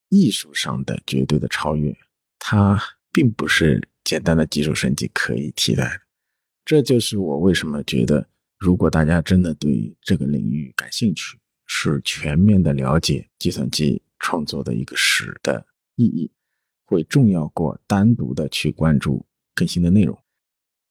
[0.09, 1.95] 艺术上的绝对的超越，
[2.39, 2.81] 它
[3.11, 6.01] 并不是简单的技术升级可以替代的。
[6.65, 8.27] 这就是我为什么觉得，
[8.57, 11.37] 如果大家真的对这个领域感兴趣，
[11.67, 15.63] 是全面的了解计算机创作的一个史的
[15.95, 16.31] 意义，
[16.85, 20.17] 会重要过单独的去关注更新的内容。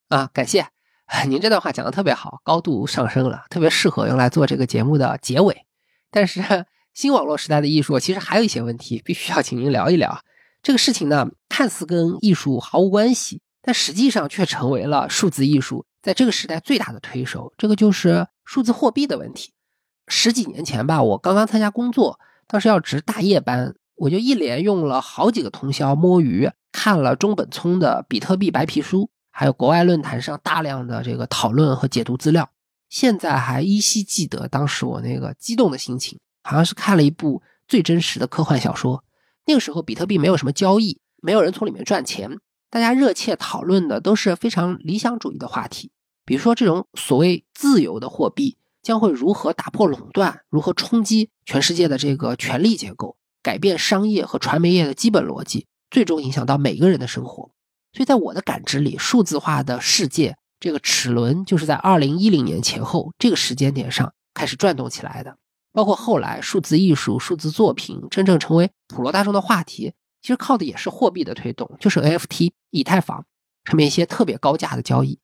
[0.08, 0.66] 啊，感谢
[1.28, 5.66] 您这段话讲的特别好，高度上升了，特别适合用来做这个节目的结尾。
[6.10, 6.42] 但是。
[6.94, 10.22] 新网络时代的艺术其实还有一些问题，必须要请您聊一聊。
[10.62, 17.54] 这个事情呢，看似跟艺术毫无关系，但实际上却成为了数字艺术在这个时代最大的推手。
[17.56, 19.54] 这个就是数字货币的问题。
[20.06, 32.50] 十几年前吧，我刚刚参加工作，当时要值大夜班，我就一连用了好几个通宵摸鱼，看了中本聪的比特币白皮书，还有国外论坛上大量的这个讨论和解读资料。
[32.88, 36.18] 现在还依稀记得当时我那个激动的心情。
[36.42, 39.04] 好像是看了一部最真实的科幻小说。
[39.46, 45.92] 那个时候，比特币没有什么交易，没有人从里面赚钱，大家热切讨论的都是非常理想主义的话题，
[46.24, 57.50] 比如说这种所谓自由的货币将会如何打破垄断，如何冲击全世界的这个权力结构，改变商业和传媒业的基本逻辑，最终影响到每个人的生活。
[57.92, 65.36] 所以在我的感知里，数字化的世界这个齿轮就是在二零一零年前后这个时间点上开始转动起来的。
[65.72, 73.24] 包括后来数字艺术、数字作品真正成为普罗大众的话题，其实靠的也是货币的推动，就是 NFT、以太坊
[73.64, 75.18] 上面一些特别高价的交易。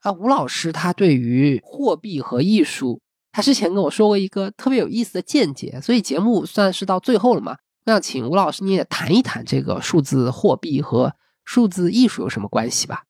[0.00, 3.00] 啊，吴老师他对于货币和艺术，
[3.36, 11.14] 他之前跟我说过一个特别有意思的见解，所以节目算是到最后了嘛，我想请吴老师你也谈一谈这个数字货币和
[11.44, 13.04] 数字艺术有什么关系吧？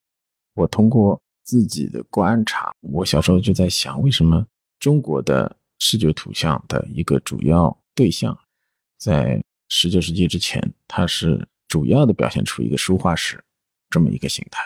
[0.55, 4.45] 我通过自己的观察，我小时候就在想，为什么
[4.81, 8.37] 中国的视觉图像的一个主要对象，
[8.99, 13.41] 在十九世纪之前，它是主要的表现出一个书画史
[13.89, 14.61] 这么一个形态，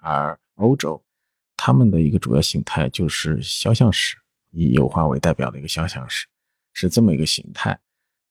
[0.00, 1.02] 而欧洲
[1.56, 4.18] 他们的一个主要形态就是肖像史，
[4.52, 6.26] 以油画为代表的一个肖像史，
[6.72, 7.78] 是这么一个形态。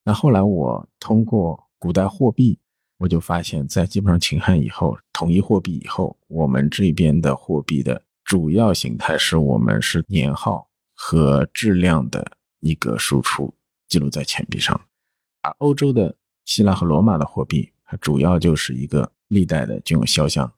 [0.03, 2.57] 那后来我通过古代货币，
[2.98, 10.68] 我就发现，在基本上秦汉以后，统一货币以后，我们这边的货币的主要形态是我们是年号。
[11.03, 13.52] 和质量的一个输出
[13.88, 14.80] 记录在钱币上，
[15.41, 16.15] 而欧洲的
[16.45, 20.53] 希腊和罗马的货币，它主要就是一个历代的具有肖像，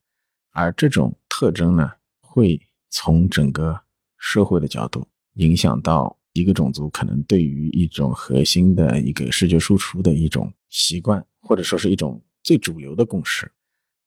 [0.51, 3.83] 而这种特征呢，会从整个
[4.17, 13.51] 社会的角度影响到一个种族可能对于一种核心的一个视觉输出的一种习惯，或者说是一种最主流的共识。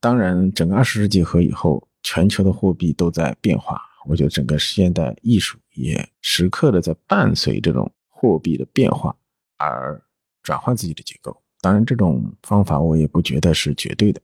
[0.00, 9.16] 当然，整个二十世纪和以后，全球的货币都在变化，我觉得整个现代艺术也时刻的在伴随这种货币的变化
[9.56, 10.00] 而
[10.42, 11.36] 转换自己的结构。
[11.60, 14.20] 当然，这种方法我也不觉得是绝对的，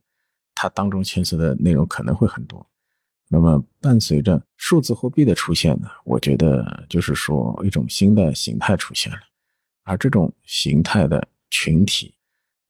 [0.55, 2.65] 它当中牵涉的内容可能会很多。
[3.33, 9.17] 那么，伴随着数字货币的出现呢，我觉得就是说一种新的形态出现了，
[9.81, 12.13] 而这种形态的群体，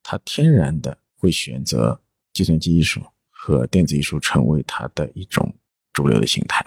[0.01, 1.99] 它天然的会选择
[2.31, 5.53] 计算机艺术和电子艺术成为它的一种
[5.91, 6.63] 主流的形态。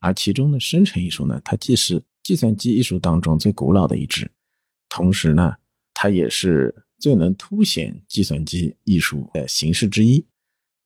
[0.00, 4.30] 而其中的生成艺术呢，它既是计算机艺术当中最古老的一支，
[4.90, 5.56] 同时呢，
[5.94, 6.74] 它也是。
[7.02, 10.24] 最能凸显计算机艺术的形式之一，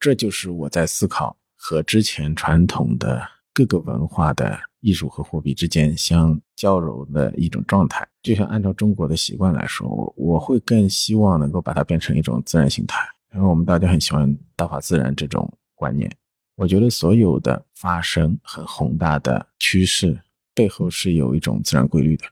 [0.00, 1.36] 这就是我在思考
[1.68, 3.20] 和之前传统的
[3.52, 8.06] 各个文化的艺术和货币之间相交融的一种状态。
[8.22, 13.00] 就像按照中国的习惯来说，我我会更希望能够把它变成一种自然形态，
[13.34, 16.08] 因为我们大家很喜欢大法自然这种观念。
[16.54, 20.16] 我觉得所有的发生很宏大的趋势
[20.54, 22.26] 背后是有一种自然规律的，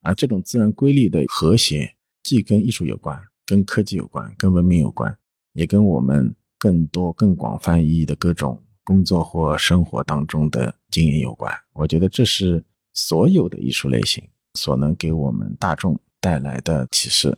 [0.00, 1.94] 而这种自然规律的和谐。
[2.22, 5.14] 既跟艺术有关，跟科技有关，跟文明有关，
[5.52, 8.58] 也跟我们更多、更广泛意义的各种
[8.88, 11.54] 工作或生活当中的经验有关。
[11.74, 17.36] 我觉得这是所有的艺术类型所能给我们大众带来的启示。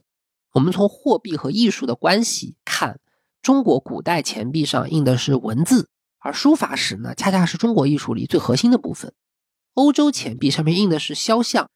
[0.53, 3.01] 我们从货币和艺术的关系看，
[3.43, 5.89] 中国古代钱币上印的是文字，
[6.21, 9.13] 而书法史呢，恰恰是中国艺术里最核心的部分。
[9.75, 11.69] 欧洲钱币上面印的是肖像。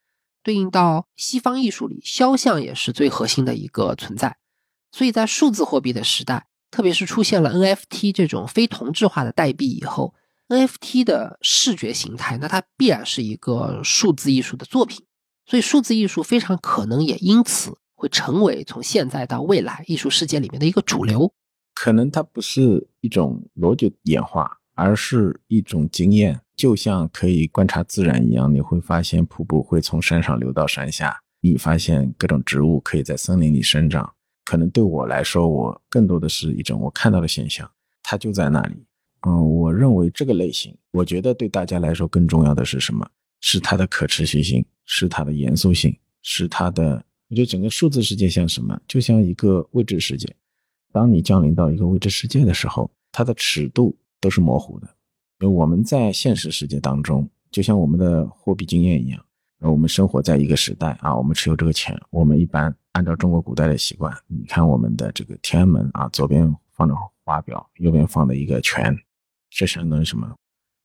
[0.44, 4.36] 对应到西方艺术里，肖像也是最核心的一个存在。
[4.92, 10.12] 所以在数字货币的时代，特别是出现了 NFT 这种非同质化的代币以后
[10.48, 15.06] ，NFT 的视觉形态，那它必然是一个数字艺术的作品。
[15.46, 21.32] 所以数字艺术非常可能也因此会成为从现在到未来艺术世界里面的一个主流。
[21.74, 26.40] 可能它不是一种逻辑演化，而是一种经验。
[26.56, 34.12] 就像可以观察自然一样，你会发现瀑布会从山上流到山下，你发现各种植物可以在森林里生长。
[34.44, 37.70] 可能对我来说，我更多的是一种我看到的现象，
[38.02, 38.76] 它就在那里。
[39.26, 43.08] 嗯，我认为这个类型，我觉得对大家来说更重要的是什么？
[43.40, 47.04] 是它的可持续性，是它的严肃性，是它的。
[47.30, 48.78] 我觉得整个数字世界像什么？
[48.86, 50.28] 就像一个未知世界。
[50.92, 54.86] 当你降临到一个未知世界的时候，它的尺度都是模糊的。
[55.40, 59.24] 因为我们在现实世界当中，就像我们的货币经验一样，
[59.60, 66.94] 呃，我们生活在一个时代啊，我们持有这个钱，我们一般按照中国古代的习惯，你看我们的这个天安门啊，左边放着
[67.24, 68.96] 华表，右边放的一个权，
[69.50, 70.32] 这相当于什么？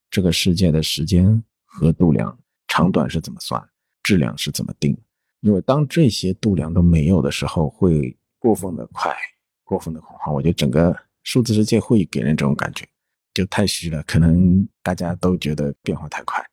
[0.09, 2.35] 这个世界的时间和度量
[2.67, 3.63] 长短是怎么算？
[4.01, 4.97] 质量是怎么定？
[5.41, 9.15] 因为当这些度量都没有的时候，会过分的快，
[9.63, 10.33] 过分的恐慌。
[10.33, 12.87] 我觉得整个数字世界会给人这种感觉。
[13.35, 16.43] 就太虚了，可能大家都觉得变化太快。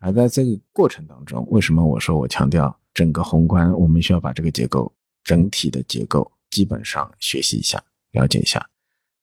[0.00, 4.92] 而在这个过程当中，为什么我说我强调整个宏观，我们需要把这个结构
[5.22, 7.80] 整体的结构基本上学习一下、
[8.10, 8.68] 了解一下，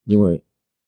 [0.05, 0.41] 因为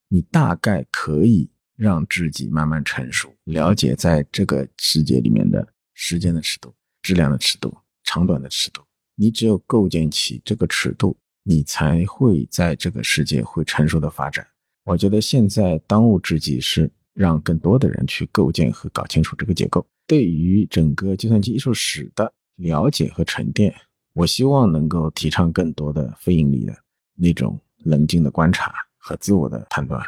[0.07, 8.81] 你大概可以让自己慢慢成熟，了解在这个世界里面的时间的尺度、质量的尺度、长短的尺度。
[9.15, 14.47] 你只有构建起这个尺度，你才会在这个世界会成熟的发展。
[14.85, 19.85] 我觉得现在当务之急是让更多的人去构建和搞清楚这个结构。
[20.05, 23.73] 对于整个计算机艺术史的了解和沉淀，
[24.13, 26.75] 我希望能够提倡更多的非盈利的
[27.15, 30.03] 那种冷静的观察和自我的判断。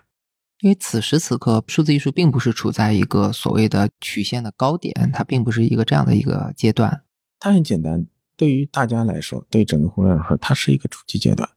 [0.60, 7.04] 因为此时此刻，数字艺术并不是处在一个所谓的曲线的高点，它并不是一个这样的一个阶段。
[7.40, 8.06] 它很简单，
[8.36, 11.50] 对于大家来说，对整个互联网来说，它是一个初级阶段。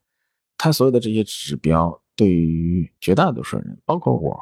[0.56, 1.98] 它所有的这些指标。
[2.14, 4.38] 对于绝大多数人，包括我，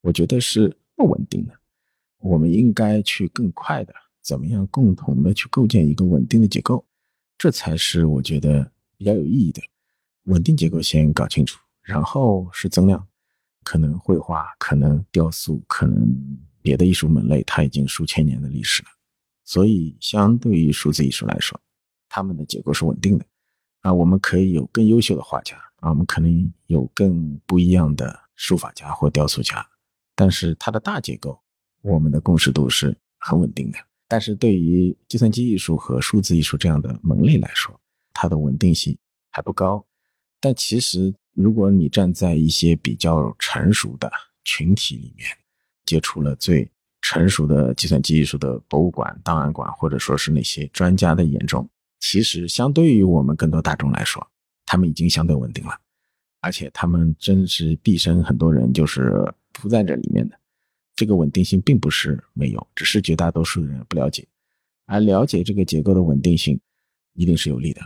[0.00, 1.52] 我觉得是不稳定的。
[2.20, 3.92] 我们应该去更快的，
[4.22, 6.86] 怎么样共同的去构建一个稳定的结构，
[7.36, 9.60] 这才是我觉得比较有意义的。
[10.24, 13.06] 稳定结构先搞清楚，然后是增量。
[13.64, 18.88] 可能绘画，可能雕塑，可能别的艺术门类，它已经数千年的历史了。
[19.44, 21.60] 所以，相对于数字艺术来说，
[22.08, 23.24] 他们的结构是稳定的。
[23.82, 25.56] 啊，我们可以有更优秀的画家。
[25.76, 29.64] 啊，我们可能有更不一样的书法家或雕塑家，
[30.14, 31.40] 但是它的大结构，
[31.82, 33.78] 我们的共识度是很稳定的。
[34.12, 37.80] 但是对于计算机艺术和数字艺术这样的门类来说，
[38.12, 38.94] 它的稳定性
[39.30, 39.82] 还不高。
[40.38, 44.12] 但其实，如果你站在一些比较成熟的
[44.44, 45.26] 群体里面，
[45.86, 46.70] 接触了最
[47.00, 51.66] 成熟的计算机艺术的博物馆、档案馆，或者说是那些专家的眼中，
[51.98, 54.22] 其实相对于我们更多大众来说，
[54.66, 55.72] 他们已经相对稳定了，
[56.42, 60.38] 而且他们真是毕生很多人就是扑在这里面的。
[60.94, 64.26] 这个稳定性并不是没有，只是绝大多数人不了解，
[64.86, 66.60] 而了解这个结构的稳定性，
[67.14, 67.80] 一定是有利的，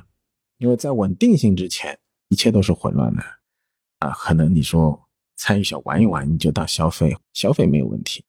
[0.58, 3.22] 因为在稳定性之前，一切都是混乱的，
[4.00, 5.00] 啊，可能你说
[5.36, 8.24] 参与小玩一玩，你就当消费，消费没有问题，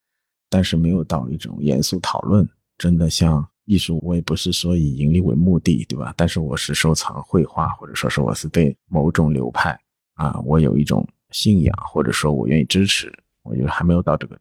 [0.48, 6.14] 但是没有到一种严肃讨论，真的像艺术，我也不是说以盈利为目的，对吧？
[6.16, 9.78] 但是我是收藏绘画，或者说是我是对某种流派
[10.14, 14.38] 啊，我有一种信仰，或者说我愿意支持，我觉得还没有到这个。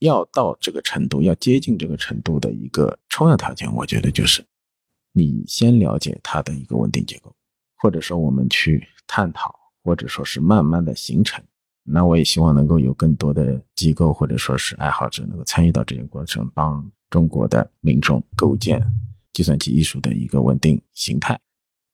[0.00, 4.44] 要到这个程度，要接近这个程度的一个重要条件，我觉得就是
[5.12, 7.34] 你先了解它的一个稳定结构，
[7.76, 11.42] 或者说我们去探讨，或者说是慢慢的形成。
[11.90, 18.78] 那我也希望能够有更多的机构或者说是爱好者能够参与到这个过程，帮中国的民众构建
[19.32, 21.40] 计算机艺术的一个稳定形态。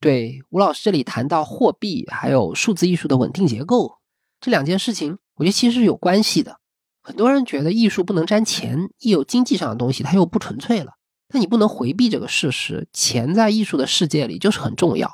[0.01, 3.99] 对，吴老师这里谈到货币还有数字艺术的稳定结构
[4.41, 6.59] 这两件事情，我觉得其实是有关系的。
[7.07, 10.93] 很多人觉得艺术不能沾钱，一有经济上的东西，它又不纯粹了。
[11.29, 15.13] 但你不能回避这个事实，钱在艺术的世界里就是很重要。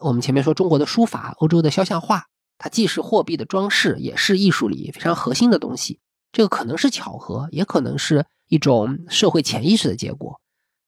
[0.00, 2.24] 我们前面说中国的书法、欧洲的肖像画，
[2.58, 6.00] 它既是货币的装饰，也是艺术里非常核心的东西。
[6.32, 10.40] 这个可能是巧合，也可能是一种社会潜意识的结果。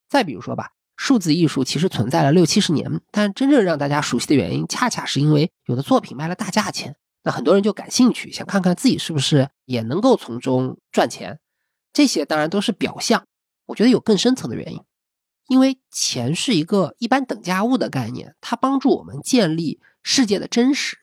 [0.08, 6.96] 再比如说吧，数字艺术其实存在了六七十年，但真正让大家熟悉的原因，恰恰是因为有的作品卖了大价钱。
[7.22, 11.38] 那很多人就感兴趣，想看看自己是不是也能够从中赚钱。
[11.92, 13.26] 这些当然都是表象，
[13.66, 14.80] 我觉得有更深层的原因。
[15.48, 20.98] 因为钱是一个一般等价物的概念，它帮助我们建立世界的真实。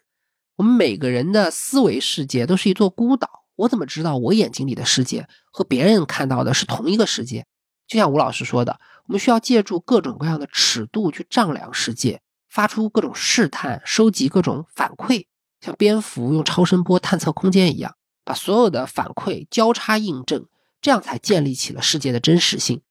[0.56, 3.44] 我们每个人的思维世界都是一座孤岛。
[3.56, 7.45] 我怎么知道我眼睛里的世界和别人看到的是同一个世界？
[7.88, 15.26] 就像吴老师说的，我们需要借助各种各样的尺度去丈量世界，发出各种试探，收集各种反馈。
[15.60, 20.46] 像蝙蝠用超声波探测空间一样，把所有的反馈交叉印证，
[20.82, 22.82] 这样才建立起了世界的真实性。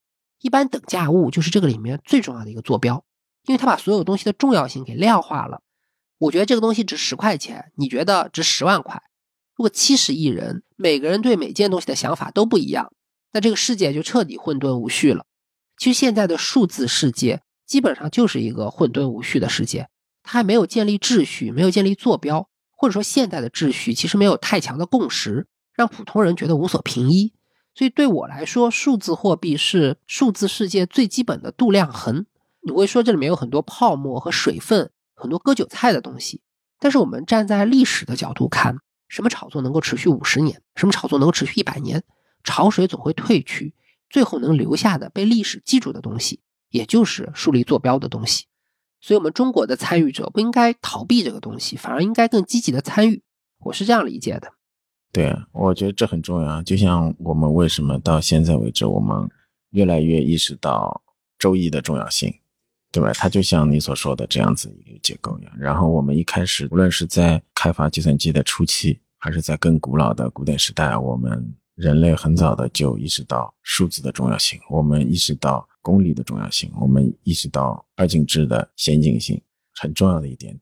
[0.40, 3.04] 一般等价物就是这个里面最重要的一个坐标，
[3.46, 5.62] 因为它把所有东西的重要性给量化了。
[6.18, 9.02] 我觉得这个东西值十块钱，你觉得值十万块。
[9.54, 12.92] 如果七十亿人每个人对每件东西的想法都不一样，
[13.32, 15.24] 那这个世界就彻底混沌无序了。
[15.78, 19.88] 其实现在的数字世界基本上就是一个混沌无序的世界，
[20.22, 22.48] 它还没有建立秩序，没有建立坐标。
[22.76, 27.32] 或者说，现代的秩序其实没有太强的共识，让普通人觉得无所凭依。
[27.74, 32.26] 所以对我来说，数字货币是数字世界最基本的度量衡。
[32.62, 36.42] 你会说这里面有很多泡沫和水分，很多割韭菜的东西。
[36.78, 38.78] 但是我们站在历史的角度看，
[39.08, 40.60] 什么炒作能够持续五十年？
[40.74, 42.04] 什么炒作能够持续一百年？
[42.44, 43.74] 潮水总会退去，
[44.10, 46.40] 最后能留下的被历史记住的东西，
[46.70, 48.46] 也就是树立坐标的东西。
[49.06, 53.22] 所以，我们中国的参与者不应该逃避这个东西，反而应该更积极的参与。
[53.60, 54.52] 我是这样理解的。
[55.12, 56.60] 对，我觉得这很重要。
[56.64, 59.16] 就像我们为什么到现在为止，我们
[59.70, 61.00] 越来越意识到
[61.38, 62.34] 周易的重要性，
[62.90, 63.12] 对吧？
[63.12, 65.52] 它就像你所说的这样子一个结构一样。
[65.56, 74.58] 然后，我们一开始，无论是在开发计算机的初期，还是在更古老的古典时代，我们人类很早的就意识到数字的重要性。
[74.68, 75.68] 我们意识到。
[75.86, 79.40] 功利的重要性，我们意识到二进制的先进性
[79.72, 80.58] 很重要的一点。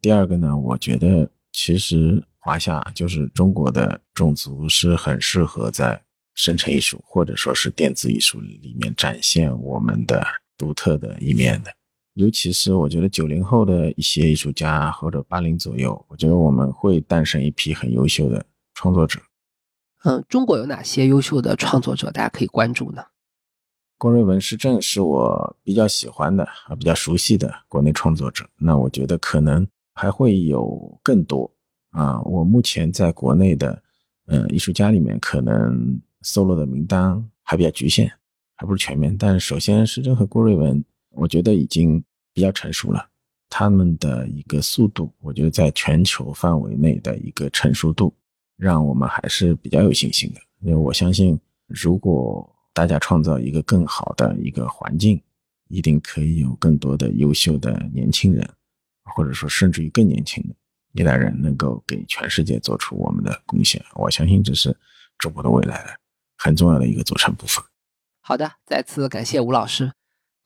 [0.00, 6.02] 第二个呢，我觉得其实华夏就是中国的种族是很适合在
[6.34, 10.26] 生成艺术或者说是电子艺术里面展现我们的
[10.58, 11.70] 独特的一面的。
[12.14, 18.44] 尤其是我觉得九零后的一些艺术家或者八零左右，我觉得我们会诞生一批很优秀的
[18.74, 19.20] 创作者。
[20.02, 23.04] 嗯，中国有哪些优秀的创作者大家可以关注呢？
[24.04, 28.46] 郭瑞文是正是我比较喜欢的啊，比较熟悉的国内创作者。
[28.58, 31.50] 那我觉得可能还会有更多
[31.88, 32.20] 啊。
[32.20, 33.82] 我目前在国内的
[34.26, 38.12] 嗯艺术家里面，可能搜罗的名单还比较局限，
[38.56, 39.16] 还不是全面。
[39.16, 42.04] 但首先，施正和郭瑞文，我觉得已经
[42.34, 43.08] 比较成熟了。
[43.48, 48.12] 他们的一个速度，我觉得在全球范围内的一个成熟度，
[48.58, 50.40] 让我们还是比较有信心的。
[50.60, 55.22] 因为我相信，如果大家创造一个更好的一个环境，
[55.68, 58.46] 一定可以有更多的优秀的年轻人，
[59.04, 60.54] 或者说甚至于更年轻的
[60.92, 63.82] 一代人，能够给全世界做出我们的贡献。
[63.94, 64.76] 我相信这是
[65.18, 65.96] 中国的未来
[66.36, 67.64] 很重要的一个组成部分。
[68.20, 69.92] 好的，再次感谢吴老师。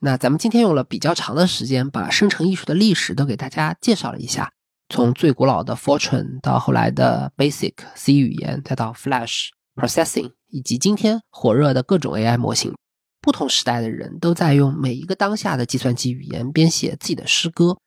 [0.00, 4.52] 那咱们今天用了比较长的时间，把生成艺术的历史都给大家介绍了一下。
[4.88, 12.74] 从最古老的 Fortran 到后来的 Basic C 语言，再到 Flash Processing，以及今天火热的各种 AI 模型，
[13.20, 17.78] 不同时代的人都在用每一个当下的计算机语言编写自己的诗歌。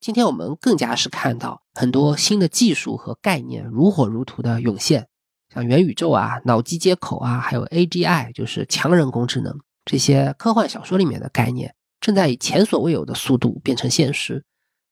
[0.00, 5.08] 今天我们更加是看到很多新的技术和概念如火如荼的涌现，
[5.52, 14.44] 像元宇宙啊、脑机接口啊，还有 AGI，就是强人工智能这些科幻小说里面的概念，正在以前所未有的速度变成现实。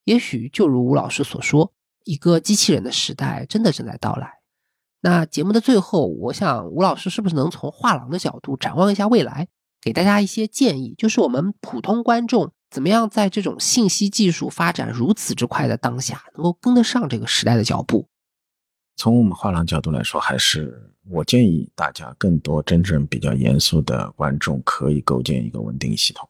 [0.05, 1.72] 也许就如吴老师所说，
[2.05, 4.43] 一个机器人的时代真的正在到来。
[5.05, 9.48] 那节目的最后，我想吴老师是不是能从画廊的角度展望一下未来，
[9.82, 18.09] 给大家一些建议，就是我们普通观众怎么样在这种信息技术发展如此之快的当下，能够跟得上这个时代的脚步？
[18.97, 26.26] 从我们画廊角度来说，还是我建议大家更多真正比较严肃的观众可以构建一个稳定系统。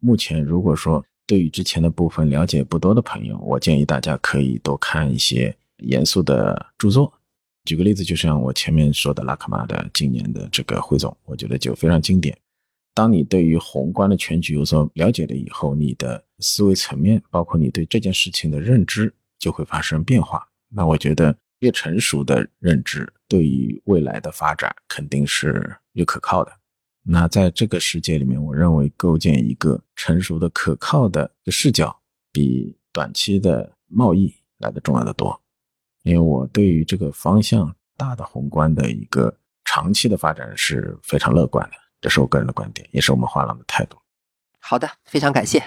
[0.00, 7.12] 目前如果说对于之前的部分了解不多的朋友，我建议大家可以多看一些严肃的著作。
[7.68, 12.34] 举个例子，就像我前面说的拉克玛的今年的这个汇总，我觉得就非常经典。
[12.94, 20.48] 当你对于宏观的全局有所了解了以后，你的思维层面，包括你对这件事情的认知，就会发生变化。
[20.70, 26.50] 那我觉得越成熟的认知，对于未来的发展肯定是越可靠的。
[27.02, 31.94] 那在这个世界里面，我认为构建一个成熟的、可靠的视角，
[32.32, 35.38] 比短期的贸易来的重要的多。
[36.08, 43.98] 因为我对于这个方向大的宏观的一个长期的发展是非常乐观的，这是我个人的观点，也是我们画廊的态度。
[44.58, 45.62] 好的，非常感谢。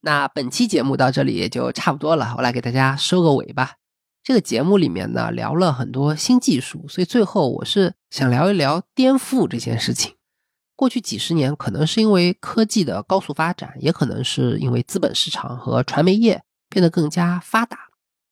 [0.00, 3.74] 那本期节目到这里也就差不多了，我来给大家收个尾吧。
[4.22, 10.14] 这个节目里面呢聊了很多新技术，所以最后我是想聊一聊颠覆这件事情。
[10.74, 17.85] 过去几十年，可能是因为科技的高速发展，也可能是因为资本市场和传媒业变得更加发达，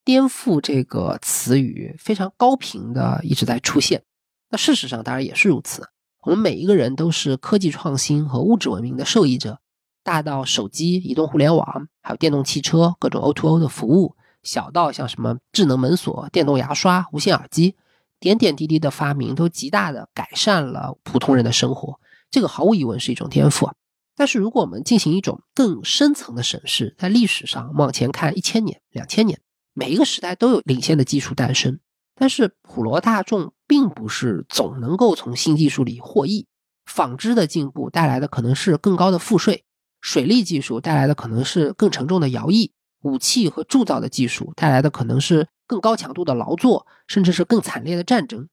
[0.05, 4.02] 颠覆这个词语非常高频的一直在出现。
[4.51, 5.89] 那事实上当然也是如此。
[6.22, 9.59] 我们每一个人都是科技创新和物质文明的受益者，
[10.02, 17.74] 大到手机、移动互联网，还有电动汽车、各种 O2O 的服务，小到像什么智能门锁、电动牙刷、无线耳机，
[18.20, 22.01] 点点滴滴的发明都极大的改善了普通人的生活。
[22.31, 23.72] 这个毫无疑问是一种颠覆，
[24.16, 29.40] 但是如果我们进行一种更深层的审视，在历史上往前看一千年、两千年，
[29.74, 31.80] 每一个时代都有领先的技术诞生，
[32.14, 36.46] 但是普罗大众并不是总能够从新技术里获益。
[36.86, 39.64] 纺织的进步带来的可能是更高的赋税，
[40.01, 42.72] 水利技术带来的可能是更沉重的徭役，
[43.02, 48.48] 武器和铸造的技术带来的可能是更高强度的劳作，甚至是更惨烈的战争。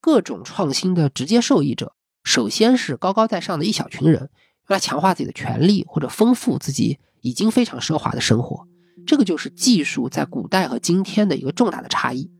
[0.00, 1.94] 各种创新的直接受益者。
[2.24, 4.28] 首先是高高在上的一小群人，用
[4.68, 8.68] 来强化自己的权利或者丰富自己已经非常奢华的生活。
[9.06, 12.30] 这个就是技术在古代和今天的一个重大的差异。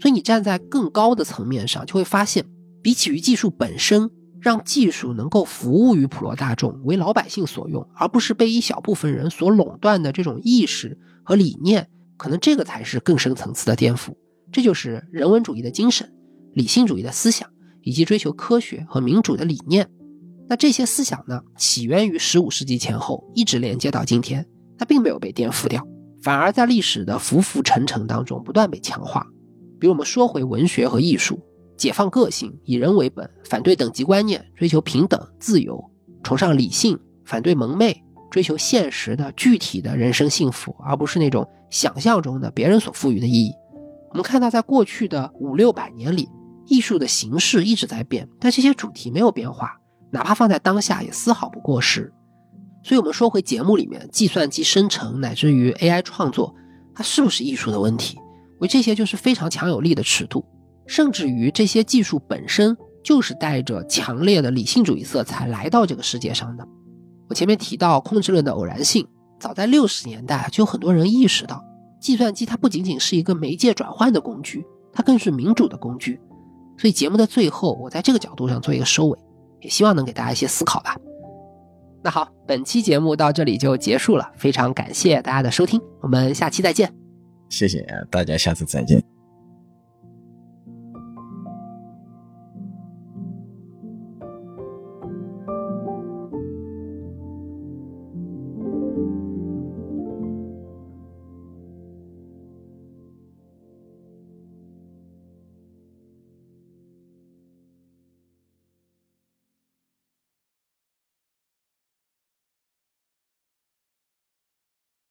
[0.00, 2.44] 所以你站在更高的层面上，就会发现，
[2.82, 14.14] 比起于技术本身，让技术能够服务于普罗大众，为老百姓所用，而不是被一小部分人所垄断的这种意识和理念，可能这个才是更深层次的颠覆。
[14.52, 16.12] 这就是人文主义的精神，
[16.54, 17.48] 理性主义的思想。
[17.84, 19.88] 以及追求科学和民主的理念，
[20.46, 24.46] 那这些思想呢，起源于十五世纪前后，一直连接到今天，
[24.76, 25.86] 它并没有被颠覆掉，
[26.22, 29.26] 反而在历史的浮浮沉沉当中不断被强化。
[29.80, 31.40] 比如我们说回文学和艺术，
[31.76, 35.82] 解放个性，以人为本，反对等级观念，追求平等自由，
[36.22, 43.52] 崇尚理性，反对蒙昧，追求现实的具体的人生幸福，而不是那种想象中的别人所赋予的意义。
[44.10, 46.28] 我们看到，在过去的五六百年里。
[46.70, 49.80] 艺术的形式一直在变，但这些主题没有变化，
[50.10, 52.12] 哪怕放在当下也丝毫不过时。
[52.82, 56.54] 所以，我们说回节目里面，计算机生成乃至于 AI 创作，
[56.94, 58.18] 它是不是艺术的问题？
[58.60, 60.44] 为这些就是非常强有力的尺度，
[60.86, 66.66] 甚至于这些技术本身就是带着强烈的理性主义色彩来到这个世界上的。
[67.28, 69.06] 我前面提到控制论的偶然性，
[69.38, 71.62] 早在六十年代就有很多人意识到，
[72.00, 76.18] 计算机它不仅仅是一个媒介转换的工具，它更是民主的工具。
[76.78, 79.18] 所以节目的最后，我在这个角度上做一个收尾，
[79.60, 80.96] 也希望能给大家一些思考吧。
[82.02, 86.92] 那好，本期节目到这里就结束了，非常感谢大家的收听，我们下期再见。
[87.48, 89.17] 谢谢大家，下次再见。